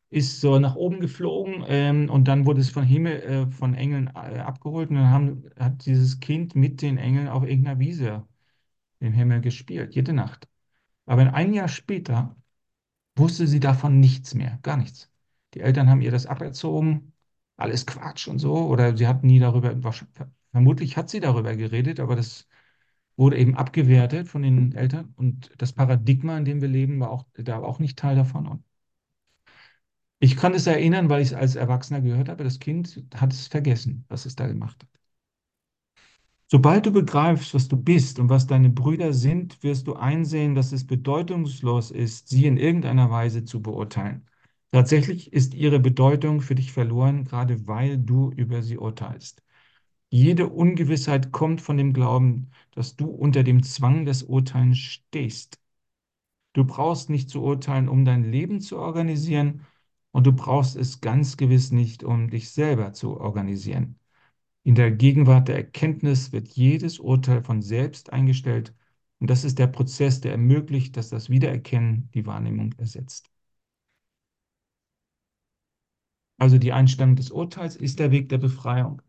ist 0.09 0.41
so 0.41 0.59
nach 0.59 0.75
oben 0.75 0.99
geflogen 0.99 1.63
ähm, 1.67 2.09
und 2.09 2.27
dann 2.27 2.45
wurde 2.45 2.61
es 2.61 2.69
von 2.69 2.83
Himmel, 2.83 3.21
äh, 3.23 3.47
von 3.51 3.73
Engeln 3.73 4.07
äh, 4.15 4.39
abgeholt 4.39 4.89
und 4.91 4.97
dann 4.97 5.09
haben, 5.09 5.49
hat 5.59 5.85
dieses 5.87 6.19
Kind 6.19 6.55
mit 6.55 6.81
den 6.83 6.97
Engeln 6.97 7.27
auf 7.27 7.43
irgendeiner 7.43 7.79
Wiese 7.79 8.27
im 8.99 9.13
Himmel 9.13 9.41
gespielt, 9.41 9.95
jede 9.95 10.13
Nacht. 10.13 10.47
Aber 11.05 11.33
ein 11.33 11.53
Jahr 11.53 11.69
später 11.69 12.35
wusste 13.17 13.47
sie 13.47 13.59
davon 13.59 13.99
nichts 13.99 14.35
mehr, 14.35 14.59
gar 14.63 14.77
nichts. 14.77 15.11
Die 15.55 15.61
Eltern 15.61 15.89
haben 15.89 16.01
ihr 16.01 16.11
das 16.11 16.27
aberzogen, 16.27 17.13
alles 17.57 17.85
Quatsch 17.85 18.27
und 18.27 18.39
so, 18.39 18.55
oder 18.67 18.97
sie 18.97 19.07
hat 19.07 19.23
nie 19.23 19.39
darüber, 19.39 19.75
vermutlich 20.53 20.97
hat 20.97 21.09
sie 21.11 21.19
darüber 21.21 21.55
geredet, 21.57 21.99
aber 21.99 22.15
das 22.15 22.47
wurde 23.17 23.37
eben 23.37 23.55
abgewertet 23.57 24.27
von 24.29 24.43
den 24.43 24.73
Eltern 24.73 25.13
und 25.17 25.51
das 25.59 25.73
Paradigma, 25.73 26.37
in 26.37 26.45
dem 26.45 26.61
wir 26.61 26.69
leben, 26.69 26.99
war 27.01 27.11
auch, 27.11 27.25
da 27.35 27.61
war 27.61 27.69
auch 27.69 27.79
nicht 27.79 27.99
Teil 27.99 28.15
davon. 28.15 28.47
Und 28.47 28.63
ich 30.19 30.37
kann 30.37 30.53
es 30.55 30.65
erinnern, 30.67 31.09
weil 31.09 31.21
ich 31.21 31.27
es 31.29 31.33
als 31.35 31.55
Erwachsener 31.55 32.01
gehört 32.01 32.27
habe, 32.29 32.43
das 32.43 32.59
Kind 32.59 33.03
hat 33.15 33.31
es 33.33 33.47
vergessen, 33.47 34.05
was 34.07 34.25
es 34.25 34.35
da 34.35 34.47
gemacht 34.47 34.81
hat. 34.81 34.89
Sobald 36.47 36.85
du 36.85 36.91
begreifst, 36.93 37.53
was 37.53 37.67
du 37.67 37.75
bist 37.75 38.17
und 38.19 38.29
was 38.29 38.47
deine 38.47 38.69
Brüder 38.69 39.11
sind, 39.11 39.61
wirst 39.63 39.87
du 39.87 39.95
einsehen, 39.95 40.55
dass 40.55 40.71
es 40.71 40.87
bedeutungslos 40.87 41.91
ist, 41.91 42.29
sie 42.29 42.45
in 42.45 42.55
irgendeiner 42.57 43.09
Weise 43.09 43.43
zu 43.43 43.61
beurteilen. 43.61 44.25
Tatsächlich 44.71 45.33
ist 45.33 45.53
ihre 45.53 45.79
Bedeutung 45.81 46.39
für 46.41 46.55
dich 46.55 46.71
verloren, 46.71 47.25
gerade 47.25 47.67
weil 47.67 47.97
du 47.97 48.31
über 48.31 48.61
sie 48.61 48.77
urteilst. 48.77 49.42
Jede 50.13 50.47
Ungewissheit 50.47 51.31
kommt 51.31 51.59
von 51.59 51.75
dem 51.75 51.91
Glauben, 51.91 52.51
dass 52.69 52.95
du 52.95 53.07
unter 53.07 53.41
dem 53.43 53.63
Zwang 53.63 54.05
des 54.05 54.21
Urteilens 54.21 54.77
stehst. 54.77 55.59
Du 56.53 56.65
brauchst 56.65 57.09
nicht 57.09 57.31
zu 57.31 57.41
urteilen, 57.41 57.89
um 57.89 58.05
dein 58.05 58.23
Leben 58.31 58.61
zu 58.61 58.77
organisieren, 58.77 59.65
und 60.11 60.27
du 60.27 60.31
brauchst 60.31 60.75
es 60.75 61.01
ganz 61.01 61.35
gewiss 61.35 61.71
nicht, 61.71 62.03
um 62.03 62.29
dich 62.29 62.51
selber 62.51 62.93
zu 62.93 63.19
organisieren. 63.19 63.99
In 64.63 64.75
der 64.75 64.91
Gegenwart 64.91 65.47
der 65.47 65.55
Erkenntnis 65.55 66.31
wird 66.31 66.49
jedes 66.49 66.99
Urteil 66.99 67.41
von 67.41 67.63
selbst 67.63 68.13
eingestellt 68.13 68.75
und 69.19 69.31
das 69.31 69.43
ist 69.43 69.57
der 69.57 69.67
Prozess, 69.67 70.21
der 70.21 70.33
ermöglicht, 70.33 70.95
dass 70.95 71.09
das 71.09 71.31
Wiedererkennen 71.31 72.11
die 72.13 72.27
Wahrnehmung 72.27 72.73
ersetzt. 72.77 73.31
Also 76.37 76.59
die 76.59 76.71
Einstellung 76.73 77.15
des 77.15 77.31
Urteils 77.31 77.75
ist 77.75 77.97
der 77.97 78.11
Weg 78.11 78.29
der 78.29 78.37
Befreiung. 78.37 79.01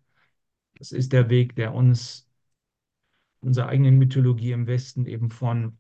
Das 0.79 0.93
ist 0.93 1.13
der 1.13 1.31
Weg, 1.31 1.57
der 1.57 1.75
uns 1.75 2.29
unserer 3.41 3.69
eigenen 3.69 3.99
Mythologie 3.99 4.53
im 4.53 4.67
Westen 4.67 5.07
eben 5.07 5.31
von 5.31 5.77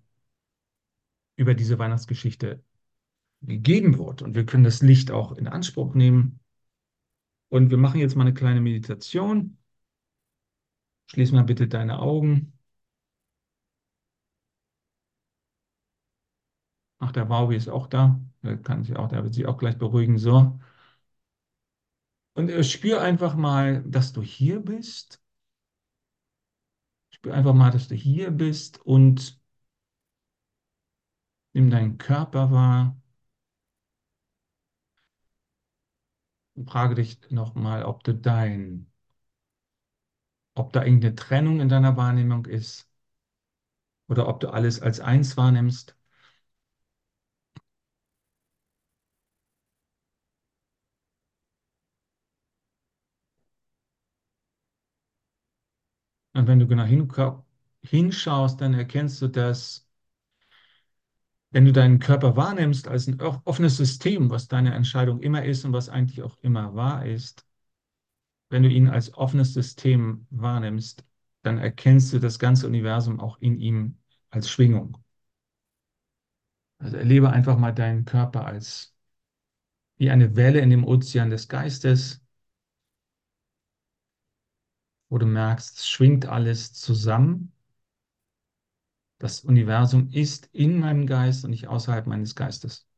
über 1.37 1.55
diese 1.55 1.79
Weihnachtsgeschichte 1.79 2.63
gegeben 3.43 3.99
wird. 3.99 4.23
Und 4.23 4.35
wir 4.35 4.47
können 4.47 4.65
das 4.65 4.83
Licht 4.83 5.11
auch 5.11 5.33
in 5.33 5.49
Anspruch 5.49 5.95
nehmen. 5.95 6.41
Und 7.49 7.71
wir 7.71 7.79
machen 7.79 8.01
jetzt 8.01 8.17
mal 8.17 8.23
eine 8.25 8.35
kleine 8.35 8.61
Meditation. 8.61 9.57
Schließ 11.07 11.33
mal 11.33 11.45
bitte 11.45 11.67
deine 11.69 11.99
Augen. 12.01 12.53
Ach, 16.99 17.13
der 17.13 17.25
Baubi 17.27 17.55
ist 17.57 17.69
auch 17.69 17.87
da. 17.87 18.21
Der 18.43 18.57
kann 18.59 18.83
sich 18.85 18.97
auch, 18.97 19.09
der 19.09 19.23
wird 19.25 19.35
sich 19.35 19.47
auch 19.47 19.59
gleich 19.59 19.79
beruhigen. 19.79 20.19
So. 20.19 20.59
Und 22.35 22.49
äh, 22.51 22.63
spür 22.65 23.01
einfach 23.01 23.35
mal, 23.35 23.83
dass 23.87 24.13
du 24.13 24.23
hier 24.23 24.61
bist. 24.61 25.21
Spür 27.11 27.35
einfach 27.35 27.55
mal, 27.55 27.71
dass 27.71 27.89
du 27.89 27.95
hier 27.95 28.31
bist 28.31 28.79
und 28.85 29.41
nimm 31.55 31.71
deinen 31.71 31.97
Körper 31.99 32.51
wahr. 32.53 32.97
Und 36.57 36.69
frage 36.71 36.95
dich 36.97 37.19
nochmal, 37.31 37.85
ob 37.85 38.03
du 38.05 38.13
dein 38.15 38.87
ob 40.57 40.73
da 40.73 40.83
irgendeine 40.85 41.15
Trennung 41.15 41.61
in 41.61 41.69
deiner 41.69 41.97
Wahrnehmung 41.97 42.47
ist 42.47 42.89
oder 44.09 44.29
ob 44.29 44.41
du 44.41 44.49
alles 44.49 44.81
als 44.81 45.01
eins 45.01 45.37
wahrnimmst. 45.37 45.95
Und 56.35 56.47
wenn 56.49 56.59
du 56.59 56.67
genau 56.67 56.85
hinschaust, 57.83 58.61
dann 58.61 58.75
erkennst 58.75 59.23
du, 59.23 59.29
dass 59.29 59.89
wenn 61.51 61.65
du 61.65 61.73
deinen 61.73 62.01
Körper 62.01 62.37
wahrnimmst 62.37 62.89
als 62.89 63.07
ein 63.07 63.21
offenes 63.21 63.77
System, 63.77 64.29
was 64.31 64.49
deine 64.49 64.75
Entscheidung 64.75 65.21
immer 65.21 65.45
ist 65.45 65.65
und 65.65 65.73
was 65.73 65.89
eigentlich 65.89 66.23
auch 66.23 66.37
immer 66.43 66.75
wahr 66.75 67.07
ist, 67.07 67.47
wenn 68.51 68.63
du 68.63 68.69
ihn 68.69 68.89
als 68.89 69.15
offenes 69.15 69.53
System 69.55 70.27
wahrnimmst, 70.31 71.05
dann 71.43 71.59
erkennst 71.59 72.13
du 72.13 72.19
das 72.19 72.39
ganze 72.39 72.67
Universum 72.67 73.21
auch 73.21 73.39
in 73.41 73.59
ihm 73.59 73.99
als 74.31 74.51
Schwingung. 74.51 74.97
Also 76.79 76.97
erlebe 76.97 77.31
einfach 77.31 77.59
mal 77.59 77.73
deinen 77.73 78.05
Körper 78.05 78.47
als 78.47 78.95
wie 79.97 80.11
eine 80.11 80.37
Welle 80.37 80.61
in 80.61 80.71
dem 80.71 80.85
Ozean 80.85 81.31
des 81.31 81.49
Geistes, 81.49 82.24
wo 85.15 85.19
du 85.19 85.27
merkst, 85.27 85.79
es 85.79 85.89
schwingt 85.89 86.27
alles 86.27 86.73
zusammen. 86.73 87.53
Das 89.21 89.43
Universum 89.43 90.11
ist 90.11 90.47
in 90.53 90.81
meinem 90.81 91.07
Geist 91.07 91.45
und 91.45 91.51
nicht 91.53 91.69
außerhalb 91.69 92.09
meines 92.09 92.35
Geistes. 92.35 92.89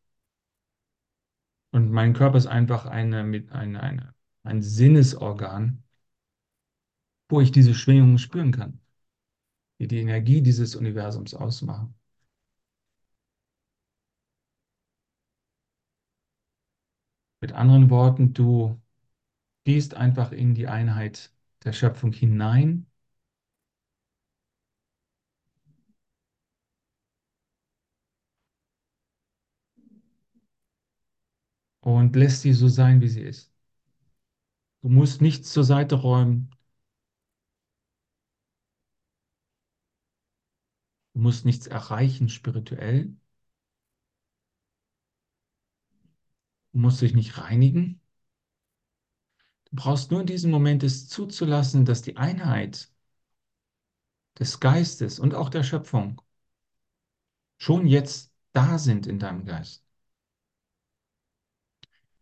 Und 1.72 1.90
mein 1.90 2.14
Körper 2.14 2.38
ist 2.38 2.46
einfach 2.46 2.86
eine, 2.86 3.18
eine, 3.50 3.82
eine, 3.82 4.14
ein 4.44 4.62
Sinnesorgan, 4.62 5.82
wo 7.28 7.42
ich 7.42 7.52
diese 7.52 7.74
Schwingungen 7.74 8.16
spüren 8.18 8.50
kann, 8.50 8.80
die 9.78 9.88
die 9.88 10.00
Energie 10.00 10.40
dieses 10.40 10.74
Universums 10.74 11.34
ausmachen. 11.34 11.94
Mit 17.42 17.52
anderen 17.52 17.90
Worten, 17.90 18.32
du 18.32 18.80
gehst 19.64 19.94
einfach 19.94 20.32
in 20.32 20.54
die 20.54 20.68
Einheit 20.68 21.35
der 21.66 21.72
Schöpfung 21.74 22.12
hinein. 22.12 22.86
Und 31.80 32.16
lässt 32.16 32.42
sie 32.42 32.52
so 32.52 32.68
sein, 32.68 33.00
wie 33.00 33.08
sie 33.08 33.22
ist. 33.22 33.50
Du 34.80 34.88
musst 34.88 35.20
nichts 35.20 35.52
zur 35.52 35.64
Seite 35.64 35.96
räumen. 35.96 36.50
Du 41.14 41.20
musst 41.20 41.44
nichts 41.44 41.66
erreichen 41.66 42.28
spirituell. 42.28 43.16
Du 46.72 46.78
musst 46.78 47.02
dich 47.02 47.12
nicht 47.14 47.38
reinigen. 47.38 48.00
Du 49.76 49.82
brauchst 49.82 50.10
nur 50.10 50.22
in 50.22 50.26
diesem 50.26 50.50
Moment 50.50 50.82
es 50.84 51.06
zuzulassen, 51.06 51.84
dass 51.84 52.00
die 52.00 52.16
Einheit 52.16 52.90
des 54.38 54.60
Geistes 54.60 55.18
und 55.18 55.34
auch 55.34 55.50
der 55.50 55.62
Schöpfung 55.64 56.22
schon 57.58 57.86
jetzt 57.86 58.32
da 58.54 58.78
sind 58.78 59.06
in 59.06 59.18
deinem 59.18 59.44
Geist. 59.44 59.84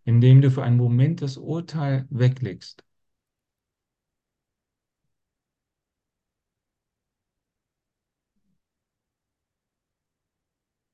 Indem 0.05 0.41
du 0.41 0.51
für 0.51 0.63
einen 0.65 0.77
Moment 0.77 1.23
das 1.23 1.37
Urteil 1.37 2.07
weglegst. 2.11 2.84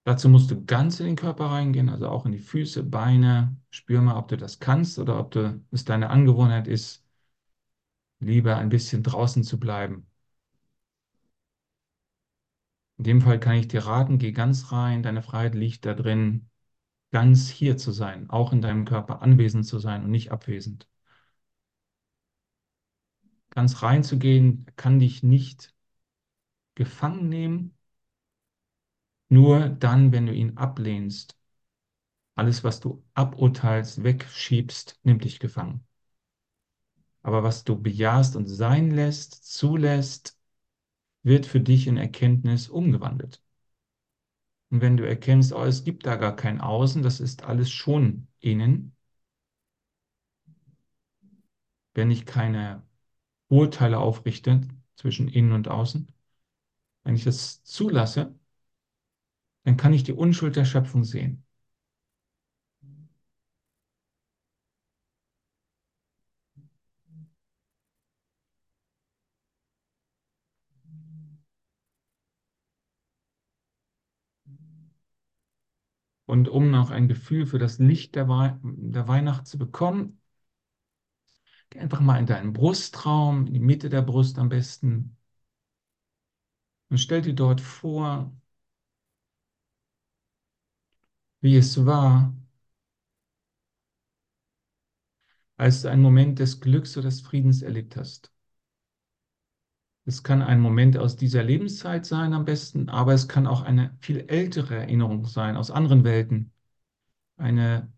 Dazu 0.04 0.28
musst 0.28 0.50
du 0.50 0.62
ganz 0.64 1.00
in 1.00 1.06
den 1.06 1.16
Körper 1.16 1.46
reingehen, 1.46 1.88
also 1.88 2.08
auch 2.08 2.26
in 2.26 2.32
die 2.32 2.38
Füße, 2.38 2.82
Beine. 2.84 3.56
Spür 3.70 4.00
mal, 4.02 4.16
ob 4.18 4.28
du 4.28 4.36
das 4.36 4.58
kannst 4.58 4.98
oder 4.98 5.18
ob 5.18 5.30
du, 5.30 5.62
es 5.70 5.84
deine 5.84 6.10
Angewohnheit 6.10 6.68
ist, 6.68 7.04
lieber 8.20 8.56
ein 8.56 8.68
bisschen 8.70 9.02
draußen 9.02 9.42
zu 9.44 9.58
bleiben. 9.60 10.06
In 12.98 13.04
dem 13.04 13.20
Fall 13.20 13.40
kann 13.40 13.56
ich 13.56 13.66
dir 13.66 13.84
raten, 13.86 14.18
geh 14.18 14.30
ganz 14.30 14.70
rein, 14.70 15.02
deine 15.02 15.22
Freiheit 15.22 15.56
liegt 15.56 15.84
da 15.86 15.94
drin, 15.94 16.48
ganz 17.12 17.48
hier 17.50 17.76
zu 17.78 17.92
sein, 17.92 18.30
auch 18.30 18.52
in 18.52 18.62
deinem 18.62 18.84
Körper 18.84 19.22
anwesend 19.22 19.66
zu 19.66 19.78
sein 19.80 20.04
und 20.04 20.10
nicht 20.12 20.32
abwesend. 20.32 20.88
Ganz 23.50 23.82
reinzugehen 23.84 24.66
kann 24.76 24.98
dich 24.98 25.22
nicht 25.22 25.72
gefangen 26.74 27.28
nehmen, 27.28 27.76
nur 29.30 29.68
dann, 29.70 30.12
wenn 30.12 30.26
du 30.26 30.34
ihn 30.34 30.58
ablehnst, 30.58 31.36
alles, 32.34 32.64
was 32.64 32.80
du 32.80 33.04
aburteilst, 33.14 34.02
wegschiebst, 34.02 34.98
nimmt 35.04 35.24
dich 35.24 35.38
gefangen. 35.38 35.86
Aber 37.22 37.42
was 37.42 37.64
du 37.64 37.80
bejahst 37.80 38.36
und 38.36 38.46
sein 38.46 38.90
lässt, 38.90 39.44
zulässt, 39.50 40.38
wird 41.22 41.46
für 41.46 41.60
dich 41.60 41.86
in 41.86 41.96
Erkenntnis 41.96 42.68
umgewandelt. 42.68 43.42
Und 44.70 44.80
wenn 44.80 44.96
du 44.96 45.06
erkennst, 45.06 45.52
oh, 45.52 45.62
es 45.64 45.84
gibt 45.84 46.06
da 46.06 46.16
gar 46.16 46.34
kein 46.36 46.60
Außen, 46.60 47.02
das 47.02 47.20
ist 47.20 47.42
alles 47.44 47.70
schon 47.70 48.26
innen, 48.40 48.96
wenn 51.94 52.10
ich 52.10 52.26
keine 52.26 52.82
Urteile 53.48 53.98
aufrichte 53.98 54.62
zwischen 54.96 55.28
innen 55.28 55.52
und 55.52 55.68
außen, 55.68 56.08
wenn 57.04 57.16
ich 57.16 57.24
das 57.24 57.64
zulasse, 57.64 58.34
dann 59.64 59.76
kann 59.78 59.92
ich 59.94 60.02
die 60.04 60.12
Unschuld 60.12 60.56
der 60.56 60.64
Schöpfung 60.66 61.04
sehen. 61.04 61.44
Und 76.26 76.48
um 76.48 76.70
noch 76.70 76.90
ein 76.90 77.08
Gefühl 77.08 77.44
für 77.46 77.58
das 77.58 77.78
Licht 77.78 78.14
der, 78.14 78.26
We 78.28 78.58
der 78.62 79.06
Weihnacht 79.08 79.46
zu 79.46 79.58
bekommen, 79.58 80.18
geh 81.70 81.78
einfach 81.80 81.98
mal 82.00 82.18
in 82.18 82.26
deinen 82.26 82.52
Brustraum, 82.52 83.46
in 83.48 83.54
die 83.54 83.58
Mitte 83.60 83.88
der 83.90 84.02
Brust 84.02 84.38
am 84.38 84.48
besten. 84.48 85.16
Und 86.90 86.98
stell 86.98 87.22
dir 87.22 87.32
dort 87.34 87.60
vor, 87.60 88.32
wie 91.40 91.56
es 91.56 91.84
war, 91.86 92.34
als 95.56 95.82
du 95.82 95.88
einen 95.88 96.02
Moment 96.02 96.38
des 96.40 96.60
Glücks 96.60 96.96
oder 96.96 97.08
des 97.08 97.20
Friedens 97.20 97.62
erlebt 97.62 97.96
hast. 97.96 98.32
Es 100.06 100.22
kann 100.22 100.42
ein 100.42 100.60
Moment 100.60 100.96
aus 100.98 101.16
dieser 101.16 101.42
Lebenszeit 101.44 102.04
sein 102.06 102.32
am 102.32 102.44
besten, 102.44 102.88
aber 102.88 103.12
es 103.12 103.28
kann 103.28 103.46
auch 103.46 103.62
eine 103.62 103.96
viel 104.00 104.24
ältere 104.28 104.76
Erinnerung 104.76 105.24
sein 105.26 105.56
aus 105.56 105.70
anderen 105.70 106.04
Welten. 106.04 106.52
Eine, 107.36 107.92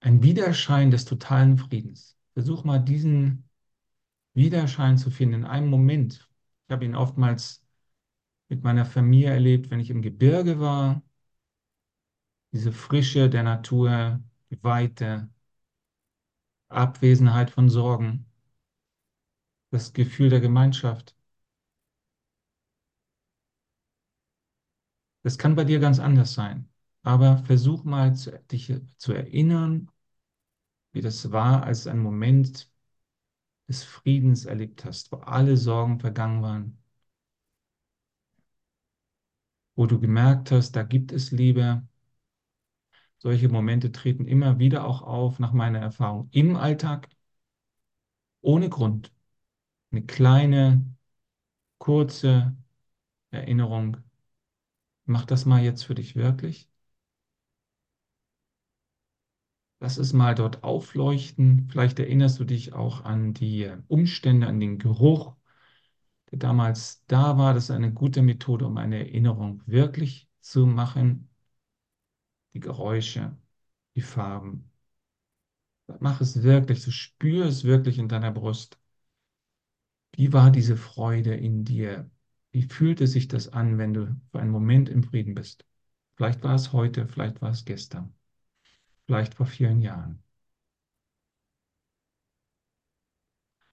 ein 0.00 0.22
Widerschein 0.22 0.90
des 0.90 1.04
totalen 1.04 1.58
Friedens. 1.58 2.16
Versuch 2.34 2.64
mal 2.64 2.78
diesen 2.78 3.48
Widerschein 4.34 4.98
zu 4.98 5.10
finden 5.10 5.36
in 5.36 5.44
einem 5.44 5.68
Moment. 5.68 6.28
Ich 6.66 6.72
habe 6.72 6.84
ihn 6.84 6.94
oftmals 6.96 7.62
mit 8.48 8.62
meiner 8.64 8.84
Familie 8.86 9.30
erlebt, 9.30 9.70
wenn 9.70 9.80
ich 9.80 9.90
im 9.90 10.02
Gebirge 10.02 10.60
war. 10.60 11.02
Diese 12.52 12.70
Frische 12.72 13.28
der 13.28 13.42
Natur, 13.42 14.20
die 14.50 14.62
Weite, 14.62 15.28
Abwesenheit 16.70 17.50
von 17.50 17.68
Sorgen, 17.68 18.24
das 19.72 19.92
Gefühl 19.92 20.28
der 20.30 20.38
Gemeinschaft. 20.40 21.16
Das 25.22 25.38
kann 25.38 25.54
bei 25.54 25.64
dir 25.64 25.80
ganz 25.80 25.98
anders 25.98 26.34
sein, 26.34 26.68
aber 27.02 27.38
versuch 27.38 27.84
mal 27.84 28.14
zu, 28.14 28.38
dich 28.50 28.72
zu 28.98 29.12
erinnern, 29.14 29.88
wie 30.92 31.00
das 31.00 31.32
war, 31.32 31.64
als 31.64 31.86
einen 31.88 31.98
Moment 32.02 32.70
des 33.68 33.84
Friedens 33.84 34.44
erlebt 34.46 34.84
hast, 34.84 35.12
wo 35.12 35.16
alle 35.18 35.56
Sorgen 35.56 35.98
vergangen 36.00 36.42
waren, 36.42 36.78
wo 39.74 39.86
du 39.86 39.98
gemerkt 40.00 40.52
hast, 40.52 40.76
da 40.76 40.84
gibt 40.84 41.10
es 41.10 41.32
Liebe. 41.32 41.82
Solche 43.20 43.48
Momente 43.48 43.92
treten 43.92 44.26
immer 44.26 44.58
wieder 44.58 44.84
auch 44.84 45.02
auf, 45.02 45.38
nach 45.38 45.52
meiner 45.52 45.78
Erfahrung, 45.78 46.28
im 46.32 46.56
Alltag, 46.56 47.08
ohne 48.42 48.68
Grund. 48.68 49.12
Eine 49.92 50.04
kleine, 50.06 50.86
kurze 51.78 52.56
Erinnerung. 53.32 53.98
Mach 55.04 55.26
das 55.26 55.44
mal 55.44 55.62
jetzt 55.62 55.82
für 55.84 55.94
dich 55.94 56.16
wirklich. 56.16 56.70
Lass 59.80 59.98
es 59.98 60.12
mal 60.14 60.34
dort 60.34 60.62
aufleuchten. 60.64 61.68
Vielleicht 61.70 61.98
erinnerst 61.98 62.38
du 62.40 62.44
dich 62.44 62.72
auch 62.72 63.04
an 63.04 63.34
die 63.34 63.70
Umstände, 63.88 64.46
an 64.46 64.58
den 64.60 64.78
Geruch, 64.78 65.34
der 66.32 66.38
damals 66.40 67.04
da 67.08 67.38
war. 67.38 67.54
Das 67.54 67.64
ist 67.66 67.72
eine 67.72 67.92
gute 67.94 68.22
Methode, 68.22 68.66
um 68.66 68.78
eine 68.78 68.98
Erinnerung 69.00 69.62
wirklich 69.66 70.28
zu 70.42 70.66
machen. 70.66 71.29
Die 72.54 72.60
Geräusche, 72.60 73.36
die 73.96 74.02
Farben. 74.02 74.70
Mach 76.00 76.22
es 76.22 76.42
wirklich, 76.42 76.80
so 76.82 76.90
spür 76.90 77.44
es 77.46 77.64
wirklich 77.64 77.98
in 77.98 78.08
deiner 78.08 78.30
Brust. 78.30 78.78
Wie 80.14 80.32
war 80.32 80.52
diese 80.52 80.76
Freude 80.76 81.34
in 81.34 81.64
dir? 81.64 82.08
Wie 82.52 82.62
fühlte 82.62 83.08
sich 83.08 83.26
das 83.26 83.48
an, 83.48 83.76
wenn 83.78 83.92
du 83.92 84.16
für 84.30 84.38
einen 84.40 84.50
Moment 84.52 84.88
im 84.88 85.02
Frieden 85.02 85.34
bist? 85.34 85.64
Vielleicht 86.16 86.42
war 86.44 86.54
es 86.54 86.72
heute, 86.72 87.08
vielleicht 87.08 87.42
war 87.42 87.50
es 87.50 87.64
gestern, 87.64 88.14
vielleicht 89.06 89.34
vor 89.34 89.46
vielen 89.46 89.82
Jahren. 89.82 90.22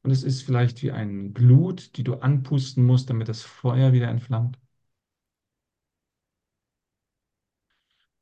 Und 0.02 0.10
es 0.10 0.24
ist 0.24 0.42
vielleicht 0.42 0.82
wie 0.82 0.92
eine 0.92 1.30
Glut, 1.32 1.98
die 1.98 2.04
du 2.04 2.16
anpusten 2.16 2.84
musst, 2.84 3.10
damit 3.12 3.30
das 3.30 3.44
Feuer 3.44 3.94
wieder 3.94 4.08
entflammt. 4.10 4.58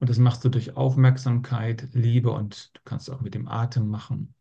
Und 0.06 0.10
das 0.12 0.20
machst 0.20 0.46
du 0.46 0.50
durch 0.50 0.78
Aufmerksamkeit, 0.78 1.90
Liebe 1.94 2.30
und 2.30 2.76
du 2.76 2.82
kannst 2.86 3.10
auch 3.10 3.22
mit 3.22 3.34
dem 3.34 3.48
Atem 3.48 3.88
machen, 3.90 4.36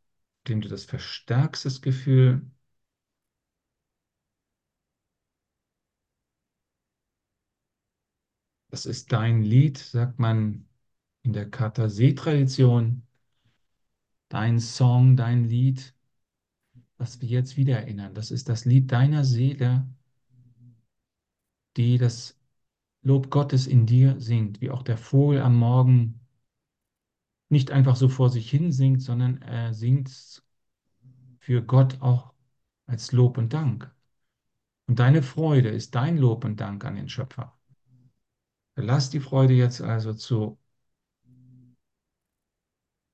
indem 0.44 0.60
du 0.60 0.68
das 0.68 0.84
verstärkst, 0.84 1.64
das 1.64 1.80
Gefühl. 1.80 2.42
Das 8.68 8.84
ist 8.84 9.10
dein 9.10 9.40
Lied, 9.40 9.78
sagt 9.78 10.18
man 10.18 10.68
in 11.22 11.32
der 11.32 11.48
Katha-See-Tradition. 11.50 13.06
Dein 14.28 14.60
Song, 14.60 15.16
dein 15.16 15.44
Lied, 15.44 15.94
was 16.98 17.22
wir 17.22 17.28
jetzt 17.28 17.56
wieder 17.56 17.78
erinnern. 17.78 18.14
Das 18.14 18.30
ist 18.30 18.50
das 18.50 18.66
Lied 18.66 18.92
deiner 18.92 19.24
Seele, 19.24 19.88
die 21.78 21.96
das 21.96 22.38
Lob 23.04 23.30
Gottes 23.30 23.66
in 23.66 23.86
dir 23.86 24.18
singt, 24.18 24.60
wie 24.60 24.70
auch 24.70 24.82
der 24.82 24.96
Vogel 24.96 25.40
am 25.40 25.56
Morgen 25.56 26.20
nicht 27.50 27.70
einfach 27.70 27.96
so 27.96 28.08
vor 28.08 28.30
sich 28.30 28.50
hin 28.50 28.72
singt, 28.72 29.02
sondern 29.02 29.40
er 29.42 29.74
singt 29.74 30.42
für 31.38 31.62
Gott 31.62 32.00
auch 32.00 32.32
als 32.86 33.12
Lob 33.12 33.38
und 33.38 33.52
Dank. 33.52 33.94
Und 34.86 34.98
deine 34.98 35.22
Freude 35.22 35.68
ist 35.68 35.94
dein 35.94 36.18
Lob 36.18 36.44
und 36.44 36.60
Dank 36.60 36.84
an 36.84 36.96
den 36.96 37.08
Schöpfer. 37.08 37.56
Lass 38.76 39.10
die 39.10 39.20
Freude 39.20 39.54
jetzt 39.54 39.82
also 39.82 40.14
zu 40.14 40.58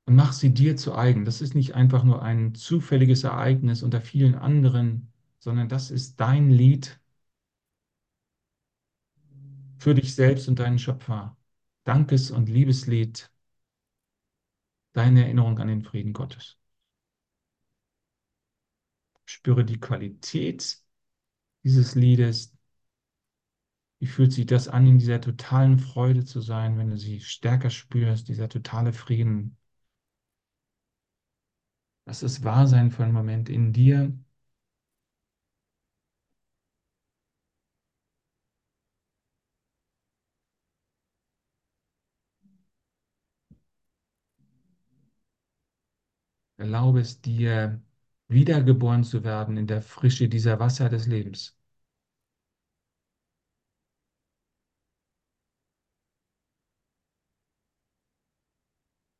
und 0.06 0.14
mach 0.16 0.32
sie 0.32 0.52
dir 0.54 0.76
zu 0.76 0.94
eigen. 0.94 1.24
Das 1.24 1.40
ist 1.40 1.54
nicht 1.54 1.74
einfach 1.74 2.04
nur 2.04 2.22
ein 2.22 2.54
zufälliges 2.54 3.24
Ereignis 3.24 3.82
unter 3.82 4.00
vielen 4.00 4.34
anderen, 4.34 5.12
sondern 5.38 5.68
das 5.68 5.90
ist 5.90 6.18
dein 6.20 6.50
Lied 6.50 7.00
für 9.80 9.94
dich 9.94 10.14
selbst 10.14 10.48
und 10.48 10.58
deinen 10.58 10.78
Schöpfer. 10.78 11.36
Dankes- 11.84 12.30
und 12.30 12.48
Liebeslied, 12.48 13.30
deine 14.92 15.24
Erinnerung 15.24 15.58
an 15.58 15.66
den 15.68 15.82
Frieden 15.82 16.12
Gottes. 16.12 16.56
Spüre 19.24 19.64
die 19.64 19.80
Qualität 19.80 20.82
dieses 21.64 21.94
Liedes. 21.94 22.52
Wie 23.98 24.06
fühlt 24.06 24.32
sich 24.32 24.46
das 24.46 24.68
an, 24.68 24.86
in 24.86 24.98
dieser 24.98 25.20
totalen 25.22 25.78
Freude 25.78 26.24
zu 26.24 26.40
sein, 26.42 26.76
wenn 26.76 26.90
du 26.90 26.98
sie 26.98 27.20
stärker 27.20 27.70
spürst, 27.70 28.28
dieser 28.28 28.48
totale 28.50 28.92
Frieden? 28.92 29.56
Lass 32.04 32.22
es 32.22 32.44
wahr 32.44 32.66
sein 32.66 32.90
für 32.90 33.04
einen 33.04 33.14
Moment 33.14 33.48
in 33.48 33.72
dir. 33.72 34.12
Erlaube 46.60 47.00
es 47.00 47.20
dir, 47.20 47.82
wiedergeboren 48.28 49.02
zu 49.02 49.24
werden 49.24 49.56
in 49.56 49.66
der 49.66 49.82
Frische 49.82 50.28
dieser 50.28 50.60
Wasser 50.60 50.88
des 50.88 51.06
Lebens. 51.08 51.58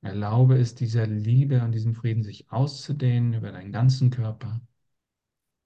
Erlaube 0.03 0.59
es 0.59 0.75
dieser 0.75 1.07
Liebe 1.07 1.63
und 1.65 1.73
diesem 1.73 1.95
Frieden 1.95 2.23
sich 2.23 2.51
auszudehnen 2.53 3.33
über 3.33 3.51
deinen 3.51 3.73
ganzen 3.73 4.11
Körper 4.11 4.61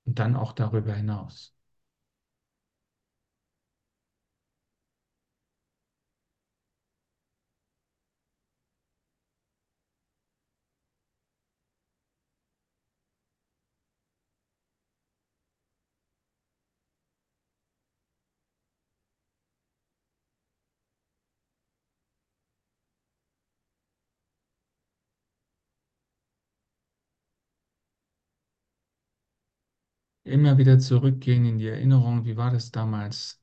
und 0.06 0.18
dann 0.18 0.34
auch 0.36 0.52
darüber 0.52 0.94
hinaus. 0.94 1.53
Immer 30.24 30.58
wieder 30.58 30.78
zurückgehen 30.78 31.46
in 31.46 31.56
die 31.58 31.68
Erinnerung, 31.68 32.26
wie 32.26 32.36
war 32.36 32.50
das 32.50 32.70
damals? 32.70 33.40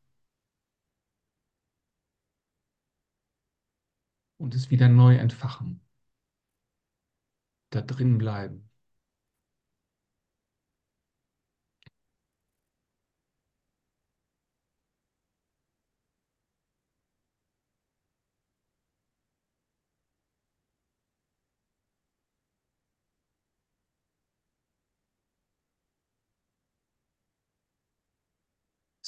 Und 4.38 4.56
es 4.56 4.70
wieder 4.70 4.90
neu 4.90 5.16
entfachen. 5.16 5.80
Da 7.72 7.82
drin 7.82 8.18
bleiben. 8.18 8.71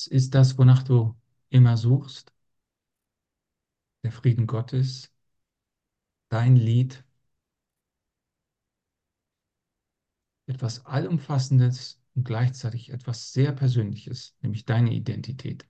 Ist 0.07 0.35
das, 0.35 0.57
wonach 0.57 0.83
du 0.83 1.15
immer 1.49 1.77
suchst, 1.77 2.33
der 4.03 4.11
Frieden 4.11 4.47
Gottes, 4.47 5.11
dein 6.29 6.55
Lied, 6.55 7.03
etwas 10.45 10.85
Allumfassendes 10.85 12.01
und 12.15 12.23
gleichzeitig 12.25 12.89
etwas 12.91 13.33
sehr 13.33 13.51
Persönliches, 13.51 14.35
nämlich 14.41 14.65
deine 14.65 14.93
Identität. 14.93 15.65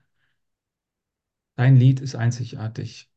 Dein 1.55 1.75
Lied 1.77 1.99
ist 1.99 2.13
einzigartig. 2.15 3.09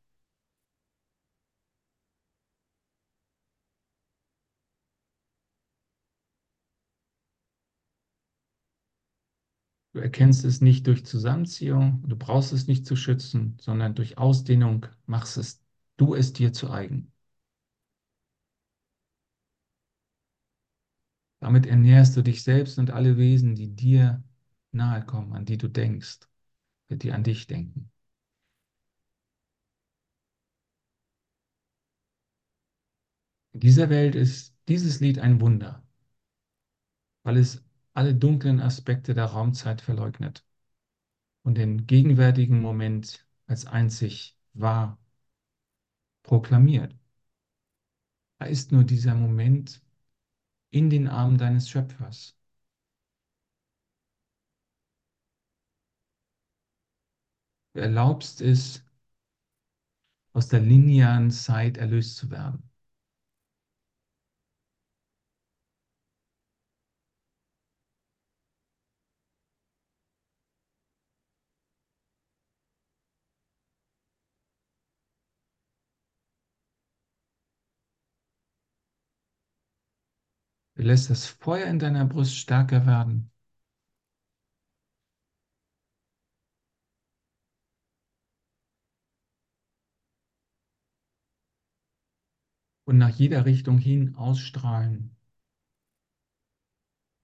Du 9.97 10.03
erkennst 10.03 10.45
es 10.45 10.61
nicht 10.61 10.85
durch 10.85 11.07
Zusammenziehung, 11.07 12.03
du 12.07 12.15
brauchst 12.15 12.53
es 12.53 12.67
nicht 12.67 12.85
zu 12.85 12.95
schützen, 12.95 13.57
sondern 13.59 13.95
durch 13.95 14.19
Ausdehnung 14.19 14.85
machst 15.07 15.37
es 15.37 15.59
du 15.97 16.13
es 16.13 16.33
dir 16.33 16.53
zu 16.53 16.69
eigen. 16.69 17.11
Damit 21.39 21.65
ernährst 21.65 22.15
du 22.15 22.21
dich 22.21 22.43
selbst 22.43 22.77
und 22.77 22.91
alle 22.91 23.17
Wesen, 23.17 23.55
die 23.55 23.75
dir 23.75 24.23
nahe 24.71 25.03
kommen, 25.03 25.33
an 25.33 25.45
die 25.45 25.57
du 25.57 25.67
denkst, 25.67 26.19
die 26.89 27.11
an 27.11 27.23
dich 27.23 27.47
denken. 27.47 27.91
In 33.51 33.59
dieser 33.59 33.89
Welt 33.89 34.15
ist 34.15 34.55
dieses 34.69 35.01
Lied 35.01 35.19
ein 35.19 35.41
Wunder, 35.41 35.83
weil 37.23 37.37
es 37.37 37.63
alle 37.97 38.13
dunklen 38.13 38.59
Aspekte 38.61 39.15
der 39.15 39.25
Raumzeit 39.25 39.81
verleugnet 39.81 40.45
und 41.43 41.55
den 41.57 41.87
gegenwärtigen 41.87 42.61
Moment 42.61 43.25
als 43.47 43.65
einzig 43.65 44.37
wahr 44.53 44.99
proklamiert. 46.21 46.95
Da 48.39 48.45
ist 48.45 48.71
nur 48.71 48.83
dieser 48.83 49.15
Moment 49.15 49.81
in 50.71 50.89
den 50.91 51.07
Armen 51.07 51.37
deines 51.39 51.69
Schöpfers. 51.69 52.35
Du 57.73 57.79
erlaubst 57.81 58.41
es, 58.41 58.83
aus 60.33 60.47
der 60.49 60.59
linearen 60.59 61.31
Zeit 61.31 61.77
erlöst 61.77 62.17
zu 62.17 62.29
werden. 62.29 62.66
Du 80.77 80.81
lässt 80.83 81.09
das 81.09 81.25
Feuer 81.27 81.65
in 81.67 81.77
deiner 81.77 82.05
Brust 82.05 82.37
stärker 82.37 82.85
werden. 82.85 83.29
Und 92.85 92.97
nach 92.97 93.09
jeder 93.09 93.45
Richtung 93.45 93.77
hin 93.77 94.15
ausstrahlen. 94.15 95.15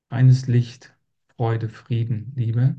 Reines 0.09 0.47
Licht, 0.47 0.95
Freude, 1.35 1.67
Frieden, 1.67 2.31
Liebe. 2.37 2.77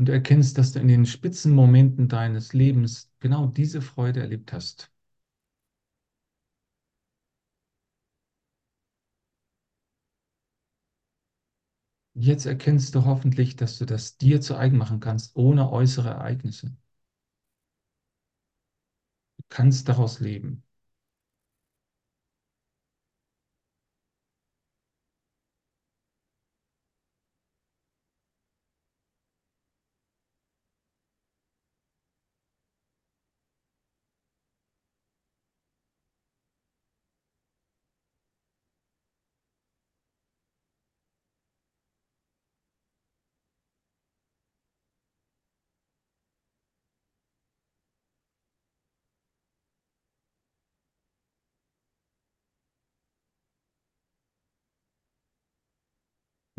Und 0.00 0.06
du 0.06 0.12
erkennst, 0.12 0.58
dass 0.58 0.72
du 0.72 0.80
in 0.80 0.88
den 0.88 1.06
Spitzenmomenten 1.06 2.08
deines 2.08 2.52
Lebens 2.54 3.12
genau 3.20 3.46
diese 3.46 3.80
Freude 3.82 4.18
erlebt 4.20 4.52
hast. 4.52 4.90
Jetzt 12.14 12.46
erkennst 12.46 12.94
du 12.94 13.04
hoffentlich, 13.04 13.56
dass 13.56 13.76
du 13.78 13.84
das 13.84 14.16
dir 14.16 14.40
zu 14.40 14.56
eigen 14.56 14.76
machen 14.78 15.00
kannst, 15.00 15.34
ohne 15.34 15.72
äußere 15.72 16.10
Ereignisse. 16.10 16.76
Du 19.38 19.44
kannst 19.50 19.88
daraus 19.88 20.20
leben. 20.20 20.62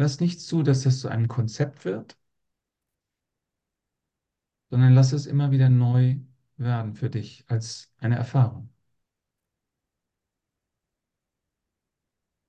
Lass 0.02 0.20
nicht 0.20 0.42
zu, 0.42 0.64
dass 0.64 0.82
das 0.82 1.00
zu 1.00 1.10
einem 1.10 1.28
Konzept 1.28 1.86
wird, 1.86 2.18
sondern 4.72 4.94
lass 4.96 5.12
es 5.14 5.28
immer 5.28 5.52
wieder 5.52 5.70
neu 5.70 6.18
werden 6.58 6.96
für 6.96 7.10
dich 7.12 7.46
als 7.48 7.94
eine 8.00 8.16
Erfahrung. 8.16 8.70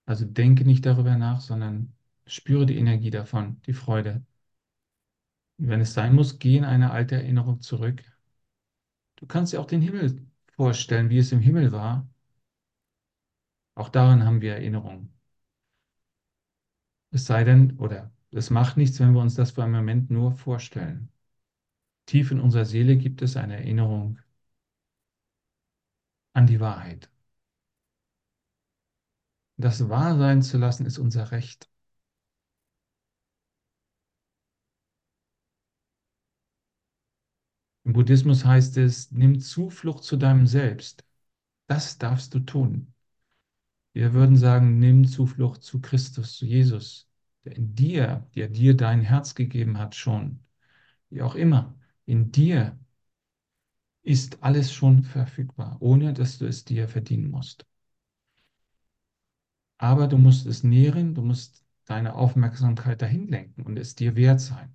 Also 0.07 0.24
denke 0.26 0.64
nicht 0.64 0.86
darüber 0.86 1.16
nach, 1.16 1.40
sondern 1.40 1.92
spüre 2.26 2.66
die 2.66 2.76
Energie 2.78 3.11
davon, 3.11 3.61
die 3.66 3.72
Freude. 3.72 4.24
Und 5.59 5.68
wenn 5.68 5.80
es 5.80 5.94
sein 5.94 6.14
muss, 6.14 6.38
geh 6.38 6.57
in 6.59 6.64
eine 6.64 6.90
alte 6.90 7.14
Erinnerung 7.16 7.61
zurück. 7.62 8.03
Du 9.16 9.26
kannst 9.26 9.53
dir 9.55 9.61
auch 9.61 9.66
den 9.66 9.80
Himmel 9.80 10.26
vorstellen, 10.55 11.09
wie 11.11 11.16
es 11.18 11.32
im 11.32 11.40
Himmel 11.40 11.72
war. 11.72 12.07
Auch 13.74 13.90
daran 13.90 14.24
haben 14.24 14.40
wir 14.40 14.55
Erinnerungen. 14.55 15.12
Es 17.13 17.27
sei 17.27 17.45
denn, 17.45 17.79
oder 17.79 18.11
es 18.33 18.51
macht 18.51 18.77
nichts, 18.77 18.99
wenn 18.99 19.13
wir 19.15 19.21
uns 19.21 19.37
das 19.37 19.53
für 19.53 19.63
einen 19.63 19.73
Moment 19.73 20.11
nur 20.11 20.33
vorstellen. 20.33 21.11
Tief 22.07 22.31
in 22.33 22.41
unserer 22.41 22.65
Seele 22.67 22.97
gibt 22.97 23.23
es 23.23 23.37
eine 23.37 23.57
Erinnerung 23.59 24.19
an 26.35 26.47
die 26.47 26.61
Wahrheit. 26.61 27.09
Das 29.57 29.89
wahr 29.89 30.19
sein 30.19 30.43
zu 30.43 30.59
lassen, 30.59 30.85
ist 30.85 30.99
unser 30.99 31.31
Recht. 31.31 31.71
Im 37.85 37.93
Buddhismus 37.93 38.45
heißt 38.45 38.77
es, 38.79 39.13
nimm 39.13 39.39
Zuflucht 39.39 40.03
zu 40.03 40.17
deinem 40.17 40.49
Selbst. 40.49 41.05
Das 41.69 41.99
darfst 41.99 42.35
du 42.35 42.41
tun. 42.41 42.95
Wir 43.93 44.14
würden 44.14 44.36
sagen, 44.36 44.78
nimm 44.78 45.07
Zuflucht 45.07 45.62
zu 45.62 45.80
Christus, 45.80 46.36
zu 46.36 46.47
Jesus, 46.47 47.09
der 47.45 47.57
in 47.57 47.74
dir, 47.74 48.26
der 48.34 48.49
dir 48.49 48.76
dein 48.76 49.03
Herz 49.03 49.34
gegeben 49.34 49.78
hat 49.78 49.95
schon. 49.95 50.40
Wie 51.11 51.22
auch 51.22 51.34
immer, 51.34 51.74
in 52.07 52.32
dir 52.32 52.78
ist 54.03 54.43
alles 54.43 54.72
schon 54.72 55.03
verfügbar, 55.03 55.76
ohne 55.80 56.12
dass 56.12 56.38
du 56.38 56.47
es 56.47 56.64
dir 56.64 56.88
verdienen 56.88 57.30
musst. 57.30 57.66
Aber 59.78 60.07
du 60.09 60.16
musst 60.16 60.47
es 60.47 60.62
nähren, 60.64 61.14
du 61.14 61.22
musst 61.22 61.64
deine 61.84 62.14
Aufmerksamkeit 62.14 63.03
dahin 63.03 63.28
lenken 63.28 63.62
und 63.62 63.78
es 63.78 63.95
dir 63.95 64.16
wert 64.16 64.40
sein. 64.40 64.74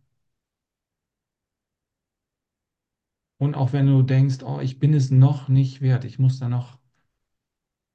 Und 3.40 3.56
auch 3.56 3.74
wenn 3.74 3.88
du 3.88 4.02
denkst, 4.04 4.44
oh, 4.44 4.60
ich 4.60 4.80
bin 4.80 4.94
es 4.94 5.10
noch 5.12 5.48
nicht 5.48 5.82
wert, 5.82 6.06
ich 6.06 6.20
muss 6.20 6.40
da 6.40 6.50
noch 6.50 6.78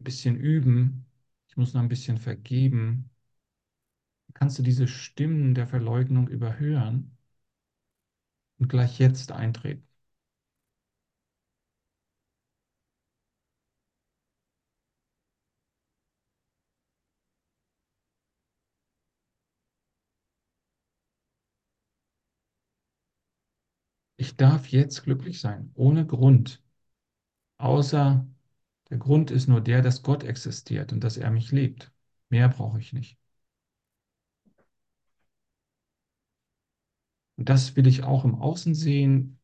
ein 0.01 0.05
bisschen 0.05 0.37
üben, 0.37 1.07
ich 1.53 1.57
muss 1.59 1.75
noch 1.75 1.83
ein 1.83 1.89
bisschen 1.91 2.17
vergeben, 2.17 3.11
kannst 4.35 4.59
du 4.59 4.63
diese 4.63 4.89
Stimmen 4.89 5.55
der 5.55 5.67
Verleugnung 5.67 6.29
überhören 6.29 7.17
und 8.59 8.69
gleich 8.71 8.99
jetzt 8.99 9.31
eintreten. 9.33 9.87
Ich 24.17 24.37
darf 24.37 24.69
jetzt 24.69 25.05
glücklich 25.05 25.41
sein, 25.41 25.71
ohne 25.75 26.07
Grund, 26.07 26.63
außer 27.59 28.27
Der 28.93 28.99
Grund 28.99 29.33
ist 29.33 29.49
nur 29.49 29.61
der, 29.61 29.83
dass 29.83 30.05
Gott 30.05 30.23
existiert 30.23 30.93
und 30.93 31.03
dass 31.03 31.17
er 31.17 31.33
mich 31.33 31.51
liebt. 31.51 31.91
Mehr 32.29 32.49
brauche 32.49 32.79
ich 32.79 32.93
nicht. 32.93 33.19
Und 37.37 37.49
das 37.49 37.77
will 37.77 37.87
ich 37.87 38.05
auch 38.05 38.25
im 38.25 38.35
Außen 38.37 38.75
sehen. 38.75 39.39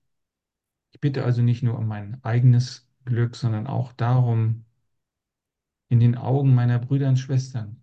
Ich 0.93 1.01
bitte 1.01 1.25
also 1.25 1.43
nicht 1.43 1.63
nur 1.63 1.79
um 1.79 1.87
mein 1.89 2.23
eigenes 2.25 2.89
Glück, 3.05 3.37
sondern 3.37 3.67
auch 3.67 3.93
darum, 3.95 4.65
in 5.91 6.01
den 6.01 6.15
Augen 6.17 6.55
meiner 6.55 6.79
Brüder 6.79 7.09
und 7.11 7.19
Schwestern, 7.19 7.83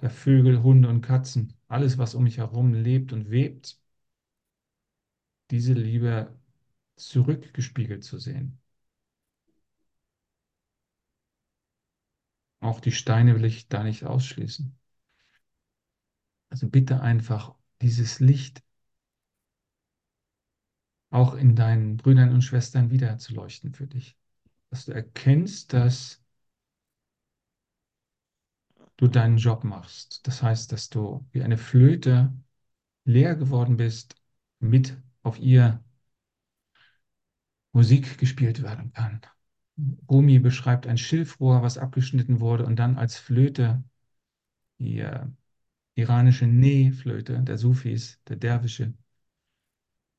der 0.00 0.10
Vögel, 0.10 0.62
Hunde 0.62 0.88
und 0.88 1.02
Katzen, 1.02 1.54
alles, 1.68 1.98
was 1.98 2.14
um 2.14 2.24
mich 2.24 2.38
herum 2.38 2.74
lebt 2.74 3.12
und 3.12 3.30
webt, 3.30 3.78
diese 5.50 5.74
Liebe 5.74 6.34
zurückgespiegelt 6.96 8.04
zu 8.04 8.18
sehen. 8.18 8.58
Auch 12.60 12.80
die 12.80 12.92
Steine 12.92 13.34
will 13.34 13.44
ich 13.44 13.68
da 13.68 13.82
nicht 13.82 14.04
ausschließen. 14.04 14.78
Also 16.50 16.68
bitte 16.68 17.00
einfach 17.00 17.54
dieses 17.80 18.20
Licht 18.20 18.62
auch 21.10 21.34
in 21.34 21.56
deinen 21.56 21.96
Brüdern 21.96 22.32
und 22.32 22.42
Schwestern 22.42 22.90
wieder 22.90 23.18
zu 23.18 23.34
leuchten 23.34 23.72
für 23.72 23.86
dich. 23.86 24.16
Dass 24.70 24.84
du 24.84 24.92
erkennst, 24.92 25.72
dass 25.72 26.22
du 28.96 29.08
deinen 29.08 29.38
Job 29.38 29.64
machst. 29.64 30.26
Das 30.26 30.42
heißt, 30.42 30.70
dass 30.72 30.88
du 30.90 31.26
wie 31.32 31.42
eine 31.42 31.56
Flöte 31.56 32.32
leer 33.04 33.34
geworden 33.34 33.76
bist, 33.76 34.14
mit 34.60 34.96
auf 35.22 35.38
ihr 35.38 35.82
Musik 37.72 38.18
gespielt 38.18 38.62
werden 38.62 38.92
kann. 38.92 39.20
Rumi 40.08 40.38
beschreibt 40.38 40.86
ein 40.86 40.98
Schilfrohr, 40.98 41.62
was 41.62 41.78
abgeschnitten 41.78 42.40
wurde 42.40 42.66
und 42.66 42.76
dann 42.76 42.98
als 42.98 43.16
Flöte, 43.16 43.82
die 44.78 45.00
äh, 45.00 45.26
iranische 45.94 46.46
Ne-Flöte 46.46 47.42
der 47.42 47.58
Sufis, 47.58 48.20
der 48.28 48.36
Derwische, 48.36 48.94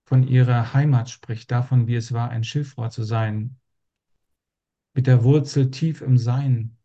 von 0.05 0.27
ihrer 0.27 0.73
Heimat 0.73 1.09
spricht, 1.09 1.51
davon, 1.51 1.87
wie 1.87 1.95
es 1.95 2.11
war, 2.11 2.29
ein 2.29 2.43
Schilfrohr 2.43 2.89
zu 2.89 3.03
sein, 3.03 3.57
mit 4.93 5.07
der 5.07 5.23
Wurzel 5.23 5.71
tief 5.71 6.01
im 6.01 6.17
Sein, 6.17 6.77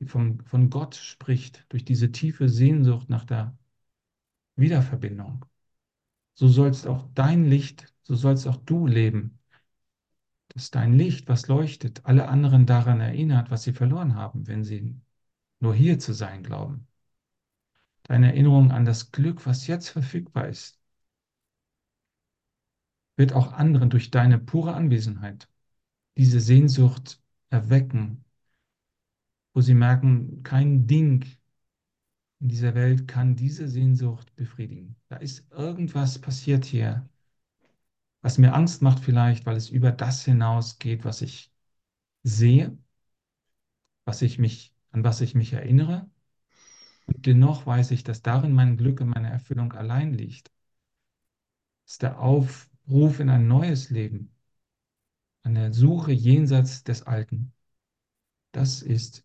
die 0.00 0.06
vom, 0.06 0.40
von 0.40 0.70
Gott 0.70 0.94
spricht, 0.94 1.66
durch 1.68 1.84
diese 1.84 2.10
tiefe 2.10 2.48
Sehnsucht 2.48 3.10
nach 3.10 3.24
der 3.24 3.56
Wiederverbindung. 4.56 5.44
So 6.34 6.48
sollst 6.48 6.86
auch 6.86 7.08
dein 7.14 7.44
Licht, 7.44 7.92
so 8.02 8.14
sollst 8.14 8.46
auch 8.46 8.56
du 8.56 8.86
leben, 8.86 9.37
dass 10.58 10.72
dein 10.72 10.92
Licht, 10.92 11.28
was 11.28 11.46
leuchtet, 11.46 12.04
alle 12.04 12.26
anderen 12.26 12.66
daran 12.66 13.00
erinnert, 13.00 13.48
was 13.52 13.62
sie 13.62 13.72
verloren 13.72 14.16
haben, 14.16 14.48
wenn 14.48 14.64
sie 14.64 15.00
nur 15.60 15.72
hier 15.72 16.00
zu 16.00 16.12
sein 16.12 16.42
glauben. 16.42 16.88
Deine 18.02 18.32
Erinnerung 18.32 18.72
an 18.72 18.84
das 18.84 19.12
Glück, 19.12 19.46
was 19.46 19.68
jetzt 19.68 19.88
verfügbar 19.88 20.48
ist, 20.48 20.80
wird 23.16 23.34
auch 23.34 23.52
anderen 23.52 23.88
durch 23.88 24.10
deine 24.10 24.36
pure 24.36 24.74
Anwesenheit 24.74 25.48
diese 26.16 26.40
Sehnsucht 26.40 27.22
erwecken, 27.50 28.24
wo 29.54 29.60
sie 29.60 29.74
merken, 29.74 30.42
kein 30.42 30.88
Ding 30.88 31.24
in 32.40 32.48
dieser 32.48 32.74
Welt 32.74 33.06
kann 33.06 33.36
diese 33.36 33.68
Sehnsucht 33.68 34.34
befriedigen. 34.34 34.96
Da 35.06 35.18
ist 35.18 35.48
irgendwas 35.52 36.18
passiert 36.18 36.64
hier, 36.64 37.08
was 38.28 38.36
mir 38.36 38.52
Angst 38.52 38.82
macht 38.82 39.00
vielleicht, 39.00 39.46
weil 39.46 39.56
es 39.56 39.70
über 39.70 39.90
das 39.90 40.22
hinausgeht, 40.22 41.02
was 41.06 41.22
ich 41.22 41.50
sehe, 42.22 42.76
was 44.04 44.20
ich 44.20 44.38
mich, 44.38 44.74
an 44.90 45.02
was 45.02 45.22
ich 45.22 45.34
mich 45.34 45.54
erinnere. 45.54 46.10
Und 47.06 47.24
dennoch 47.24 47.64
weiß 47.64 47.90
ich, 47.92 48.04
dass 48.04 48.20
darin 48.20 48.52
mein 48.52 48.76
Glück 48.76 49.00
und 49.00 49.08
meine 49.08 49.30
Erfüllung 49.30 49.72
allein 49.72 50.12
liegt. 50.12 50.52
Das 51.86 51.92
ist 51.92 52.02
der 52.02 52.20
Aufruf 52.20 53.18
in 53.18 53.30
ein 53.30 53.48
neues 53.48 53.88
Leben, 53.88 54.36
eine 55.42 55.72
Suche 55.72 56.12
jenseits 56.12 56.84
des 56.84 57.04
Alten. 57.04 57.54
Das 58.52 58.82
ist 58.82 59.24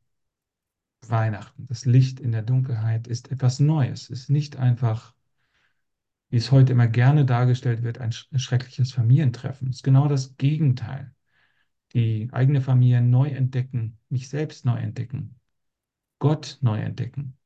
Weihnachten. 1.02 1.66
Das 1.66 1.84
Licht 1.84 2.22
in 2.22 2.32
der 2.32 2.44
Dunkelheit 2.44 3.08
ist 3.08 3.32
etwas 3.32 3.60
Neues. 3.60 4.04
Es 4.04 4.22
ist 4.22 4.30
nicht 4.30 4.56
einfach 4.56 5.14
wie 6.34 6.38
es 6.38 6.52
heute 6.52 6.74
immer 6.74 6.88
gerne 6.88 7.26
dargestellt 7.26 7.84
wird, 7.84 8.00
ein 8.00 8.12
schreckliches 8.12 8.92
Familientreffen. 8.92 9.70
Es 9.70 9.78
ist 9.78 9.84
genau 9.84 10.08
das 10.08 10.36
Gegenteil. 10.36 11.14
Die 11.94 12.30
eigene 12.34 12.62
Familie 12.62 13.02
neu 13.02 13.30
entdecken, 13.30 14.00
mich 14.10 14.30
selbst 14.30 14.66
neu 14.66 14.78
entdecken, 14.78 15.40
Gott 16.20 16.60
neu 16.62 16.80
entdecken, 16.82 17.38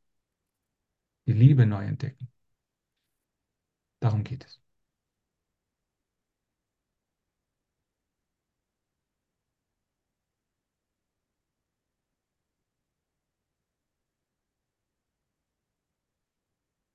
die 1.28 1.34
Liebe 1.34 1.68
neu 1.68 1.86
entdecken. 1.86 2.28
Darum 4.00 4.24
geht 4.24 4.44
es. 4.46 4.60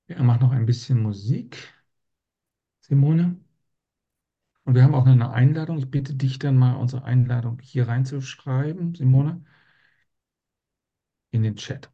Er 0.06 0.22
macht 0.22 0.42
noch 0.42 0.52
ein 0.52 0.64
bisschen 0.64 1.02
Musik. 1.02 1.72
Simone. 2.92 3.36
Und 4.64 4.74
wir 4.74 4.82
haben 4.82 4.96
auch 4.96 5.06
eine 5.06 5.30
Einladung. 5.30 5.78
Ich 5.78 5.88
bitte 5.88 6.14
dich 6.16 6.40
dann 6.40 6.56
mal, 6.56 6.74
unsere 6.74 7.04
Einladung 7.04 7.60
hier 7.62 7.86
reinzuschreiben, 7.86 8.94
Simone, 8.96 9.44
in 11.32 11.42
den 11.42 11.56
Chat. 11.56 11.90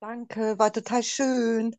Danke, 0.00 0.58
war 0.58 0.70
total 0.72 1.02
schön. 1.02 1.74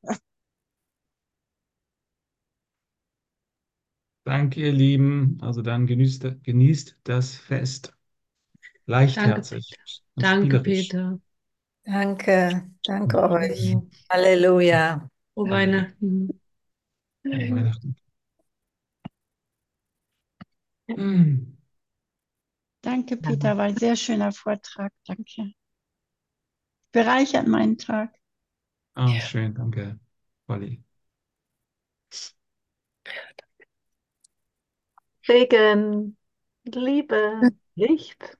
Danke, 4.25 4.61
ihr 4.61 4.71
Lieben. 4.71 5.37
Also 5.41 5.61
dann 5.61 5.85
genießt, 5.87 6.43
genießt 6.43 6.97
das 7.03 7.35
Fest. 7.35 7.93
Leichtherzig 8.85 9.79
und 10.15 10.23
Danke. 10.23 10.59
Peter. 10.59 11.19
Danke, 11.85 12.71
danke 12.85 13.17
Und 13.27 13.29
euch. 13.29 13.77
Halleluja. 14.11 15.09
Frohe 15.35 15.49
Ja. 15.49 15.51
Weihnachten. 15.51 16.29
frohe 17.29 17.49
Weihnachten. 17.49 17.95
Mm. 20.97 21.53
Danke, 22.81 23.17
Peter, 23.17 23.57
war 23.57 23.65
ein 23.65 23.77
sehr 23.77 23.95
schöner 23.95 24.31
Vortrag. 24.31 24.93
Danke. 25.07 25.53
Bereichert 26.93 27.45
meinen 27.47 27.77
Tag. 27.77 28.15
Ah, 28.95 29.19
schön, 29.19 29.53
danke, 29.53 29.99
Polly. 30.47 30.83
Regen, 35.27 36.17
Liebe, 36.65 37.49
Licht. 37.75 38.37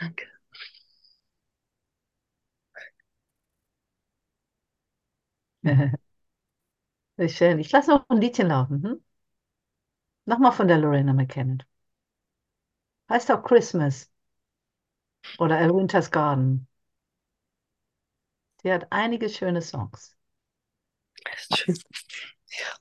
Danke. 0.00 0.26
Sehr 7.16 7.28
schön. 7.28 7.58
Ich 7.60 7.70
lasse 7.72 7.90
noch 7.90 8.04
ein 8.08 8.20
Liedchen 8.20 8.48
laufen. 8.48 8.82
Hm? 8.82 9.00
Nochmal 10.24 10.52
von 10.52 10.66
der 10.68 10.78
Lorena 10.78 11.12
McKenna. 11.12 11.58
Heißt 13.10 13.30
auch 13.30 13.42
Christmas 13.42 14.10
oder 15.38 15.58
A 15.58 15.68
Winter's 15.68 16.08
Garden. 16.12 16.68
Sie 18.62 18.72
hat 18.72 18.86
einige 18.90 19.28
schöne 19.28 19.60
Songs. 19.60 20.16
Ist 21.36 21.56
schön. 21.58 21.76
Ja. 22.48 22.76